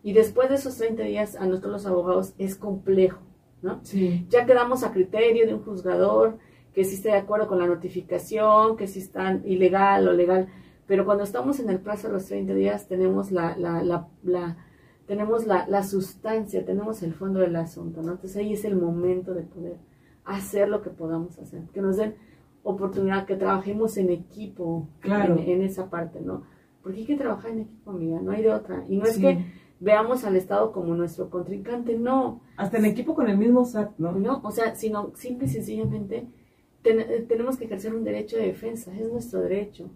Y 0.03 0.13
después 0.13 0.49
de 0.49 0.55
esos 0.55 0.77
30 0.77 1.03
días, 1.03 1.35
a 1.35 1.45
nosotros 1.45 1.73
los 1.73 1.85
abogados 1.85 2.33
es 2.37 2.55
complejo, 2.55 3.19
¿no? 3.61 3.79
Sí. 3.83 4.25
Ya 4.29 4.45
quedamos 4.45 4.83
a 4.83 4.91
criterio 4.91 5.45
de 5.45 5.53
un 5.53 5.63
juzgador 5.63 6.37
que 6.73 6.83
si 6.83 6.95
esté 6.95 7.09
de 7.09 7.17
acuerdo 7.17 7.47
con 7.47 7.57
la 7.59 7.65
notificación, 7.65 8.77
que 8.77 8.87
si 8.87 8.99
está 8.99 9.39
ilegal 9.43 10.07
o 10.07 10.13
legal, 10.13 10.47
pero 10.87 11.05
cuando 11.05 11.23
estamos 11.23 11.59
en 11.59 11.69
el 11.69 11.79
plazo 11.79 12.07
de 12.07 12.13
los 12.13 12.25
30 12.25 12.53
días 12.53 12.87
tenemos 12.87 13.31
la, 13.31 13.57
la, 13.57 13.83
la, 13.83 14.07
la 14.23 14.57
tenemos 15.05 15.45
la, 15.45 15.67
la, 15.67 15.83
sustancia, 15.83 16.65
tenemos 16.65 17.03
el 17.03 17.13
fondo 17.13 17.39
del 17.39 17.55
asunto, 17.55 18.01
¿no? 18.01 18.13
Entonces 18.13 18.37
ahí 18.37 18.53
es 18.53 18.65
el 18.65 18.75
momento 18.75 19.33
de 19.33 19.43
poder 19.43 19.77
hacer 20.25 20.67
lo 20.67 20.81
que 20.81 20.89
podamos 20.89 21.37
hacer, 21.39 21.63
que 21.73 21.81
nos 21.81 21.97
den 21.97 22.15
oportunidad, 22.63 23.25
que 23.25 23.37
trabajemos 23.37 23.95
en 23.97 24.09
equipo 24.09 24.89
claro. 24.99 25.37
en, 25.39 25.61
esa 25.61 25.89
parte, 25.89 26.19
¿no? 26.21 26.43
Porque 26.83 26.99
hay 26.99 27.05
que 27.05 27.15
trabajar 27.15 27.51
en 27.51 27.61
equipo, 27.61 27.91
amiga, 27.91 28.19
no 28.21 28.31
hay 28.31 28.43
de 28.43 28.51
otra. 28.51 28.83
Y 28.89 28.97
no 28.97 29.05
es 29.05 29.17
que 29.17 29.45
veamos 29.79 30.25
al 30.25 30.35
Estado 30.35 30.71
como 30.71 30.95
nuestro 30.95 31.29
contrincante, 31.29 31.97
no. 31.97 32.41
Hasta 32.57 32.77
en 32.77 32.85
equipo 32.85 33.15
con 33.15 33.29
el 33.29 33.37
mismo 33.37 33.63
SAT, 33.63 33.97
¿no? 33.97 34.11
No, 34.13 34.41
o 34.43 34.51
sea, 34.51 34.75
sino 34.75 35.11
simple 35.15 35.47
y 35.47 35.49
sencillamente 35.49 36.27
tenemos 37.27 37.57
que 37.57 37.65
ejercer 37.65 37.93
un 37.93 38.03
derecho 38.03 38.37
de 38.37 38.47
defensa, 38.47 38.93
es 38.93 39.11
nuestro 39.11 39.41
derecho. 39.41 39.89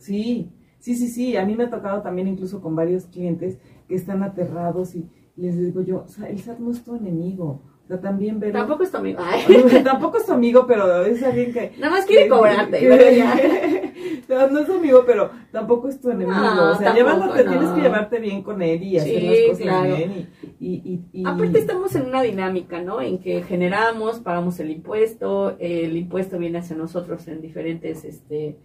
Sí, 0.00 0.50
sí, 0.78 0.96
sí, 0.96 1.08
sí. 1.08 1.36
A 1.36 1.44
mí 1.44 1.54
me 1.54 1.64
ha 1.64 1.70
tocado 1.70 2.02
también 2.02 2.26
incluso 2.26 2.60
con 2.60 2.74
varios 2.74 3.04
clientes 3.06 3.58
que 3.86 3.94
están 3.94 4.22
aterrados 4.22 4.94
y 4.94 5.08
les 5.36 5.58
digo 5.58 5.82
yo, 5.82 6.04
o 6.04 6.08
sea, 6.08 6.28
el 6.28 6.38
SAT 6.38 6.58
no 6.58 6.70
es 6.70 6.82
tu 6.82 6.96
enemigo. 6.96 7.62
O 7.84 7.86
sea, 7.86 8.00
también 8.00 8.38
veo... 8.38 8.52
Tampoco 8.52 8.84
es 8.84 8.90
tu 8.90 8.98
amigo. 8.98 9.20
tampoco 9.84 10.18
es 10.18 10.26
tu 10.26 10.32
amigo, 10.32 10.66
pero 10.66 11.04
es 11.04 11.22
alguien 11.22 11.52
que... 11.52 11.72
Nada 11.78 11.92
más 11.92 12.06
quiere 12.06 12.28
cobrarte. 12.28 12.80
no, 14.28 14.46
no 14.48 14.58
es 14.60 14.66
tu 14.66 14.74
amigo, 14.74 15.02
pero 15.04 15.30
tampoco 15.50 15.88
es 15.88 16.00
tu 16.00 16.10
enemigo. 16.10 16.70
o 16.70 16.76
sea, 16.76 16.94
llevándote, 16.94 17.44
tienes 17.44 17.70
que 17.70 17.80
llevarte 17.80 18.18
bien 18.20 18.42
con 18.42 18.62
él 18.62 18.82
y 18.82 18.96
hacer 18.98 19.22
las 19.22 19.58
cosas 19.58 19.84
bien. 19.84 20.28
Y, 20.60 21.02
y, 21.12 21.26
Aparte 21.26 21.58
estamos 21.58 21.94
en 21.94 22.06
una 22.06 22.22
dinámica, 22.22 22.80
¿no? 22.80 23.00
En 23.00 23.18
que 23.18 23.42
generamos, 23.42 24.20
pagamos 24.20 24.60
el 24.60 24.70
impuesto, 24.70 25.56
el 25.58 25.96
impuesto 25.96 26.38
viene 26.38 26.58
hacia 26.58 26.76
nosotros 26.76 27.26
en 27.28 27.40
diferentes 27.40 28.04
este, 28.04 28.58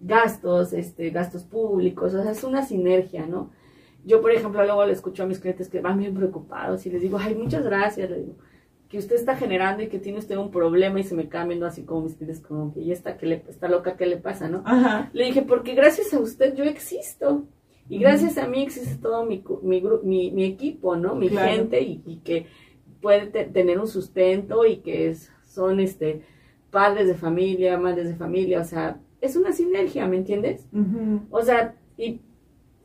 gastos, 0.00 0.72
este, 0.72 1.10
gastos 1.10 1.44
públicos, 1.44 2.14
o 2.14 2.22
sea, 2.22 2.32
es 2.32 2.44
una 2.44 2.64
sinergia, 2.64 3.26
¿no? 3.26 3.50
Yo, 4.04 4.20
por 4.20 4.32
ejemplo, 4.32 4.62
luego 4.64 4.84
le 4.84 4.92
escucho 4.92 5.22
a 5.22 5.26
mis 5.26 5.38
clientes 5.38 5.68
que 5.68 5.80
van 5.80 5.98
bien 5.98 6.14
preocupados 6.14 6.84
y 6.84 6.90
les 6.90 7.00
digo, 7.00 7.18
ay, 7.18 7.34
muchas 7.34 7.64
gracias, 7.64 8.10
le 8.10 8.18
digo, 8.18 8.34
que 8.88 8.98
usted 8.98 9.16
está 9.16 9.34
generando 9.34 9.82
y 9.82 9.88
que 9.88 9.98
tiene 9.98 10.18
usted 10.18 10.36
un 10.36 10.50
problema 10.50 11.00
y 11.00 11.04
se 11.04 11.14
me 11.14 11.28
cambia, 11.28 11.56
¿no? 11.56 11.66
Así 11.66 11.82
como 11.82 12.02
mis 12.02 12.14
clientes, 12.14 12.40
como 12.40 12.72
que 12.72 12.84
ya 12.84 12.92
está, 12.92 13.16
que 13.16 13.26
le, 13.26 13.42
está 13.48 13.68
loca, 13.68 13.96
¿qué 13.96 14.06
le 14.06 14.18
pasa, 14.18 14.48
no? 14.48 14.62
Ajá. 14.64 15.10
Le 15.12 15.24
dije, 15.24 15.42
porque 15.42 15.74
gracias 15.74 16.12
a 16.12 16.20
usted 16.20 16.54
yo 16.54 16.64
existo. 16.64 17.44
Y 17.88 17.98
gracias 17.98 18.38
a 18.38 18.46
mí 18.46 18.62
existe 18.62 18.96
todo 18.96 19.26
mi, 19.26 19.44
mi, 19.62 19.82
mi, 20.02 20.30
mi 20.30 20.44
equipo, 20.44 20.96
¿no? 20.96 21.14
Mi 21.14 21.28
gente 21.28 21.82
y, 21.82 22.02
y, 22.06 22.16
que 22.18 22.46
puede 23.02 23.26
tener 23.26 23.78
un 23.78 23.86
sustento 23.86 24.64
y 24.64 24.78
que 24.78 25.10
es, 25.10 25.30
son 25.44 25.80
este 25.80 26.22
padres 26.70 27.06
de 27.06 27.14
familia, 27.14 27.78
madres 27.78 28.08
de 28.08 28.16
familia, 28.16 28.60
o 28.60 28.64
sea, 28.64 28.98
es 29.24 29.36
una 29.36 29.52
sinergia, 29.52 30.06
¿me 30.06 30.18
entiendes? 30.18 30.66
O 31.30 31.42
sea, 31.42 31.74
y 31.96 32.20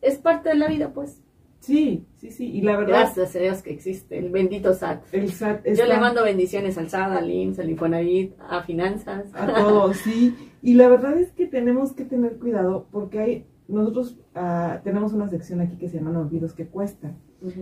es 0.01 0.17
parte 0.17 0.49
de 0.49 0.55
la 0.55 0.67
vida, 0.67 0.93
pues. 0.93 1.21
Sí, 1.59 2.05
sí, 2.15 2.31
sí, 2.31 2.49
y 2.49 2.61
la 2.61 2.77
verdad... 2.77 3.01
Gracias 3.01 3.35
a 3.35 3.39
Dios 3.39 3.61
que 3.61 3.71
existe, 3.71 4.17
el 4.17 4.29
bendito 4.29 4.73
SAT. 4.73 5.03
El 5.11 5.29
SAT 5.29 5.67
Yo 5.75 5.85
le 5.85 5.97
mando 5.97 6.23
bendiciones 6.23 6.77
al 6.77 6.89
SAT, 6.89 7.11
al 7.11 7.29
IMSS, 7.29 7.59
al 7.59 7.69
Infonavit, 7.69 8.33
a 8.39 8.63
Finanzas. 8.63 9.25
A 9.33 9.53
todos, 9.53 9.97
sí. 10.03 10.33
Y 10.61 10.75
la 10.75 10.87
verdad 10.87 11.19
es 11.19 11.31
que 11.33 11.47
tenemos 11.47 11.91
que 11.91 12.05
tener 12.05 12.37
cuidado 12.37 12.87
porque 12.91 13.19
hay, 13.19 13.45
nosotros 13.67 14.17
uh, 14.35 14.81
tenemos 14.83 15.11
una 15.11 15.27
sección 15.27 15.59
aquí 15.59 15.75
que 15.75 15.89
se 15.89 15.97
llama 15.97 16.17
Olvidos 16.17 16.53
que 16.53 16.67
Cuestan. 16.67 17.17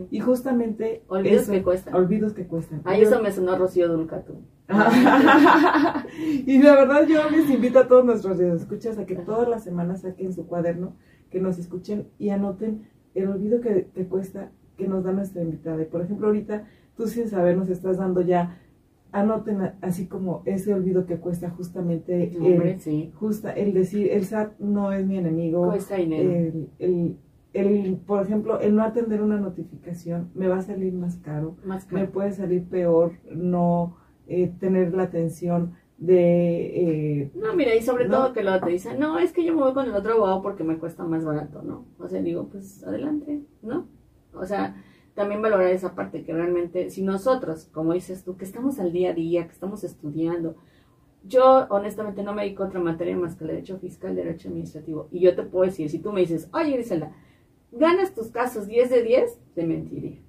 Y 0.10 0.20
justamente... 0.20 1.04
Olvidos 1.08 1.50
que 1.50 1.64
cuestan. 1.64 1.96
Olvidos 1.96 2.34
que 2.34 2.48
cuestan. 2.48 2.82
Ay, 2.84 3.02
eso 3.02 3.22
me 3.22 3.32
sonó 3.32 3.58
Rocío 3.58 3.88
Dulcatú. 3.88 4.42
y 6.20 6.62
la 6.62 6.76
verdad 6.76 7.08
yo 7.08 7.30
les 7.30 7.50
invito 7.50 7.80
a 7.80 7.88
todos 7.88 8.04
nuestros 8.04 8.40
escuchas 8.40 8.98
a 8.98 9.06
que 9.06 9.16
todas 9.16 9.48
las 9.48 9.64
semanas 9.64 10.02
saquen 10.02 10.34
su 10.34 10.46
cuaderno, 10.46 10.96
que 11.30 11.40
nos 11.40 11.58
escuchen 11.58 12.08
y 12.20 12.30
anoten 12.30 12.88
el 13.16 13.30
olvido 13.30 13.62
que, 13.62 13.84
te 13.94 14.06
cuesta 14.08 14.52
que 14.78 14.88
nos 14.88 15.04
da 15.04 15.12
nuestra 15.12 15.42
invitada. 15.42 15.82
Y 15.82 15.86
por 15.86 16.02
ejemplo, 16.02 16.28
ahorita 16.28 16.68
tú 16.98 17.08
sin 17.08 17.30
saber 17.30 17.56
nos 17.58 17.70
estás 17.70 17.98
dando 17.98 18.22
ya, 18.22 18.60
anoten 19.12 19.74
así 19.82 20.08
como 20.08 20.42
ese 20.46 20.74
olvido 20.74 21.06
que 21.06 21.18
cuesta 21.18 21.50
justamente 21.50 22.36
el, 22.36 23.12
justa, 23.14 23.52
el 23.52 23.74
decir, 23.74 24.12
el 24.12 24.26
SAT 24.26 24.60
no 24.60 24.92
es 24.92 25.06
mi 25.06 25.18
enemigo. 25.18 25.70
Cuesta 25.70 25.96
dinero. 25.96 26.30
El, 26.30 26.70
el, 26.80 27.18
por 28.06 28.24
ejemplo, 28.24 28.60
el 28.60 28.76
no 28.76 28.84
atender 28.84 29.22
una 29.22 29.38
notificación 29.38 30.30
me 30.34 30.48
va 30.48 30.58
a 30.58 30.62
salir 30.62 30.94
más 30.94 31.18
caro. 31.18 31.56
Más 31.66 31.86
caro. 31.86 32.02
Me 32.02 32.08
puede 32.08 32.32
salir 32.32 32.68
peor 32.68 33.14
no 33.32 33.98
eh, 34.28 34.52
tener 34.60 34.94
la 34.94 35.04
atención 35.04 35.74
de... 35.98 37.22
Eh, 37.22 37.32
no, 37.36 37.56
mira, 37.56 37.76
y 37.76 37.82
sobre 37.82 38.08
todo 38.08 38.34
que 38.34 38.44
luego 38.44 38.66
te 38.66 38.72
dicen, 38.72 39.00
no, 39.00 39.20
es 39.20 39.32
que 39.32 39.44
yo 39.44 39.54
me 39.54 39.62
voy 39.62 39.74
con 39.74 39.86
el 39.86 39.96
otro 39.96 40.14
abogado 40.14 40.42
porque 40.42 40.64
me 40.64 40.78
cuesta 40.78 41.04
más 41.04 41.26
barato, 41.26 41.62
¿no? 41.64 41.86
O 42.00 42.08
sea, 42.08 42.22
digo, 42.22 42.48
pues 42.50 42.84
adelante, 42.84 43.42
¿no? 43.62 43.88
O 44.34 44.46
sea, 44.46 44.76
también 45.16 45.42
valorar 45.42 45.72
esa 45.72 45.96
parte 45.96 46.24
que 46.24 46.34
realmente, 46.34 46.92
si 46.92 47.02
nosotros, 47.02 47.66
como 47.74 47.94
dices 47.94 48.24
tú, 48.24 48.38
que 48.38 48.46
estamos 48.46 48.80
al 48.80 48.92
día 48.92 49.12
a 49.12 49.14
día, 49.14 49.46
que 49.46 49.54
estamos 49.54 49.84
estudiando, 49.84 50.56
yo 51.24 51.66
honestamente 51.70 52.24
no 52.24 52.34
me 52.34 52.44
dedico 52.44 52.64
a 52.64 52.68
otra 52.68 52.80
materia 52.80 53.18
más 53.18 53.36
que 53.36 53.44
el 53.44 53.50
derecho 53.50 53.80
fiscal, 53.80 54.16
derecho 54.16 54.50
administrativo. 54.50 55.08
Y 55.12 55.20
yo 55.20 55.36
te 55.36 55.44
puedo 55.44 55.66
decir, 55.66 55.90
si 55.90 56.00
tú 56.00 56.14
me 56.14 56.22
dices, 56.22 56.50
oye 56.54 56.72
Griselda, 56.72 57.12
ganas 57.72 58.14
tus 58.14 58.28
casos 58.28 58.68
10 58.68 58.90
de 58.90 59.04
10, 59.04 59.40
te 59.56 59.66
mentiría. 59.66 60.20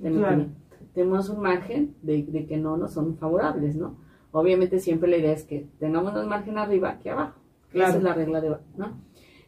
Te 0.00 0.10
mentiría 0.10 0.48
tenemos 0.94 1.28
un 1.28 1.40
margen 1.40 1.94
de, 2.02 2.46
que 2.46 2.56
no 2.56 2.76
nos 2.76 2.92
son 2.92 3.16
favorables, 3.16 3.76
¿no? 3.76 3.96
Obviamente 4.30 4.78
siempre 4.80 5.10
la 5.10 5.16
idea 5.16 5.32
es 5.32 5.44
que 5.44 5.66
tengamos 5.78 6.14
un 6.14 6.28
margen 6.28 6.58
arriba 6.58 6.98
que 6.98 7.10
abajo. 7.10 7.38
Esa 7.72 7.96
es 7.96 8.02
la 8.02 8.14
regla 8.14 8.40
de, 8.40 8.56
¿no? 8.76 9.00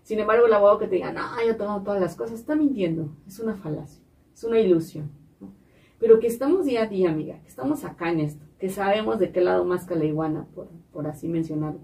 Sin 0.02 0.18
embargo, 0.18 0.46
el 0.46 0.52
abogado 0.52 0.78
que 0.78 0.86
te 0.86 0.96
diga, 0.96 1.12
no, 1.12 1.22
yo 1.46 1.56
tengo 1.56 1.80
todas 1.82 2.00
las 2.00 2.14
cosas, 2.16 2.38
está 2.40 2.54
mintiendo. 2.54 3.08
Es 3.26 3.38
una 3.38 3.54
falacia, 3.54 4.02
es 4.34 4.44
una 4.44 4.60
ilusión. 4.60 5.10
Pero 5.98 6.20
que 6.20 6.26
estamos 6.26 6.66
día 6.66 6.82
a 6.82 6.86
día, 6.86 7.10
amiga, 7.10 7.40
que 7.40 7.48
estamos 7.48 7.84
acá 7.84 8.10
en 8.10 8.20
esto, 8.20 8.44
que 8.58 8.68
sabemos 8.68 9.18
de 9.18 9.30
qué 9.30 9.40
lado 9.40 9.64
más 9.64 9.86
que 9.86 9.96
la 9.96 10.04
iguana, 10.04 10.46
por, 10.54 10.68
por 10.92 11.06
así 11.06 11.28
mencionarlo. 11.28 11.80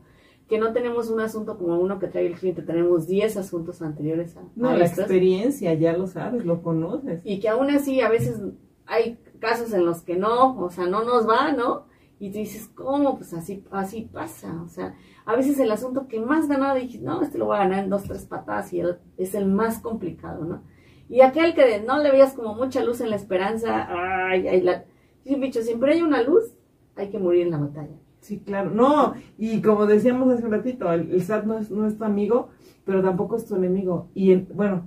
Que 0.51 0.59
no 0.59 0.73
tenemos 0.73 1.09
un 1.09 1.21
asunto 1.21 1.57
como 1.57 1.79
uno 1.79 1.99
que 1.99 2.09
trae 2.09 2.27
el 2.27 2.35
cliente, 2.35 2.61
tenemos 2.61 3.07
10 3.07 3.37
asuntos 3.37 3.81
anteriores 3.81 4.37
a. 4.37 4.43
No, 4.57 4.77
la 4.77 4.85
experiencia, 4.85 5.73
ya 5.75 5.97
lo 5.97 6.09
sabes, 6.09 6.45
lo 6.45 6.61
conoces. 6.61 7.21
Y 7.25 7.39
que 7.39 7.49
aún 7.49 7.71
así 7.71 8.01
a 8.01 8.09
veces 8.11 8.43
hay 8.85 9.19
casos 9.39 9.73
en 9.73 9.87
los 9.87 10.03
que 10.03 10.17
no, 10.17 10.59
o 10.59 10.71
sea, 10.71 10.87
no 10.87 11.05
nos 11.05 11.29
va, 11.29 11.53
¿no? 11.53 11.87
Y 12.19 12.33
tú 12.33 12.39
dices, 12.39 12.69
¿cómo? 12.75 13.17
Pues 13.17 13.33
así, 13.33 13.65
así 13.71 14.03
pasa. 14.13 14.61
O 14.63 14.69
sea, 14.69 14.95
a 15.25 15.37
veces 15.37 15.59
el 15.61 15.71
asunto 15.71 16.09
que 16.09 16.19
más 16.19 16.49
ganado, 16.49 16.77
dije, 16.79 16.99
no, 16.99 17.23
este 17.23 17.39
lo 17.39 17.47
voy 17.47 17.57
a 17.57 17.61
ganar 17.61 17.85
en 17.85 17.91
dos, 17.91 18.03
tres 18.03 18.27
patadas 18.27 18.73
y 18.73 18.83
es 19.17 19.35
el 19.35 19.47
más 19.47 19.79
complicado, 19.79 20.45
¿no? 20.45 20.63
Y 21.09 21.23
aquel 21.23 21.55
que 21.55 21.81
no 21.81 21.99
le 22.03 22.11
veías 22.11 22.35
como 22.35 22.55
mucha 22.55 22.85
luz 22.85 23.01
en 23.01 23.11
la 23.11 23.17
esperanza, 23.17 23.87
ay, 23.89 24.49
ay, 24.49 24.61
la... 24.61 24.85
bicho, 25.25 25.63
siempre 25.63 25.95
hay 25.95 26.03
una 26.03 26.23
luz, 26.23 26.55
hay 26.95 27.09
que 27.09 27.19
morir 27.19 27.43
en 27.43 27.53
la 27.53 27.59
batalla. 27.59 27.97
Sí, 28.21 28.41
claro. 28.41 28.71
No, 28.71 29.15
y 29.39 29.63
como 29.63 29.87
decíamos 29.87 30.33
hace 30.33 30.45
un 30.45 30.53
ratito, 30.53 30.93
el, 30.93 31.21
SAT 31.23 31.45
no 31.45 31.59
es, 31.59 31.71
no 31.71 31.87
es 31.87 31.97
tu 31.97 32.05
amigo, 32.05 32.51
pero 32.85 33.03
tampoco 33.03 33.37
es 33.37 33.47
tu 33.47 33.57
enemigo. 33.57 34.09
Y 34.15 34.35
bueno, 34.37 34.87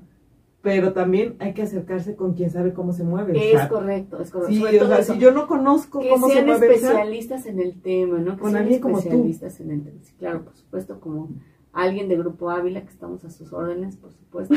pero 0.61 0.93
también 0.93 1.35
hay 1.39 1.53
que 1.53 1.63
acercarse 1.63 2.15
con 2.15 2.35
quien 2.35 2.49
sabe 2.49 2.73
cómo 2.73 2.93
se 2.93 3.03
mueve. 3.03 3.53
Es 3.53 3.67
correcto, 3.67 4.21
es 4.21 4.31
correcto. 4.31 4.67
Sí, 4.69 4.77
o 4.77 4.87
sea, 4.87 5.03
si 5.03 5.17
yo 5.17 5.31
no 5.31 5.45
conozco 5.47 5.99
cómo 5.99 6.29
se 6.29 6.43
mueve. 6.43 6.67
Que 6.69 6.77
sean 6.77 6.91
especialistas 6.91 7.45
en 7.47 7.59
el 7.59 7.81
tema, 7.81 8.19
¿no? 8.19 8.35
Que 8.35 8.41
con 8.41 8.51
sean 8.51 8.67
especialistas 8.67 9.59
en 9.59 9.71
el 9.71 9.83
tema. 9.83 9.97
Sí, 10.03 10.13
claro, 10.17 10.45
por 10.45 10.55
supuesto, 10.55 10.99
como 10.99 11.29
alguien 11.73 12.07
de 12.07 12.17
Grupo 12.17 12.49
Ávila, 12.49 12.81
que 12.81 12.91
estamos 12.91 13.25
a 13.25 13.29
sus 13.29 13.51
órdenes, 13.51 13.97
por 13.97 14.13
supuesto. 14.13 14.55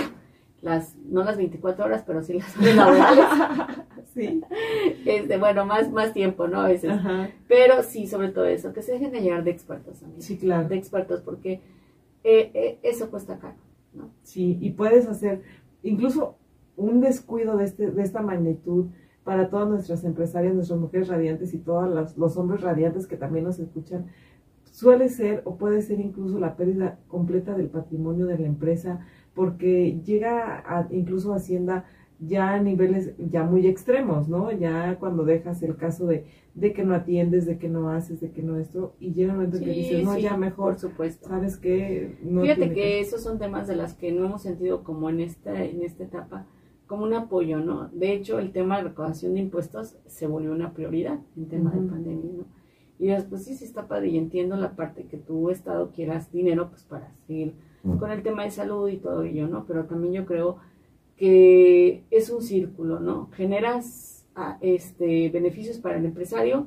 Las, 0.63 0.97
no 0.97 1.25
las 1.25 1.37
24 1.37 1.85
horas, 1.85 2.05
pero 2.07 2.23
sí 2.23 2.35
las 2.35 2.57
horas 2.59 2.77
laborales. 2.77 3.25
Sí. 4.17 4.41
Este, 5.05 5.39
bueno, 5.39 5.65
más, 5.67 5.91
más 5.93 6.13
tiempo, 6.13 6.49
¿no? 6.49 6.63
A 6.63 6.69
veces. 6.69 6.93
Pero 7.47 7.83
sí, 7.83 8.07
sobre 8.07 8.31
todo 8.31 8.47
eso, 8.47 8.73
que 8.73 8.83
se 8.83 8.93
dejen 8.93 9.13
de 9.13 9.21
llegar 9.21 9.45
de 9.45 9.51
expertos, 9.53 10.03
amigos. 10.03 10.25
Sí, 10.25 10.37
claro. 10.37 10.69
De 10.69 10.77
expertos, 10.77 11.21
porque 11.21 11.61
eh, 12.25 12.51
eh, 12.55 12.79
eso 12.83 13.11
cuesta 13.11 13.39
caro, 13.39 13.57
¿no? 13.95 14.11
Sí, 14.23 14.59
y 14.61 14.71
puedes 14.71 15.07
hacer 15.07 15.43
incluso 15.83 16.37
un 16.77 17.01
descuido 17.01 17.57
de, 17.57 17.65
este, 17.65 17.91
de 17.91 18.03
esta 18.03 18.21
magnitud 18.23 18.87
para 19.25 19.49
todas 19.49 19.69
nuestras 19.69 20.05
empresarias, 20.05 20.55
nuestras 20.55 20.79
mujeres 20.79 21.09
radiantes 21.09 21.53
y 21.55 21.59
todos 21.59 22.17
los 22.17 22.37
hombres 22.37 22.61
radiantes 22.61 23.07
que 23.07 23.17
también 23.17 23.45
nos 23.45 23.59
escuchan, 23.59 24.07
suele 24.71 25.09
ser 25.09 25.43
o 25.45 25.57
puede 25.57 25.83
ser 25.83 26.01
incluso 26.01 26.39
la 26.39 26.57
pérdida 26.57 26.99
completa 27.09 27.55
del 27.55 27.69
patrimonio 27.69 28.27
de 28.27 28.39
la 28.39 28.47
empresa, 28.47 29.01
porque 29.35 30.01
llega 30.05 30.63
a, 30.67 30.87
incluso 30.91 31.35
Hacienda 31.35 31.87
ya 32.19 32.55
a 32.55 32.61
niveles 32.61 33.13
ya 33.19 33.45
muy 33.45 33.67
extremos, 33.67 34.29
¿no? 34.29 34.51
Ya 34.53 34.97
cuando 34.99 35.25
dejas 35.25 35.63
el 35.63 35.77
caso 35.77 36.07
de, 36.07 36.25
de 36.55 36.73
que 36.73 36.85
no 36.85 36.95
atiendes, 36.95 37.47
de 37.47 37.59
que 37.59 37.69
no 37.69 37.91
haces, 37.91 38.21
de 38.21 38.31
que 38.31 38.43
no 38.43 38.59
esto, 38.59 38.95
y 38.99 39.13
llega 39.13 39.33
un 39.33 39.39
momento 39.39 39.59
que 39.59 39.71
dices, 39.71 40.05
no, 40.05 40.19
ya 40.19 40.37
mejor, 40.37 40.73
por 40.73 40.81
supuesto. 40.81 41.29
¿sabes 41.29 41.59
qué? 41.59 42.17
Fíjate 42.23 42.73
que, 42.73 43.01
esos 43.01 43.23
son 43.23 43.39
temas 43.39 43.69
de 43.69 43.77
las 43.77 43.95
que 43.95 44.13
no 44.13 44.25
hemos 44.25 44.43
sentido 44.43 44.83
como 44.83 45.11
en 45.11 45.21
esta, 45.21 45.63
en 45.65 45.83
esta 45.83 46.05
etapa, 46.05 46.47
como 46.87 47.05
un 47.05 47.15
apoyo, 47.15 47.59
¿no? 47.59 47.89
De 47.89 48.13
hecho, 48.13 48.39
el 48.39 48.53
tema 48.53 48.79
de 48.79 48.85
recaudación 48.85 49.35
de 49.35 49.41
impuestos 49.41 49.97
se 50.07 50.27
volvió 50.27 50.53
una 50.53 50.73
prioridad 50.73 51.19
en 51.37 51.49
tema 51.49 51.71
de 51.71 51.87
pandemia, 51.89 52.33
¿no? 52.39 52.45
Y 52.99 53.09
después 53.09 53.45
sí, 53.45 53.55
sí 53.55 53.65
está 53.65 53.89
padre, 53.89 54.09
y 54.09 54.17
entiendo 54.17 54.57
la 54.57 54.75
parte 54.75 55.05
que 55.05 55.19
tu 55.19 55.51
Estado 55.51 55.91
quieras 55.91 56.33
dinero, 56.33 56.71
pues 56.71 56.85
para 56.85 57.13
seguir 57.27 57.55
con 58.01 58.11
el 58.11 58.23
tema 58.23 58.43
de 58.43 58.51
salud 58.51 58.89
y 58.89 58.97
todo 58.97 59.23
ello, 59.23 59.47
¿no? 59.47 59.65
Pero 59.67 59.85
también 59.85 60.13
yo 60.13 60.27
creo 60.27 60.57
que 61.17 62.05
es 62.11 62.31
un 62.31 62.43
círculo, 62.43 63.01
¿no? 63.01 63.29
Generas 63.33 64.27
ah, 64.35 64.59
este, 64.61 65.31
beneficios 65.31 65.79
para 65.79 65.97
el 65.97 66.05
empresario 66.05 66.67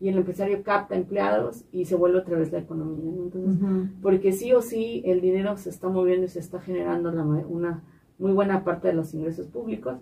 y 0.00 0.08
el 0.08 0.18
empresario 0.18 0.62
capta 0.62 0.94
empleados 0.94 1.64
y 1.72 1.86
se 1.86 1.96
vuelve 1.96 2.18
otra 2.18 2.38
vez 2.38 2.52
la 2.52 2.60
economía, 2.60 3.10
¿no? 3.10 3.24
Entonces, 3.24 3.90
porque 4.00 4.32
sí 4.32 4.52
o 4.52 4.62
sí 4.62 5.02
el 5.04 5.20
dinero 5.20 5.56
se 5.56 5.70
está 5.70 5.88
moviendo 5.88 6.26
y 6.26 6.28
se 6.28 6.38
está 6.38 6.60
generando 6.60 7.10
una 7.10 7.82
muy 8.18 8.32
buena 8.32 8.64
parte 8.64 8.88
de 8.88 8.94
los 8.94 9.14
ingresos 9.14 9.46
públicos 9.46 9.96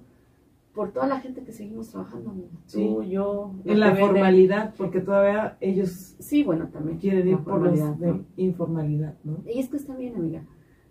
por 0.77 0.93
toda 0.93 1.07
la 1.07 1.21
gente 1.21 1.43
que 1.43 1.53
seguimos 1.53 1.89
trabajando, 1.89 2.35
tú, 2.71 3.03
yo. 3.03 3.55
En 3.65 3.81
la 3.81 3.97
formalidad, 3.97 4.75
porque 4.77 5.01
todavía 5.01 5.57
ellos 5.63 6.17
sí, 6.19 6.45
bueno, 6.45 6.69
también 6.69 6.99
quieren 6.99 7.27
ir 7.27 7.39
por 7.39 7.63
los 7.63 7.99
de 7.99 8.21
informalidad, 8.37 9.15
¿no? 9.25 9.39
Y 9.47 9.59
es 9.59 9.71
que 9.71 9.79
está 9.79 9.97
bien, 9.97 10.17
amiga, 10.17 10.45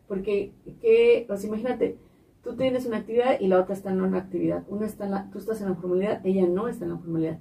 porque, 0.08 0.54
que, 0.82 1.26
pues 1.28 1.46
imagínate, 1.46 2.00
tú 2.46 2.56
tienes 2.56 2.86
una 2.86 2.98
actividad 2.98 3.40
y 3.40 3.48
la 3.48 3.60
otra 3.60 3.74
está 3.74 3.92
en 3.92 4.02
una 4.02 4.20
actividad. 4.20 4.64
Una 4.70 4.86
está 4.86 5.06
en 5.06 5.12
la, 5.12 5.32
tú 5.32 5.40
estás 5.40 5.60
en 5.62 5.70
la 5.70 5.76
formalidad, 5.76 6.22
ella 6.24 6.48
no 6.48 6.68
está 6.68 6.86
en 6.86 6.92
la 6.92 6.98
formalidad. 6.98 7.40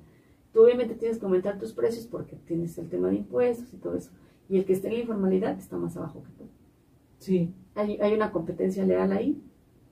Tú 0.52 0.64
obviamente 0.64 0.94
tienes 0.94 1.18
que 1.18 1.26
aumentar 1.26 1.58
tus 1.58 1.74
precios 1.74 2.06
porque 2.06 2.36
tienes 2.46 2.76
el 2.78 2.88
tema 2.88 3.08
de 3.08 3.16
impuestos 3.16 3.72
y 3.74 3.76
todo 3.76 3.96
eso. 3.96 4.10
Y 4.48 4.56
el 4.56 4.64
que 4.64 4.72
esté 4.72 4.88
en 4.88 4.94
la 4.94 5.00
informalidad 5.00 5.58
está 5.58 5.76
más 5.76 5.96
abajo 5.98 6.22
que 6.22 6.30
tú. 6.32 6.44
Sí. 7.18 7.52
¿Hay, 7.74 7.98
hay 8.00 8.14
una 8.14 8.32
competencia 8.32 8.84
leal 8.86 9.12
ahí? 9.12 9.42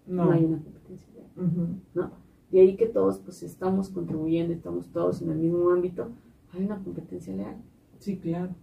No. 0.07 0.31
hay 0.33 0.45
una 0.45 0.63
competencia 0.63 1.09
leal. 1.15 1.81
¿No? 1.95 2.11
De 2.51 2.61
ahí 2.61 2.77
que 2.77 2.87
todos 2.87 3.19
pues 3.19 3.43
estamos 3.43 3.91
contribuyendo, 3.91 4.55
estamos 4.55 4.89
todos 4.93 5.21
en 5.21 5.31
el 5.31 5.37
mismo 5.37 5.69
ámbito. 5.71 6.09
Hay 6.55 6.65
una 6.65 6.79
competencia 6.79 7.35
leal. 7.35 7.57
Sí, 7.99 8.17
claro. 8.17 8.55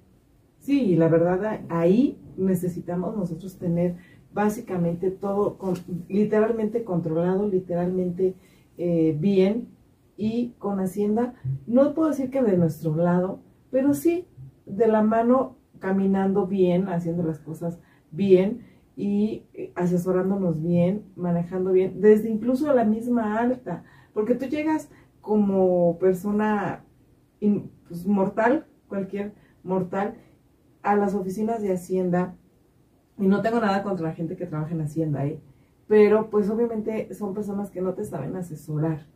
Sí, 0.60 0.82
y 0.82 0.96
la 0.96 1.10
verdad 1.10 1.62
ahí 1.70 2.18
necesitamos 2.38 3.16
nosotros 3.16 3.58
tener 3.58 3.98
básicamente 4.34 5.12
todo 5.12 5.58
con, 5.58 5.76
literalmente 6.08 6.84
controlado, 6.84 7.48
literalmente 7.48 8.36
eh, 8.78 9.16
bien 9.20 9.70
y 10.18 10.54
con 10.60 10.80
Hacienda, 10.80 11.34
no 11.66 11.94
puedo 11.94 12.10
decir 12.10 12.30
que 12.30 12.42
de 12.42 12.58
nuestro 12.58 12.96
lado, 12.96 13.40
pero 13.72 13.94
sí 13.94 14.28
de 14.66 14.88
la 14.88 15.02
mano 15.02 15.58
caminando 15.80 16.46
bien, 16.46 16.90
haciendo 16.90 17.24
las 17.24 17.40
cosas 17.40 17.80
bien 18.12 18.66
y 18.96 19.44
eh, 19.54 19.72
asesorándonos 19.76 20.62
bien, 20.62 21.06
manejando 21.16 21.72
bien, 21.72 22.02
desde 22.02 22.30
incluso 22.30 22.74
la 22.74 22.84
misma 22.84 23.40
alta, 23.40 23.84
porque 24.14 24.36
tú 24.36 24.46
llegas 24.46 24.90
como 25.22 25.98
persona 26.00 26.84
pues, 27.88 28.06
mortal, 28.06 28.66
cualquier 28.88 29.34
mortal, 29.64 30.16
a 30.82 30.96
las 30.96 31.14
oficinas 31.14 31.62
de 31.62 31.74
Hacienda 31.74 32.36
y 33.20 33.28
no 33.28 33.42
tengo 33.42 33.60
nada 33.60 33.84
contra 33.84 34.08
la 34.08 34.14
gente 34.14 34.36
que 34.36 34.46
trabaja 34.46 34.74
en 34.74 34.82
Hacienda, 34.82 35.26
¿eh? 35.26 35.40
Pero 35.88 36.30
pues 36.30 36.50
obviamente 36.50 37.14
son 37.14 37.34
personas 37.34 37.70
que 37.70 37.82
no 37.82 37.94
te 37.94 38.06
saben 38.06 38.36
asesorar. 38.36 39.08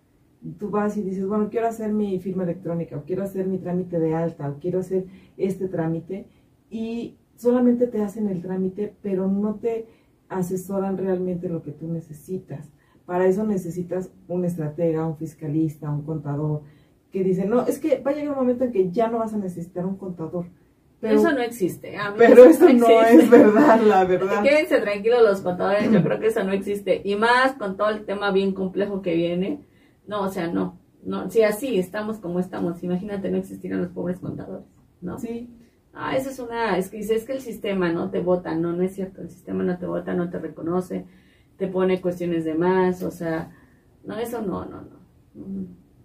Tú 0.59 0.69
vas 0.69 0.97
y 0.97 1.03
dices, 1.03 1.25
bueno, 1.25 1.49
quiero 1.49 1.67
hacer 1.67 1.93
mi 1.93 2.19
firma 2.19 2.43
electrónica, 2.43 2.97
o 2.97 3.03
quiero 3.03 3.23
hacer 3.23 3.47
mi 3.47 3.59
trámite 3.59 3.99
de 3.99 4.13
alta, 4.13 4.49
o 4.49 4.59
quiero 4.59 4.79
hacer 4.79 5.05
este 5.37 5.69
trámite, 5.69 6.27
y 6.69 7.15
solamente 7.37 7.87
te 7.87 8.01
hacen 8.01 8.27
el 8.27 8.41
trámite, 8.41 8.93
pero 9.01 9.27
no 9.27 9.55
te 9.55 9.87
asesoran 10.27 10.97
realmente 10.97 11.47
lo 11.47 11.61
que 11.61 11.71
tú 11.71 11.87
necesitas. 11.87 12.69
Para 13.05 13.27
eso 13.27 13.45
necesitas 13.45 14.11
un 14.27 14.43
estratega, 14.43 15.07
un 15.07 15.15
fiscalista, 15.15 15.91
un 15.91 16.03
contador, 16.03 16.61
que 17.11 17.23
dice, 17.23 17.45
no, 17.45 17.65
es 17.67 17.79
que 17.79 18.01
va 18.01 18.11
a 18.11 18.13
llegar 18.15 18.33
un 18.33 18.39
momento 18.39 18.63
en 18.63 18.71
que 18.71 18.91
ya 18.91 19.07
no 19.07 19.19
vas 19.19 19.33
a 19.33 19.37
necesitar 19.37 19.85
un 19.85 19.97
contador 19.97 20.47
eso 21.09 21.31
no 21.31 21.41
existe. 21.41 21.97
pero 22.17 22.45
eso, 22.45 22.69
no, 22.69 23.01
es 23.01 23.29
verdad, 23.29 23.81
la 23.81 24.05
verdad. 24.05 24.43
Quédense 24.43 24.79
tranquilos 24.79 25.21
los 25.21 25.41
contadores, 25.41 25.91
yo 25.91 26.03
creo 26.03 26.19
que 26.19 26.27
eso 26.27 26.43
no 26.43 26.51
existe. 26.51 27.01
Y 27.03 27.15
más 27.15 27.53
con 27.53 27.77
todo 27.77 27.89
el 27.89 28.05
tema 28.05 28.31
bien 28.31 28.53
complejo 28.53 29.01
que 29.01 29.15
viene. 29.15 29.59
No, 30.07 30.21
o 30.21 30.29
sea, 30.29 30.47
no. 30.47 30.79
no 31.03 31.29
Si 31.29 31.43
así 31.43 31.77
estamos 31.77 32.17
como 32.17 32.39
estamos, 32.39 32.83
imagínate 32.83 33.29
no 33.29 33.37
existieran 33.37 33.81
los 33.81 33.91
pobres 33.91 34.19
contadores, 34.19 34.65
¿no? 35.01 35.19
Sí. 35.19 35.49
Ah, 35.93 36.17
eso 36.17 36.31
es 36.31 36.39
una, 36.39 36.77
es 36.77 36.89
que 36.89 36.99
es 36.99 37.23
que 37.23 37.33
el 37.33 37.41
sistema 37.41 37.91
no 37.91 38.09
te 38.09 38.19
vota, 38.19 38.55
no, 38.55 38.73
no 38.73 38.81
es 38.81 38.95
cierto, 38.95 39.21
el 39.21 39.29
sistema 39.29 39.63
no 39.63 39.77
te 39.77 39.85
vota, 39.85 40.15
no 40.15 40.29
te 40.29 40.39
reconoce, 40.39 41.05
te 41.57 41.67
pone 41.67 42.01
cuestiones 42.01 42.45
de 42.45 42.55
más, 42.55 43.03
o 43.03 43.11
sea, 43.11 43.51
no, 44.03 44.17
eso 44.17 44.41
no, 44.41 44.65
no, 44.65 44.81
no. 44.81 45.03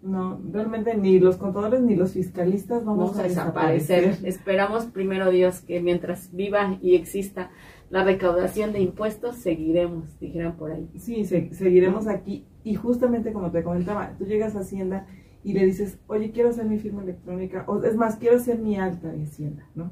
No, 0.01 0.41
realmente 0.53 0.97
ni 0.97 1.19
los 1.19 1.37
contadores 1.37 1.81
ni 1.81 1.97
los 1.97 2.13
fiscalistas 2.13 2.85
vamos, 2.85 3.19
a, 3.19 3.25
desaparecer. 3.25 4.19
Esperamos 4.23 4.87
primero 4.87 5.31
Dios 5.31 5.61
que 5.61 5.81
mientras 5.81 6.33
viva 6.33 6.79
y 6.81 6.95
exista 6.95 7.51
la 7.91 8.05
recaudación 8.05 8.73
de 8.73 8.81
impuestos, 8.81 9.37
seguiremos, 9.37 10.19
dijeron 10.21 10.57
por 10.57 10.71
ahí. 10.71 10.89
Sí, 10.99 11.25
seguiremos 11.25 12.07
aquí. 12.07 12.47
Y 12.63 12.75
justamente 12.75 13.33
como 13.33 13.51
te 13.51 13.65
comentaba, 13.65 14.15
tú 14.19 14.25
llegas 14.25 14.55
a 14.55 14.61
Hacienda 14.61 15.07
y 15.43 15.53
le 15.55 15.67
dices, 15.67 15.99
oye, 16.07 16.31
quiero 16.31 16.51
hacer 16.51 16.67
mi 16.67 16.79
firma 16.79 17.03
electrónica, 17.03 17.65
o 17.67 17.83
es 17.83 17.97
más, 17.97 18.17
quiero 18.17 18.37
hacer 18.37 18.59
mi 18.59 18.77
alta 18.77 19.11
de 19.11 19.25
Hacienda, 19.25 19.69
¿no? 19.75 19.91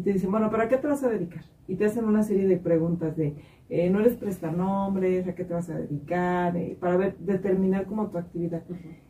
Y 0.00 0.02
te 0.02 0.14
dicen, 0.14 0.30
bueno, 0.30 0.50
¿para 0.50 0.66
qué 0.66 0.78
te 0.78 0.86
vas 0.86 1.04
a 1.04 1.10
dedicar? 1.10 1.44
Y 1.68 1.74
te 1.74 1.84
hacen 1.84 2.06
una 2.06 2.22
serie 2.22 2.46
de 2.46 2.56
preguntas 2.56 3.18
de, 3.18 3.34
eh, 3.68 3.90
no 3.90 4.00
eres 4.00 4.14
prestanombres, 4.14 5.28
a 5.28 5.34
qué 5.34 5.44
te 5.44 5.52
vas 5.52 5.68
a 5.68 5.76
dedicar, 5.78 6.56
eh, 6.56 6.74
para 6.80 6.96
ver, 6.96 7.18
determinar 7.18 7.84
como 7.84 8.08
tu 8.08 8.16
actividad. 8.16 8.62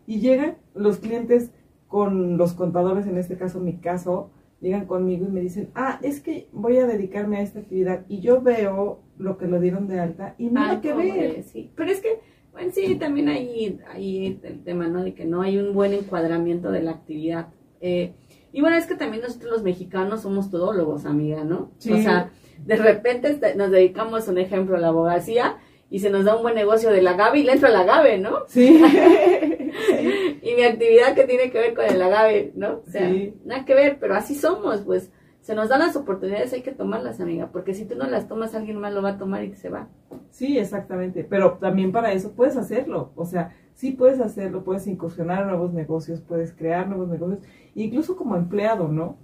Y 0.09 0.18
llegan 0.18 0.57
los 0.74 0.99
clientes 0.99 1.53
con 1.86 2.36
los 2.38 2.55
contadores, 2.55 3.07
en 3.07 3.18
este 3.18 3.36
caso 3.36 3.61
mi 3.61 3.76
caso, 3.76 4.32
llegan 4.61 4.86
conmigo 4.86 5.28
y 5.28 5.30
me 5.30 5.41
dicen, 5.41 5.70
ah, 5.76 6.01
es 6.03 6.20
que 6.20 6.49
voy 6.53 6.78
a 6.78 6.88
dedicarme 6.88 7.36
a 7.36 7.43
esta 7.43 7.61
actividad 7.61 8.05
y 8.09 8.18
yo 8.18 8.43
veo 8.43 8.99
lo 9.16 9.38
que 9.38 9.47
lo 9.47 9.61
dieron 9.61 9.86
de 9.86 10.01
alta 10.01 10.34
y 10.38 10.49
nada 10.49 10.80
que 10.80 10.93
ver. 10.93 11.45
Sí. 11.45 11.70
Pero 11.76 11.88
es 11.88 12.01
que, 12.01 12.18
bueno, 12.51 12.72
sí, 12.74 12.97
también 12.97 13.28
hay, 13.28 13.78
hay 13.88 14.41
el 14.43 14.64
tema, 14.64 14.88
¿no? 14.88 15.05
De 15.05 15.14
que 15.14 15.24
no 15.24 15.41
hay 15.41 15.57
un 15.57 15.72
buen 15.72 15.93
encuadramiento 15.93 16.72
de 16.72 16.82
la 16.82 16.91
actividad. 16.91 17.47
Eh, 17.80 18.14
y 18.53 18.61
bueno, 18.61 18.76
es 18.76 18.86
que 18.86 18.94
también 18.94 19.22
nosotros 19.22 19.51
los 19.51 19.62
mexicanos 19.62 20.22
somos 20.22 20.51
todólogos, 20.51 21.07
amiga, 21.07 21.44
¿no? 21.44 21.70
Sí. 21.78 21.92
O 21.92 22.03
sea, 22.03 22.30
de 22.64 22.76
repente 22.76 23.30
este, 23.30 23.55
nos 23.55 23.70
dedicamos, 23.70 24.28
un 24.28 24.38
ejemplo, 24.38 24.76
a 24.76 24.80
la 24.80 24.88
abogacía 24.88 25.59
y 25.88 26.01
se 26.01 26.11
nos 26.11 26.24
da 26.24 26.36
un 26.36 26.42
buen 26.42 26.55
negocio 26.55 26.90
de 26.90 27.03
la 27.03 27.12
agave 27.12 27.40
y 27.40 27.42
le 27.42 27.53
entra 27.53 27.68
el 27.68 27.76
agave, 27.76 28.18
¿no? 28.18 28.44
Sí. 28.46 28.80
y 30.42 30.55
mi 30.55 30.62
actividad 30.62 31.14
que 31.14 31.24
tiene 31.24 31.51
que 31.51 31.59
ver 31.59 31.74
con 31.74 31.84
el 31.84 32.01
agave, 32.01 32.53
¿no? 32.55 32.82
O 32.86 32.90
sea, 32.90 33.11
nada 33.44 33.64
que 33.64 33.74
ver, 33.74 33.98
pero 34.01 34.14
así 34.14 34.34
somos, 34.34 34.82
pues 34.82 35.11
se 35.40 35.55
nos 35.55 35.68
dan 35.68 35.80
las 35.80 35.96
oportunidades, 35.96 36.53
hay 36.53 36.62
que 36.62 36.72
tomarlas, 36.72 37.20
amiga, 37.20 37.51
porque 37.51 37.74
si 37.74 37.86
tú 37.86 37.96
no 37.96 38.07
las 38.07 38.28
tomas, 38.28 38.55
alguien 38.55 38.78
más 38.78 38.92
lo 38.92 39.03
va 39.03 39.11
a 39.11 39.18
tomar 39.18 39.42
y 39.42 39.55
se 39.55 39.68
va. 39.68 39.88
Sí, 40.30 40.59
exactamente, 40.59 41.24
pero 41.24 41.59
también 41.61 41.92
para 41.92 42.12
eso 42.12 42.32
puedes 42.32 42.57
hacerlo, 42.57 43.12
o 43.16 43.24
sea, 43.24 43.57
sí 43.75 43.93
puedes 43.93 44.21
hacerlo, 44.21 44.64
puedes 44.64 44.87
incursionar 44.87 45.47
nuevos 45.47 45.73
negocios, 45.73 46.21
puedes 46.21 46.53
crear 46.53 46.89
nuevos 46.89 47.09
negocios, 47.09 47.41
incluso 47.75 48.16
como 48.16 48.37
empleado, 48.37 48.89
¿no? 48.89 49.16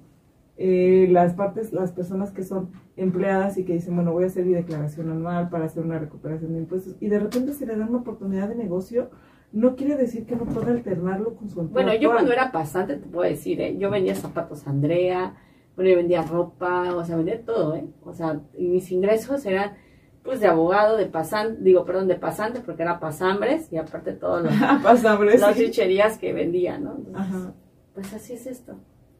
Eh, 0.58 1.06
las 1.10 1.34
partes, 1.34 1.72
las 1.74 1.92
personas 1.92 2.30
que 2.30 2.42
son 2.42 2.70
empleadas 2.96 3.58
y 3.58 3.64
que 3.64 3.74
dicen, 3.74 3.94
bueno, 3.94 4.12
voy 4.12 4.24
a 4.24 4.28
hacer 4.28 4.46
mi 4.46 4.54
declaración 4.54 5.10
anual 5.10 5.50
para 5.50 5.66
hacer 5.66 5.84
una 5.84 5.98
recuperación 5.98 6.54
de 6.54 6.60
impuestos 6.60 6.96
y 6.98 7.08
de 7.08 7.18
repente 7.18 7.52
se 7.52 7.66
le 7.66 7.76
da 7.76 7.84
una 7.84 7.98
oportunidad 7.98 8.48
de 8.48 8.54
negocio, 8.54 9.10
no 9.52 9.76
quiere 9.76 9.96
decir 9.96 10.24
que 10.24 10.34
no 10.34 10.46
pueda 10.46 10.70
alternarlo 10.70 11.34
con 11.34 11.50
su 11.50 11.60
empleo. 11.60 11.84
Bueno, 11.84 12.00
yo 12.00 12.10
cuando 12.10 12.32
era 12.32 12.52
pasante, 12.52 12.96
te 12.96 13.06
puedo 13.06 13.28
decir, 13.28 13.60
¿eh? 13.60 13.76
yo 13.76 13.90
vendía 13.90 14.14
zapatos 14.14 14.66
Andrea, 14.66 15.36
bueno, 15.76 15.90
yo 15.90 15.96
vendía 15.96 16.22
ropa, 16.22 16.94
o 16.94 17.04
sea, 17.04 17.16
vendía 17.16 17.44
todo, 17.44 17.76
¿eh? 17.76 17.86
O 18.02 18.14
sea, 18.14 18.40
y 18.56 18.66
mis 18.68 18.90
ingresos 18.90 19.44
eran 19.44 19.72
pues 20.26 20.40
de 20.40 20.48
abogado, 20.48 20.96
de 20.96 21.06
pasante, 21.06 21.62
digo, 21.62 21.84
perdón, 21.86 22.08
de 22.08 22.16
pasante 22.16 22.60
porque 22.60 22.82
era 22.82 23.00
pasambres 23.00 23.72
y 23.72 23.78
aparte 23.78 24.12
todos 24.12 24.42
los, 24.42 24.52
las 25.40 25.56
chicherías 25.56 26.18
que 26.18 26.32
vendía, 26.34 26.78
¿no? 26.78 26.98
Pues 27.94 28.12
así 28.12 28.34
es 28.34 28.46
esto. 28.46 28.74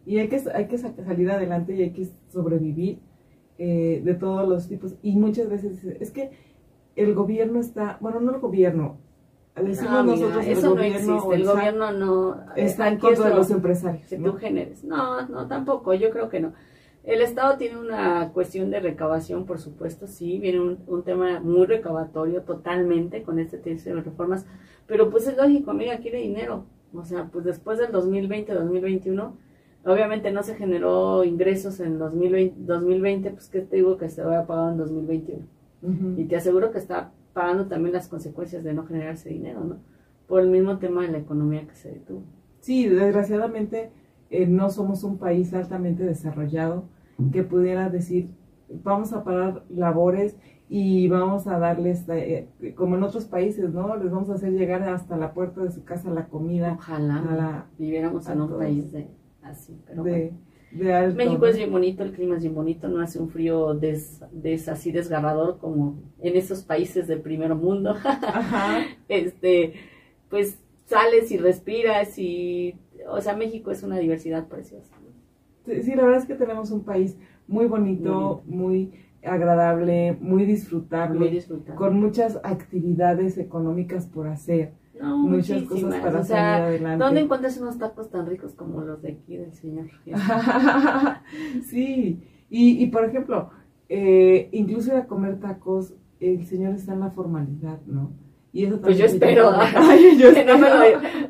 Y 0.05 0.19
hay 0.19 0.29
que, 0.29 0.43
hay 0.53 0.67
que 0.67 0.77
salir 0.77 1.31
adelante 1.31 1.75
y 1.75 1.83
hay 1.83 1.93
que 1.93 2.09
sobrevivir 2.29 3.01
eh, 3.59 4.03
de 4.05 4.15
todos 4.15 4.47
los 4.47 4.69
tipos. 4.69 4.97
Y 5.03 5.17
muchas 5.17 5.49
veces 5.49 5.83
es 5.85 6.11
que 6.11 6.31
el 6.95 7.15
gobierno 7.15 7.61
está, 7.61 7.97
bueno, 8.01 8.21
no 8.21 8.35
el 8.35 8.41
gobierno, 8.41 8.99
decimos 9.55 10.05
nosotros 10.05 10.47
eso 10.47 10.75
no 10.75 10.83
existe, 10.83 11.35
el, 11.35 11.45
gobierno 11.45 11.93
no 11.93 12.37
está 12.57 12.89
en 12.89 12.99
contra 12.99 13.31
de 13.31 13.35
los 13.35 13.51
empresarios. 13.51 14.07
Que 14.07 14.19
tú 14.19 14.35
generes. 14.35 14.85
No, 14.85 15.27
no, 15.29 15.47
tampoco, 15.47 15.95
yo 15.95 16.11
creo 16.11 16.29
que 16.29 16.41
no. 16.41 16.53
El 17.07 17.21
Estado 17.21 17.57
tiene 17.57 17.79
una 17.79 18.33
cuestión 18.33 18.69
de 18.69 18.81
recabación, 18.81 19.47
por 19.47 19.61
supuesto, 19.61 20.09
sí, 20.09 20.41
viene 20.41 20.59
un, 20.59 21.05
tema 21.05 21.39
muy 21.39 21.65
recabatorio 21.65 22.43
totalmente 22.43 23.23
con 23.23 23.39
este 23.39 23.59
tipo 23.59 23.81
de 23.81 24.03
reformas, 24.03 24.45
pero 24.89 25.09
pues 25.09 25.29
es 25.29 25.37
lógico, 25.37 25.71
amiga, 25.71 25.99
quiere 25.99 26.19
dinero. 26.19 26.65
O 26.93 27.05
sea, 27.05 27.27
pues 27.27 27.45
después 27.45 27.79
del 27.79 27.93
2020-2021, 27.93 29.35
obviamente 29.85 30.33
no 30.33 30.43
se 30.43 30.57
generó 30.57 31.23
ingresos 31.23 31.79
en 31.79 31.97
2020, 31.97 32.57
2020 32.63 33.31
pues 33.31 33.49
que 33.51 33.61
te 33.61 33.77
digo 33.77 33.97
que 33.99 34.09
se 34.09 34.25
vaya 34.25 34.41
a 34.41 34.47
pagar 34.47 34.73
en 34.73 34.79
2021. 34.79 35.47
Y 36.17 36.25
te 36.25 36.35
aseguro 36.35 36.73
que 36.73 36.79
está 36.79 37.13
pagando 37.33 37.67
también 37.67 37.93
las 37.93 38.09
consecuencias 38.09 38.65
de 38.65 38.75
no 38.75 38.85
generarse 38.85 39.29
dinero, 39.29 39.63
¿no? 39.63 39.79
Por 40.27 40.41
el 40.41 40.49
mismo 40.49 40.79
tema 40.79 41.03
de 41.03 41.13
la 41.13 41.19
economía 41.19 41.69
que 41.69 41.77
se 41.77 41.91
detuvo. 41.91 42.25
Sí, 42.59 42.89
desgraciadamente 42.89 43.93
eh, 44.31 44.47
no 44.47 44.71
somos 44.71 45.05
un 45.05 45.19
país 45.19 45.55
altamente 45.55 46.03
desarrollado 46.03 46.96
que 47.33 47.43
pudiera 47.43 47.89
decir, 47.89 48.31
vamos 48.69 49.13
a 49.13 49.25
parar 49.25 49.65
labores 49.69 50.37
y 50.69 51.07
vamos 51.09 51.47
a 51.47 51.59
darles, 51.59 52.05
eh, 52.09 52.49
como 52.75 52.97
en 52.97 53.05
otros 53.05 53.25
países, 53.27 53.73
¿no? 53.73 53.97
Les 53.97 54.11
vamos 54.11 54.31
a 54.31 54.35
hacer 54.35 54.53
llegar 54.53 54.83
hasta 54.83 55.17
la 55.17 55.33
puerta 55.33 55.63
de 55.63 55.71
su 55.71 55.85
casa 55.85 56.11
la 56.11 56.27
comida. 56.27 56.75
Ojalá 56.79 57.67
viviéramos 57.79 58.29
en 58.29 58.41
un 58.41 58.59
país 58.59 58.93
de 58.93 59.09
así, 59.43 59.79
pero 59.87 60.03
de, 60.03 60.33
México 60.73 61.47
es 61.47 61.57
bien 61.57 61.71
bonito, 61.71 62.03
el 62.03 62.13
clima 62.13 62.37
es 62.37 62.43
bien 62.43 62.55
bonito, 62.55 62.89
no 62.89 63.01
hace 63.01 63.19
un 63.19 63.31
frío 63.31 63.75
des, 63.75 64.21
así 64.69 64.91
desgarrador 64.91 65.59
como 65.59 66.03
en 66.21 66.37
esos 66.37 66.65
países 66.65 67.07
del 67.07 67.21
primer 67.21 67.55
mundo. 67.55 67.95
este, 69.09 69.75
pues 70.29 70.59
sales 70.87 71.31
y 71.31 71.39
respiras 71.39 72.19
y, 72.19 72.75
o 73.09 73.21
sea, 73.21 73.37
México 73.37 73.71
es 73.71 73.83
una 73.83 73.99
diversidad 73.99 74.49
preciosa. 74.49 74.96
Sí, 75.67 75.95
la 75.95 76.05
verdad 76.05 76.21
es 76.21 76.27
que 76.27 76.35
tenemos 76.35 76.71
un 76.71 76.85
país 76.85 77.17
muy 77.49 77.67
bonito, 77.67 78.43
muy, 78.47 78.93
agradable, 79.27 80.17
muy 80.21 80.45
disfrutable, 80.45 81.45
con 81.77 82.01
muchas 82.01 82.39
actividades 82.43 83.39
económicas 83.39 84.07
por 84.07 84.29
hacer. 84.29 84.73
muchas 85.01 85.63
cosas 85.65 85.97
para 85.97 86.25
salir 86.25 86.63
adelante. 86.63 87.05
¿Dónde 87.05 87.21
encuentras 87.21 87.59
unos 87.59 87.79
tacos 87.79 88.11
tan 88.11 88.27
ricos 88.27 88.55
como 88.55 88.81
los 88.81 89.03
de 89.03 89.13
aquí 89.13 89.37
del 89.37 89.53
señor? 89.53 89.89
sí, 91.65 92.23
y, 92.49 92.83
y 92.83 92.87
por 92.87 93.05
ejemplo, 93.05 93.51
eh, 93.89 94.49
incluso 94.53 94.93
ir 94.93 94.99
a 94.99 95.07
comer 95.07 95.39
tacos, 95.41 95.95
el 96.21 96.47
señor 96.47 96.75
está 96.75 96.95
en 96.95 97.01
la 97.01 97.11
formalidad, 97.11 97.81
¿no? 97.87 98.11
Pues 98.83 98.99
yo 98.99 99.07
espero, 99.07 99.53
que 100.35 100.45
No 100.45 100.59
me 100.59 100.69
lo, 100.69 100.77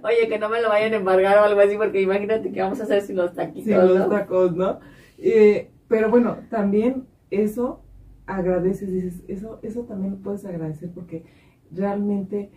oye, 0.02 0.28
que 0.28 0.38
no 0.38 0.48
me 0.48 0.60
lo 0.60 0.68
vayan 0.68 0.92
a 0.92 0.96
embargar 0.96 1.38
o 1.38 1.44
algo 1.44 1.60
así, 1.60 1.76
porque 1.76 2.00
imagínate 2.00 2.52
que 2.52 2.60
vamos 2.60 2.80
a 2.80 2.84
hacer 2.84 3.02
sin 3.02 3.16
los 3.16 3.34
taquitos, 3.34 3.64
Sin 3.64 3.76
los 3.76 4.08
tacos, 4.08 4.54
¿no? 4.54 4.80
Eh, 5.18 5.70
pero 5.88 6.10
bueno, 6.10 6.38
también 6.50 7.06
eso 7.30 7.82
agradeces, 8.26 8.92
dices, 8.92 9.22
eso, 9.28 9.58
eso 9.62 9.82
también 9.82 10.12
lo 10.12 10.18
puedes 10.18 10.44
agradecer 10.44 10.90
porque 10.92 11.24
realmente 11.70 12.50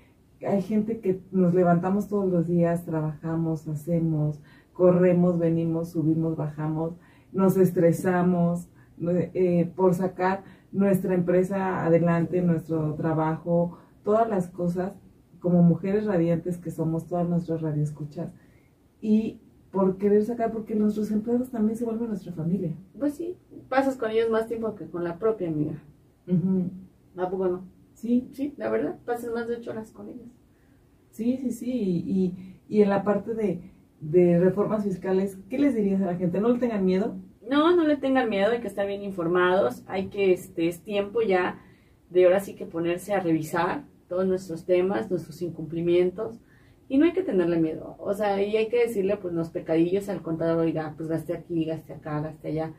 hay 0.45 0.61
gente 0.61 0.99
que 0.99 1.21
nos 1.31 1.53
levantamos 1.53 2.07
todos 2.07 2.29
los 2.29 2.47
días, 2.47 2.85
trabajamos, 2.85 3.67
hacemos, 3.67 4.39
corremos, 4.73 5.37
venimos, 5.37 5.91
subimos, 5.91 6.35
bajamos, 6.35 6.93
nos 7.31 7.57
estresamos 7.57 8.69
eh, 9.33 9.71
por 9.75 9.93
sacar 9.93 10.43
nuestra 10.71 11.13
empresa 11.13 11.85
adelante, 11.85 12.41
nuestro 12.41 12.93
trabajo, 12.95 13.77
todas 14.03 14.29
las 14.29 14.49
cosas 14.49 14.93
como 15.39 15.61
mujeres 15.63 16.05
radiantes 16.05 16.57
que 16.57 16.71
somos, 16.71 17.07
todas 17.07 17.27
nuestras 17.27 17.61
radioescuchas, 17.61 18.31
y 19.01 19.39
por 19.71 19.97
querer 19.97 20.23
sacar, 20.25 20.51
porque 20.51 20.75
nuestros 20.75 21.11
empleados 21.11 21.51
también 21.51 21.77
se 21.77 21.85
vuelven 21.85 22.09
nuestra 22.09 22.33
familia. 22.33 22.73
Pues 22.97 23.13
sí, 23.13 23.37
pasas 23.69 23.95
con 23.97 24.11
ellos 24.11 24.29
más 24.29 24.47
tiempo 24.47 24.75
que 24.75 24.87
con 24.87 25.03
la 25.03 25.17
propia 25.19 25.47
amiga. 25.47 25.81
¿A 27.17 27.29
poco 27.29 27.47
no? 27.47 27.63
Sí. 27.93 28.29
Sí, 28.33 28.53
la 28.57 28.69
verdad, 28.69 28.97
pasas 29.05 29.31
más 29.33 29.47
de 29.47 29.55
ocho 29.55 29.71
horas 29.71 29.91
con 29.91 30.09
ellos. 30.09 30.27
Sí, 31.11 31.37
sí, 31.37 31.51
sí, 31.51 31.71
y, 31.71 32.55
y 32.67 32.81
en 32.81 32.89
la 32.89 33.03
parte 33.03 33.33
de, 33.33 33.71
de 33.99 34.39
reformas 34.39 34.83
fiscales, 34.83 35.37
¿qué 35.49 35.57
les 35.59 35.75
dirías 35.75 36.01
a 36.01 36.05
la 36.05 36.15
gente? 36.15 36.39
¿No 36.39 36.49
le 36.49 36.59
tengan 36.59 36.85
miedo? 36.85 37.15
No, 37.49 37.75
no 37.75 37.83
le 37.83 37.97
tengan 37.97 38.29
miedo, 38.29 38.51
hay 38.51 38.61
que 38.61 38.67
estar 38.67 38.85
bien 38.87 39.03
informados, 39.03 39.83
hay 39.87 40.07
que, 40.07 40.33
este, 40.33 40.67
es 40.67 40.81
tiempo 40.81 41.21
ya 41.21 41.59
de 42.09 42.25
ahora 42.25 42.39
sí 42.39 42.55
que 42.55 42.65
ponerse 42.65 43.13
a 43.13 43.19
revisar 43.19 43.83
todos 44.07 44.25
nuestros 44.25 44.65
temas, 44.65 45.09
nuestros 45.09 45.41
incumplimientos, 45.41 46.39
y 46.87 46.97
no 46.97 47.05
hay 47.05 47.13
que 47.13 47.21
tenerle 47.21 47.57
miedo, 47.59 47.95
o 47.99 48.13
sea, 48.15 48.41
y 48.41 48.57
hay 48.57 48.67
que 48.67 48.79
decirle 48.87 49.15
pues 49.17 49.33
los 49.33 49.49
pecadillos 49.49 50.09
al 50.09 50.23
contador, 50.23 50.57
oiga, 50.57 50.95
pues 50.97 51.07
gaste 51.07 51.35
aquí, 51.35 51.65
gaste 51.65 51.93
acá, 51.93 52.19
gaste 52.19 52.47
allá. 52.47 52.73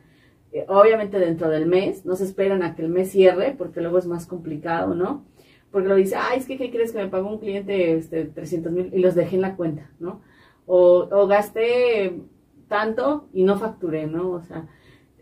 Eh, 0.51 0.65
obviamente 0.67 1.17
dentro 1.17 1.49
del 1.49 1.65
mes, 1.65 2.05
no 2.05 2.17
se 2.17 2.25
esperan 2.25 2.61
a 2.61 2.75
que 2.75 2.81
el 2.81 2.89
mes 2.89 3.09
cierre, 3.11 3.55
porque 3.57 3.79
luego 3.79 3.97
es 3.97 4.07
más 4.07 4.25
complicado, 4.25 4.95
¿no? 4.95 5.25
Porque 5.71 5.87
lo 5.87 5.95
dice, 5.95 6.17
ay, 6.17 6.39
es 6.39 6.45
que 6.45 6.57
¿qué 6.57 6.69
crees 6.69 6.91
que 6.91 6.97
me 6.97 7.07
pagó 7.07 7.29
un 7.29 7.39
cliente 7.39 7.93
este, 7.95 8.25
300 8.25 8.71
mil 8.73 8.89
y 8.93 8.99
los 8.99 9.15
dejé 9.15 9.37
en 9.37 9.43
la 9.43 9.55
cuenta, 9.55 9.89
¿no? 9.99 10.21
O, 10.65 11.07
o 11.09 11.27
gasté 11.27 12.19
tanto 12.67 13.29
y 13.33 13.43
no 13.43 13.57
facturé, 13.57 14.07
¿no? 14.07 14.31
O 14.31 14.41
sea, 14.41 14.67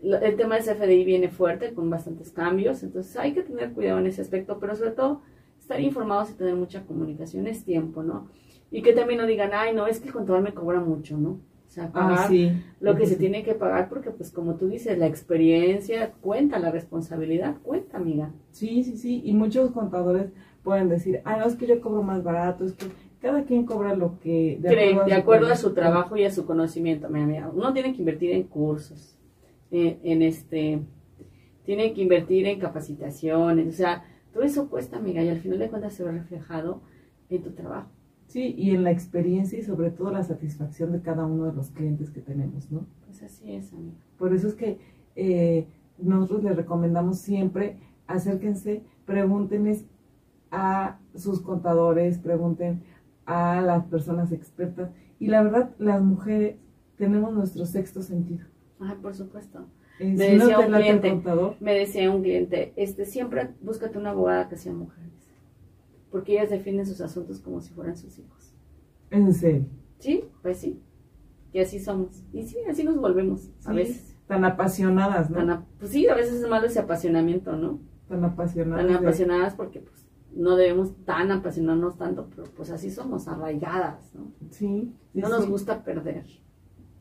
el 0.02 0.36
tema 0.36 0.56
del 0.56 0.64
CFDI 0.64 1.04
viene 1.04 1.28
fuerte 1.28 1.74
con 1.74 1.90
bastantes 1.90 2.30
cambios, 2.30 2.82
entonces 2.82 3.16
hay 3.16 3.32
que 3.32 3.42
tener 3.42 3.72
cuidado 3.72 3.98
en 3.98 4.06
ese 4.06 4.22
aspecto, 4.22 4.58
pero 4.58 4.74
sobre 4.74 4.92
todo 4.92 5.22
estar 5.58 5.80
informados 5.80 6.30
y 6.30 6.34
tener 6.34 6.54
mucha 6.54 6.82
comunicación 6.84 7.46
es 7.46 7.64
tiempo, 7.64 8.02
¿no? 8.02 8.28
Y 8.70 8.82
que 8.82 8.92
también 8.92 9.20
no 9.20 9.26
digan, 9.26 9.50
ay, 9.52 9.74
no, 9.74 9.86
es 9.86 10.00
que 10.00 10.08
el 10.08 10.14
contador 10.14 10.42
me 10.42 10.54
cobra 10.54 10.80
mucho, 10.80 11.16
¿no? 11.18 11.30
O 11.30 11.72
sea, 11.72 11.84
ah, 11.84 11.92
pagar 11.92 12.30
lo 12.80 12.96
que 12.96 13.06
se 13.06 13.16
tiene 13.24 13.44
que 13.44 13.54
pagar 13.54 13.88
porque, 13.88 14.10
pues, 14.10 14.32
como 14.32 14.56
tú 14.56 14.68
dices, 14.68 14.98
la 14.98 15.06
experiencia 15.06 16.12
cuenta, 16.20 16.58
la 16.58 16.72
responsabilidad 16.72 17.58
cuenta, 17.62 17.98
amiga. 17.98 18.32
Sí, 18.50 18.82
sí, 18.82 18.96
sí, 18.96 19.22
y 19.24 19.32
muchos 19.34 19.70
contadores 19.70 20.32
pueden 20.64 20.88
decir, 20.88 21.20
ah, 21.24 21.36
no, 21.36 21.46
es 21.46 21.54
que 21.54 21.66
yo 21.66 21.80
cobro 21.80 22.02
más 22.02 22.24
barato, 22.24 22.64
es 22.64 22.72
que 22.72 22.86
cada 23.20 23.44
quien 23.44 23.64
cobra 23.66 23.94
lo 23.94 24.18
que... 24.18 24.58
De 24.60 25.14
acuerdo, 25.14 25.46
a, 25.46 25.56
su 25.56 25.72
trabajo 25.74 26.16
y 26.16 26.24
a 26.24 26.32
su 26.32 26.44
conocimiento, 26.46 27.08
mira, 27.08 27.26
mira, 27.26 27.50
uno 27.54 27.72
tiene 27.72 27.92
que 27.92 27.98
invertir 27.98 28.32
en 28.32 28.44
cursos, 28.44 29.16
en, 29.70 30.22
este, 30.22 30.82
tiene 31.64 31.92
que 31.92 32.02
invertir 32.02 32.46
en 32.46 32.58
capacitaciones, 32.58 33.68
o 33.68 33.72
sea, 33.72 34.04
todo 34.32 34.42
eso 34.42 34.68
cuesta, 34.68 34.96
amiga, 34.96 35.22
y 35.22 35.28
al 35.28 35.40
final 35.40 35.58
de 35.58 35.68
cuentas 35.68 35.94
se 35.94 36.04
ve 36.04 36.12
reflejado 36.12 36.82
en 37.28 37.42
tu 37.42 37.50
trabajo. 37.52 37.90
Sí, 38.26 38.54
y 38.56 38.70
en 38.70 38.84
la 38.84 38.92
experiencia 38.92 39.58
y 39.58 39.62
sobre 39.62 39.90
todo 39.90 40.12
la 40.12 40.22
satisfacción 40.22 40.92
de 40.92 41.00
cada 41.00 41.26
uno 41.26 41.46
de 41.46 41.52
los 41.52 41.70
clientes 41.70 42.10
que 42.10 42.20
tenemos, 42.20 42.70
¿no? 42.70 42.86
Pues 43.04 43.22
así 43.24 43.52
es, 43.52 43.72
amiga. 43.72 43.96
Por 44.18 44.32
eso 44.32 44.46
es 44.46 44.54
que 44.54 44.78
eh, 45.16 45.66
nosotros 45.98 46.44
les 46.44 46.54
recomendamos 46.54 47.18
siempre, 47.18 47.78
acérquense, 48.06 48.84
pregúntenles 49.04 49.84
a 50.52 51.00
sus 51.16 51.40
contadores, 51.40 52.18
pregunten 52.18 52.82
a 53.26 53.60
las 53.60 53.84
personas 53.86 54.30
expertas. 54.30 54.90
Y 55.18 55.26
la 55.26 55.42
verdad, 55.42 55.70
las 55.78 56.00
mujeres 56.02 56.56
tenemos 56.96 57.32
nuestro 57.32 57.66
sexto 57.66 58.02
sentido. 58.02 58.46
Ay, 58.80 58.96
por 59.00 59.14
supuesto. 59.14 59.66
me, 59.98 60.14
decía 60.14 60.58
un 60.58 60.72
cliente, 60.72 61.22
me 61.60 61.74
decía 61.74 62.10
un 62.10 62.22
cliente, 62.22 62.72
este, 62.76 63.04
siempre 63.04 63.50
búscate 63.60 63.98
una 63.98 64.10
abogada 64.10 64.48
que 64.48 64.56
sea 64.56 64.72
mujeres, 64.72 65.28
porque 66.10 66.32
ellas 66.32 66.50
definen 66.50 66.86
sus 66.86 67.00
asuntos 67.00 67.40
como 67.40 67.60
si 67.60 67.72
fueran 67.72 67.96
sus 67.96 68.18
hijos. 68.18 68.54
¿En 69.10 69.32
serio? 69.34 69.66
Sí, 69.98 70.24
pues 70.42 70.58
sí. 70.58 70.80
Y 71.52 71.60
así 71.60 71.78
somos. 71.80 72.22
Y 72.32 72.44
sí, 72.44 72.56
así 72.68 72.84
nos 72.84 72.96
volvemos 72.96 73.50
a 73.64 73.72
veces. 73.72 74.16
tan 74.26 74.44
apasionadas, 74.44 75.30
¿no? 75.30 75.66
pues 75.78 75.90
sí, 75.90 76.08
a 76.08 76.14
veces 76.14 76.42
es 76.42 76.48
malo 76.48 76.66
ese 76.66 76.78
apasionamiento, 76.78 77.56
¿no? 77.56 77.80
Tan 78.08 78.24
apasionadas. 78.24 78.86
Tan 78.86 78.96
apasionadas 78.96 79.54
porque 79.54 79.80
pues 79.80 80.06
no 80.32 80.56
debemos 80.56 80.94
tan 81.04 81.30
apasionarnos 81.32 81.96
tanto, 81.98 82.28
pero 82.30 82.44
pues 82.56 82.70
así 82.70 82.90
somos, 82.90 83.28
arraigadas, 83.28 84.14
¿no? 84.14 84.32
Sí. 84.50 84.94
no 85.12 85.28
nos 85.28 85.48
gusta 85.48 85.82
perder. 85.84 86.24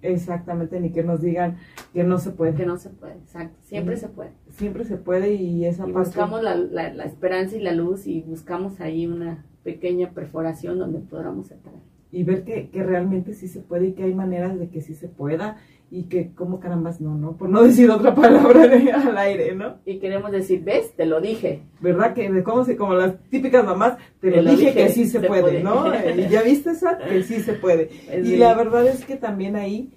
Exactamente, 0.01 0.79
ni 0.79 0.91
que 0.91 1.03
nos 1.03 1.21
digan 1.21 1.57
que 1.93 2.03
no 2.03 2.17
se 2.19 2.31
puede. 2.31 2.53
Que 2.53 2.65
no 2.65 2.77
se 2.77 2.89
puede, 2.89 3.13
exacto. 3.13 3.57
Siempre 3.61 3.97
se 3.97 4.07
puede. 4.07 4.31
Siempre 4.49 4.85
se 4.85 4.97
puede 4.97 5.33
y 5.33 5.65
esa 5.65 5.87
y 5.87 5.91
Buscamos 5.91 6.41
la, 6.41 6.55
la, 6.55 7.03
esperanza 7.03 7.57
y 7.57 7.61
la 7.61 7.73
luz 7.73 8.07
y 8.07 8.21
buscamos 8.21 8.79
ahí 8.79 9.07
una 9.07 9.45
pequeña 9.63 10.11
perforación 10.11 10.79
donde 10.79 10.99
podamos 10.99 11.51
entrar. 11.51 11.75
Y 12.11 12.23
ver 12.23 12.43
que, 12.43 12.69
que 12.69 12.83
realmente 12.83 13.33
sí 13.33 13.47
se 13.47 13.59
puede 13.59 13.87
y 13.87 13.93
que 13.93 14.03
hay 14.03 14.15
maneras 14.15 14.57
de 14.57 14.69
que 14.69 14.81
sí 14.81 14.95
se 14.95 15.07
pueda 15.07 15.57
y 15.91 16.03
que 16.03 16.33
como 16.33 16.59
carambas 16.59 17.01
no, 17.01 17.15
¿no? 17.15 17.35
Por 17.35 17.49
no 17.49 17.63
decir 17.63 17.89
otra 17.89 18.13
palabra 18.13 18.63
al 19.07 19.17
aire, 19.17 19.55
¿no? 19.55 19.77
Y 19.85 19.99
queremos 19.99 20.31
decir, 20.31 20.63
¿ves? 20.63 20.93
Te 20.95 21.05
lo 21.05 21.19
dije. 21.19 21.63
¿Verdad? 21.79 22.13
Que 22.13 22.43
como, 22.43 22.65
como 22.77 22.93
las 22.93 23.17
típicas 23.29 23.65
mamás, 23.65 23.97
te, 24.19 24.41
lo, 24.41 24.51
dije, 24.51 24.73
que 24.73 24.89
sí 24.89 25.05
se, 25.05 25.19
puede, 25.19 25.63
¿no? 25.63 25.87
y 25.93 26.27
ya 26.29 26.43
viste 26.43 26.71
esa, 26.71 26.97
que 26.97 27.23
sí 27.23 27.41
se 27.41 27.53
puede. 27.53 27.89
y 28.23 28.37
la 28.37 28.53
verdad 28.53 28.85
es 28.87 29.05
que 29.05 29.15
también 29.15 29.55
ahí 29.55 29.91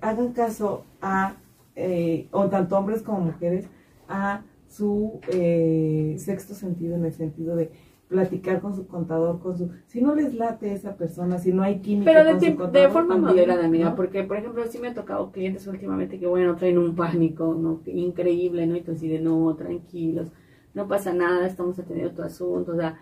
hagan 0.00 0.32
caso 0.32 0.84
a, 1.02 1.36
eh, 1.74 2.28
o 2.30 2.46
tanto 2.48 2.78
hombres 2.78 3.02
como 3.02 3.20
mujeres, 3.20 3.66
a 4.08 4.42
su 4.68 5.20
eh, 5.28 6.16
sexto 6.18 6.54
sentido, 6.54 6.96
en 6.96 7.04
el 7.04 7.12
sentido 7.12 7.56
de 7.56 7.70
platicar 8.08 8.60
con 8.60 8.74
su 8.74 8.86
contador, 8.86 9.40
con 9.40 9.56
su... 9.58 9.70
Si 9.86 10.00
no 10.00 10.14
les 10.14 10.34
late 10.34 10.72
esa 10.72 10.96
persona, 10.96 11.38
si 11.38 11.52
no 11.52 11.62
hay 11.62 11.80
química 11.80 12.12
Pero 12.12 12.38
de, 12.38 12.54
con 12.54 12.72
de 12.72 12.88
forma 12.88 13.16
moderada, 13.16 13.64
amiga, 13.64 13.96
porque, 13.96 14.22
por 14.22 14.36
ejemplo, 14.36 14.64
sí 14.66 14.78
me 14.78 14.88
ha 14.88 14.94
tocado 14.94 15.32
clientes 15.32 15.66
últimamente 15.66 16.18
que, 16.18 16.26
bueno, 16.26 16.54
traen 16.56 16.78
un 16.78 16.94
pánico, 16.94 17.54
¿no? 17.54 17.80
Increíble, 17.86 18.66
¿no? 18.66 18.76
Y 18.76 18.82
tú 18.82 18.92
de 18.92 19.18
no, 19.18 19.54
tranquilos, 19.56 20.28
no 20.74 20.86
pasa 20.86 21.12
nada, 21.12 21.46
estamos 21.46 21.78
atendiendo 21.78 22.14
tu 22.14 22.22
asunto, 22.22 22.72
o 22.72 22.76
sea, 22.76 22.98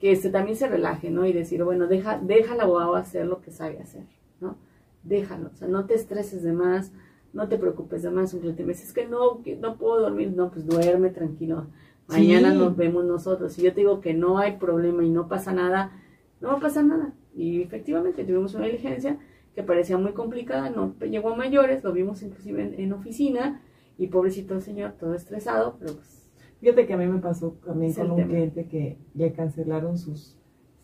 que 0.00 0.12
este, 0.12 0.30
también 0.30 0.56
se 0.56 0.68
relaje, 0.68 1.10
¿no? 1.10 1.24
Y 1.26 1.32
decir, 1.32 1.62
bueno, 1.62 1.86
deja, 1.86 2.18
deja 2.18 2.54
al 2.54 2.60
abogado 2.60 2.96
hacer 2.96 3.26
lo 3.26 3.40
que 3.40 3.52
sabe 3.52 3.78
hacer, 3.78 4.06
¿no? 4.40 4.56
Déjalo, 5.04 5.50
o 5.52 5.56
sea, 5.56 5.68
no 5.68 5.86
te 5.86 5.94
estreses 5.94 6.42
de 6.42 6.52
más, 6.52 6.92
no 7.32 7.48
te 7.48 7.58
preocupes 7.58 8.02
de 8.02 8.10
más, 8.10 8.34
un 8.34 8.40
cliente 8.40 8.64
me 8.64 8.72
dice, 8.72 8.84
es 8.84 8.92
que 8.92 9.06
no, 9.06 9.42
que 9.42 9.56
no 9.56 9.76
puedo 9.76 10.00
dormir, 10.00 10.32
no, 10.34 10.50
pues 10.50 10.66
duerme 10.66 11.10
tranquilo, 11.10 11.66
mañana 12.08 12.54
nos 12.54 12.76
vemos 12.76 13.04
nosotros. 13.04 13.52
Si 13.52 13.62
yo 13.62 13.72
te 13.72 13.80
digo 13.80 14.00
que 14.00 14.14
no 14.14 14.38
hay 14.38 14.56
problema 14.56 15.04
y 15.04 15.10
no 15.10 15.28
pasa 15.28 15.52
nada, 15.52 15.92
no 16.40 16.48
va 16.48 16.54
a 16.54 16.60
pasar 16.60 16.84
nada. 16.84 17.12
Y 17.34 17.62
efectivamente 17.62 18.24
tuvimos 18.24 18.54
una 18.54 18.66
diligencia 18.66 19.18
que 19.54 19.62
parecía 19.62 19.98
muy 19.98 20.12
complicada, 20.12 20.70
no 20.70 20.94
llegó 21.00 21.30
a 21.30 21.36
mayores, 21.36 21.82
lo 21.82 21.92
vimos 21.92 22.22
inclusive 22.22 22.80
en, 22.80 22.92
oficina 22.92 23.60
y 23.96 24.06
pobrecito 24.06 24.54
el 24.54 24.62
señor, 24.62 24.92
todo 24.92 25.14
estresado, 25.14 25.76
pero 25.78 25.94
pues... 25.94 26.16
Fíjate 26.60 26.86
que 26.86 26.92
a 26.92 26.96
mí 26.96 27.06
me 27.06 27.20
pasó 27.20 27.56
también 27.64 27.92
con 27.92 28.10
un 28.10 28.22
cliente 28.24 28.66
que 28.66 28.98
ya 29.14 29.32
cancelaron 29.32 29.96
sus, 29.96 30.36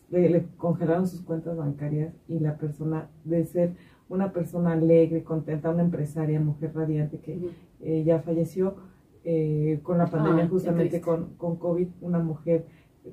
le, 0.09 0.45
congelaron 0.55 1.05
sus 1.05 1.21
cuentas 1.21 1.57
bancarias 1.57 2.13
y 2.29 2.39
la 2.39 2.57
persona 2.57 3.09
de 3.25 3.43
ser 3.45 3.73
una 4.07 4.31
persona 4.31 4.71
alegre, 4.71 5.23
contenta, 5.23 5.69
una 5.69 5.83
empresaria, 5.83 6.39
mujer 6.39 6.71
radiante 6.73 7.19
que 7.19 7.49
eh, 7.81 8.03
ya 8.05 8.19
falleció, 8.19 8.75
eh, 9.25 9.79
con 9.81 9.97
la 9.97 10.05
pandemia, 10.05 10.47
justamente 10.47 11.01
con, 11.01 11.33
con 11.35 11.57
COVID, 11.57 11.87
una 12.01 12.19
mujer 12.19 12.65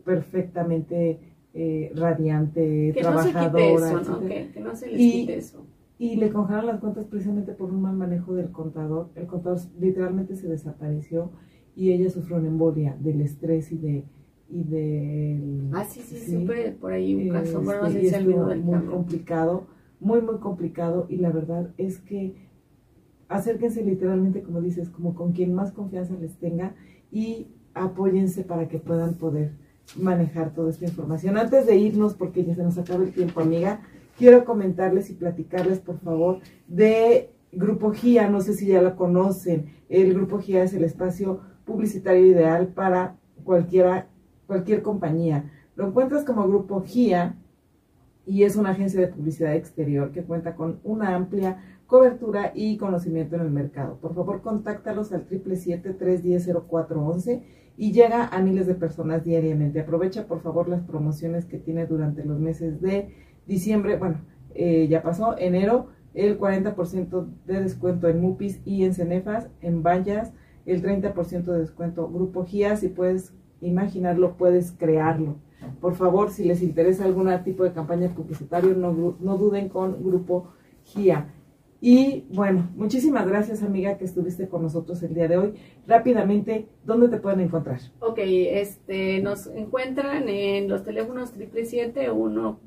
perfectamente 0.05 1.19
eh, 1.55 1.91
radiante, 1.95 2.95
trabajadora. 2.99 3.93
No 3.93 4.21
que, 4.21 4.53
no 4.61 4.77
se 4.77 4.89
les 4.89 5.01
y, 5.01 5.33
eso. 5.33 5.67
Y 5.99 6.17
le 6.17 6.31
congelaron 6.31 6.67
las 6.67 6.81
cuentas 6.81 7.07
precisamente 7.07 7.53
por 7.53 7.71
un 7.71 7.81
mal 7.81 7.97
manejo 7.97 8.35
del 8.35 8.51
contador. 8.51 9.09
El 9.15 9.27
contador 9.27 9.59
literalmente 9.81 10.37
se 10.37 10.49
desapareció 10.49 11.31
y 11.75 11.93
ella 11.93 12.11
sufrió 12.11 12.37
una 12.37 12.49
embolia 12.49 12.95
del 13.01 13.23
estrés 13.23 13.73
y 13.73 13.79
de 13.79 14.05
y 14.51 14.65
de 14.65 15.41
ah 15.73 15.85
sí 15.85 16.03
sí, 16.03 16.19
sí 16.19 16.47
por 16.79 16.93
ahí 16.93 17.15
un 17.15 17.31
caso 17.31 17.63
bueno, 17.63 17.87
este, 17.87 18.21
muy 18.21 18.85
complicado 18.85 19.67
muy 19.99 20.21
muy 20.21 20.37
complicado 20.41 21.07
y 21.09 21.17
la 21.17 21.31
verdad 21.31 21.71
es 21.79 21.99
que 22.01 22.35
acérquense 23.29 23.83
literalmente, 23.83 24.43
como 24.43 24.61
dices, 24.61 24.89
como 24.91 25.15
con 25.15 25.33
quien 25.33 25.55
más 25.55 25.73
confianza 25.73 26.15
les 26.21 26.37
tenga 26.37 26.75
y 27.11 27.49
apóyense 27.75 28.45
para 28.45 28.69
que 28.69 28.79
puedan 28.79 29.15
poder 29.15 29.53
manejar 29.97 30.55
toda 30.55 30.71
esta 30.71 30.85
información. 30.85 31.37
Antes 31.37 31.67
de 31.67 31.77
irnos, 31.77 32.15
porque 32.15 32.45
ya 32.45 32.55
se 32.55 32.63
nos 32.63 32.79
acaba 32.79 33.05
el 33.05 33.13
tiempo, 33.13 33.41
amiga, 33.41 33.81
quiero 34.19 34.45
comentarles 34.45 35.11
y 35.11 35.15
platicarles, 35.15 35.81
por 35.81 35.99
favor, 35.99 36.41
de 36.69 37.31
Grupo 37.53 37.91
GIA, 37.91 38.29
no 38.29 38.41
sé 38.41 38.55
si 38.55 38.67
ya 38.67 38.81
lo 38.81 38.97
conocen. 38.97 39.67
El 39.89 40.15
Grupo 40.15 40.39
GIA 40.39 40.65
es 40.65 40.73
el 40.75 40.85
espacio 40.85 41.41
publicitario 41.65 42.25
ideal 42.25 42.69
para 42.69 43.17
cualquiera, 43.45 44.09
cualquier 44.47 44.83
compañía. 44.83 45.51
Lo 45.77 45.89
encuentras 45.89 46.25
como 46.25 46.49
Grupo 46.49 46.83
GIA 46.83 47.37
y 48.27 48.43
es 48.45 48.57
una 48.57 48.71
agencia 48.71 49.01
de 49.01 49.09
publicidad 49.09 49.55
exterior 49.55 50.13
que 50.13 50.23
cuenta 50.23 50.55
con 50.55 50.81
una 50.85 51.15
amplia 51.15 51.59
cobertura 51.87 52.53
y 52.55 52.79
conocimiento 52.79 53.37
en 53.37 53.43
el 53.43 53.51
mercado. 53.51 53.99
Por 54.01 54.15
favor, 54.15 54.41
contáctalos 54.41 55.13
al 55.13 55.29
777-310-0411 55.29 57.43
y 57.77 57.93
llega 57.93 58.29
a 58.29 58.41
miles 58.41 58.67
de 58.67 58.75
personas 58.75 59.25
diariamente. 59.25 59.81
Aprovecha, 59.81 60.27
por 60.27 60.41
favor, 60.41 60.69
las 60.69 60.83
promociones 60.83 61.45
que 61.45 61.59
tiene 61.59 61.87
durante 61.87 62.25
los 62.25 62.39
meses 62.39 62.81
de 62.81 63.15
diciembre. 63.47 63.97
Bueno, 63.97 64.21
eh, 64.55 64.87
ya 64.89 65.03
pasó, 65.03 65.37
enero, 65.39 65.89
el 66.15 66.39
40% 66.39 67.27
de 67.47 67.63
descuento 67.63 68.09
en 68.09 68.21
MUPIs 68.21 68.61
y 68.65 68.85
en 68.85 68.95
Cenefas, 68.95 69.49
en 69.61 69.83
Vallas, 69.83 70.33
el 70.67 70.83
30% 70.83 71.45
de 71.45 71.59
descuento 71.59 72.09
Grupo 72.09 72.45
GIA. 72.45 72.77
Si 72.77 72.89
puedes 72.89 73.33
imaginarlo, 73.61 74.37
puedes 74.37 74.73
crearlo. 74.73 75.37
Por 75.81 75.95
favor, 75.95 76.31
si 76.31 76.45
les 76.45 76.63
interesa 76.63 77.05
algún 77.05 77.31
tipo 77.45 77.65
de 77.65 77.73
campaña 77.73 78.15
publicitaria, 78.15 78.75
no, 78.75 79.17
no 79.19 79.39
duden 79.39 79.69
con 79.69 80.03
Grupo 80.03 80.49
GIA. 80.85 81.29
Y 81.85 82.27
bueno, 82.31 82.71
muchísimas 82.77 83.27
gracias 83.27 83.65
amiga 83.65 83.99
que 83.99 84.05
estuviste 84.05 84.49
con 84.49 84.63
nosotros 84.63 85.03
el 85.03 85.15
día 85.15 85.27
de 85.27 85.37
hoy. 85.37 85.55
Rápidamente, 85.89 86.69
¿dónde 86.85 87.09
te 87.09 87.19
pueden 87.19 87.41
encontrar? 87.41 87.81
Ok, 87.99 88.21
este, 88.23 89.21
nos 89.21 89.49
encuentran 89.49 90.29
en 90.29 90.69
los 90.69 90.85
teléfonos 90.85 91.31
777 91.31 92.13
1 92.13 92.61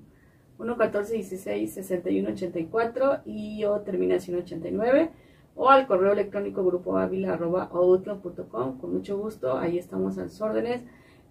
14 0.77 1.13
16 1.13 1.73
61 1.73 2.29
84 2.29 3.21
y 3.25 3.63
o 3.63 3.79
terminación 3.81 4.39
89 4.39 5.11
o 5.55 5.69
al 5.69 5.87
correo 5.87 6.11
electrónico 6.11 6.65
grupoavila.outlook.com 6.65 8.79
con 8.79 8.93
mucho 8.93 9.17
gusto, 9.17 9.57
ahí 9.57 9.77
estamos 9.77 10.17
a 10.17 10.23
las 10.23 10.41
órdenes 10.41 10.81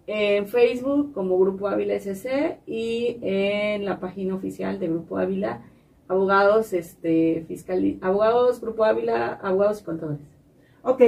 en 0.07 0.47
Facebook 0.47 1.13
como 1.13 1.37
Grupo 1.39 1.67
Ávila 1.67 1.95
SC 1.95 2.59
y 2.67 3.17
en 3.21 3.85
la 3.85 3.99
página 3.99 4.35
oficial 4.35 4.79
de 4.79 4.87
Grupo 4.87 5.17
Ávila 5.17 5.61
abogados, 6.07 6.73
este, 6.73 7.45
fiscal, 7.47 7.97
abogados, 8.01 8.61
Grupo 8.61 8.83
Ávila, 8.83 9.39
abogados 9.41 9.81
y 9.81 9.83
contadores. 9.83 10.21
Ok, 10.83 11.01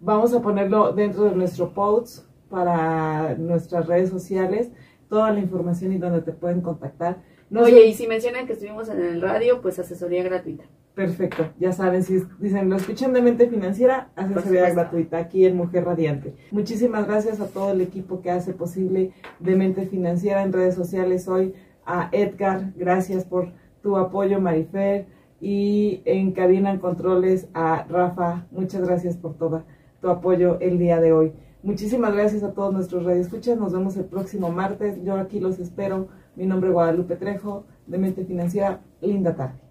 vamos 0.00 0.34
a 0.34 0.42
ponerlo 0.42 0.92
dentro 0.92 1.24
de 1.24 1.36
nuestro 1.36 1.72
post 1.72 2.26
para 2.50 3.34
nuestras 3.36 3.86
redes 3.86 4.10
sociales, 4.10 4.70
toda 5.08 5.30
la 5.30 5.40
información 5.40 5.92
y 5.92 5.98
donde 5.98 6.22
te 6.22 6.32
pueden 6.32 6.60
contactar. 6.60 7.22
Oye, 7.54 7.86
y 7.86 7.94
si 7.94 8.06
mencionan 8.06 8.46
que 8.46 8.54
estuvimos 8.54 8.88
en 8.88 9.00
el 9.00 9.20
radio, 9.20 9.60
pues 9.60 9.78
asesoría 9.78 10.22
gratuita. 10.22 10.64
Perfecto, 10.94 11.46
ya 11.58 11.72
saben, 11.72 12.02
si 12.02 12.22
dicen, 12.38 12.68
lo 12.68 12.76
escuchan 12.76 13.14
de 13.14 13.22
mente 13.22 13.48
financiera, 13.48 14.10
asesoría 14.14 14.68
gratuita 14.70 15.16
aquí 15.16 15.46
en 15.46 15.56
Mujer 15.56 15.86
Radiante. 15.86 16.34
Muchísimas 16.50 17.06
gracias 17.06 17.40
a 17.40 17.46
todo 17.46 17.72
el 17.72 17.80
equipo 17.80 18.20
que 18.20 18.30
hace 18.30 18.52
posible 18.52 19.12
de 19.38 19.56
mente 19.56 19.86
financiera 19.86 20.42
en 20.42 20.52
redes 20.52 20.74
sociales 20.74 21.28
hoy, 21.28 21.54
a 21.86 22.10
Edgar, 22.12 22.74
gracias 22.76 23.24
por 23.24 23.52
tu 23.82 23.96
apoyo, 23.96 24.38
Marifer, 24.38 25.06
y 25.40 26.02
en 26.04 26.32
cabina 26.32 26.78
controles 26.78 27.48
a 27.54 27.84
Rafa. 27.88 28.46
Muchas 28.50 28.82
gracias 28.82 29.16
por 29.16 29.34
todo 29.34 29.64
tu 30.00 30.10
apoyo 30.10 30.58
el 30.60 30.78
día 30.78 31.00
de 31.00 31.12
hoy. 31.12 31.32
Muchísimas 31.62 32.12
gracias 32.12 32.42
a 32.42 32.52
todos 32.52 32.72
nuestros 32.72 33.04
radioescuchas. 33.04 33.58
Nos 33.58 33.72
vemos 33.72 33.96
el 33.96 34.04
próximo 34.04 34.50
martes. 34.50 35.02
Yo 35.04 35.16
aquí 35.16 35.40
los 35.40 35.58
espero. 35.58 36.08
Mi 36.36 36.46
nombre 36.46 36.68
es 36.68 36.74
Guadalupe 36.74 37.16
Trejo, 37.16 37.64
de 37.86 37.98
Mente 37.98 38.24
Financiera. 38.24 38.80
Linda 39.00 39.34
tarde. 39.34 39.61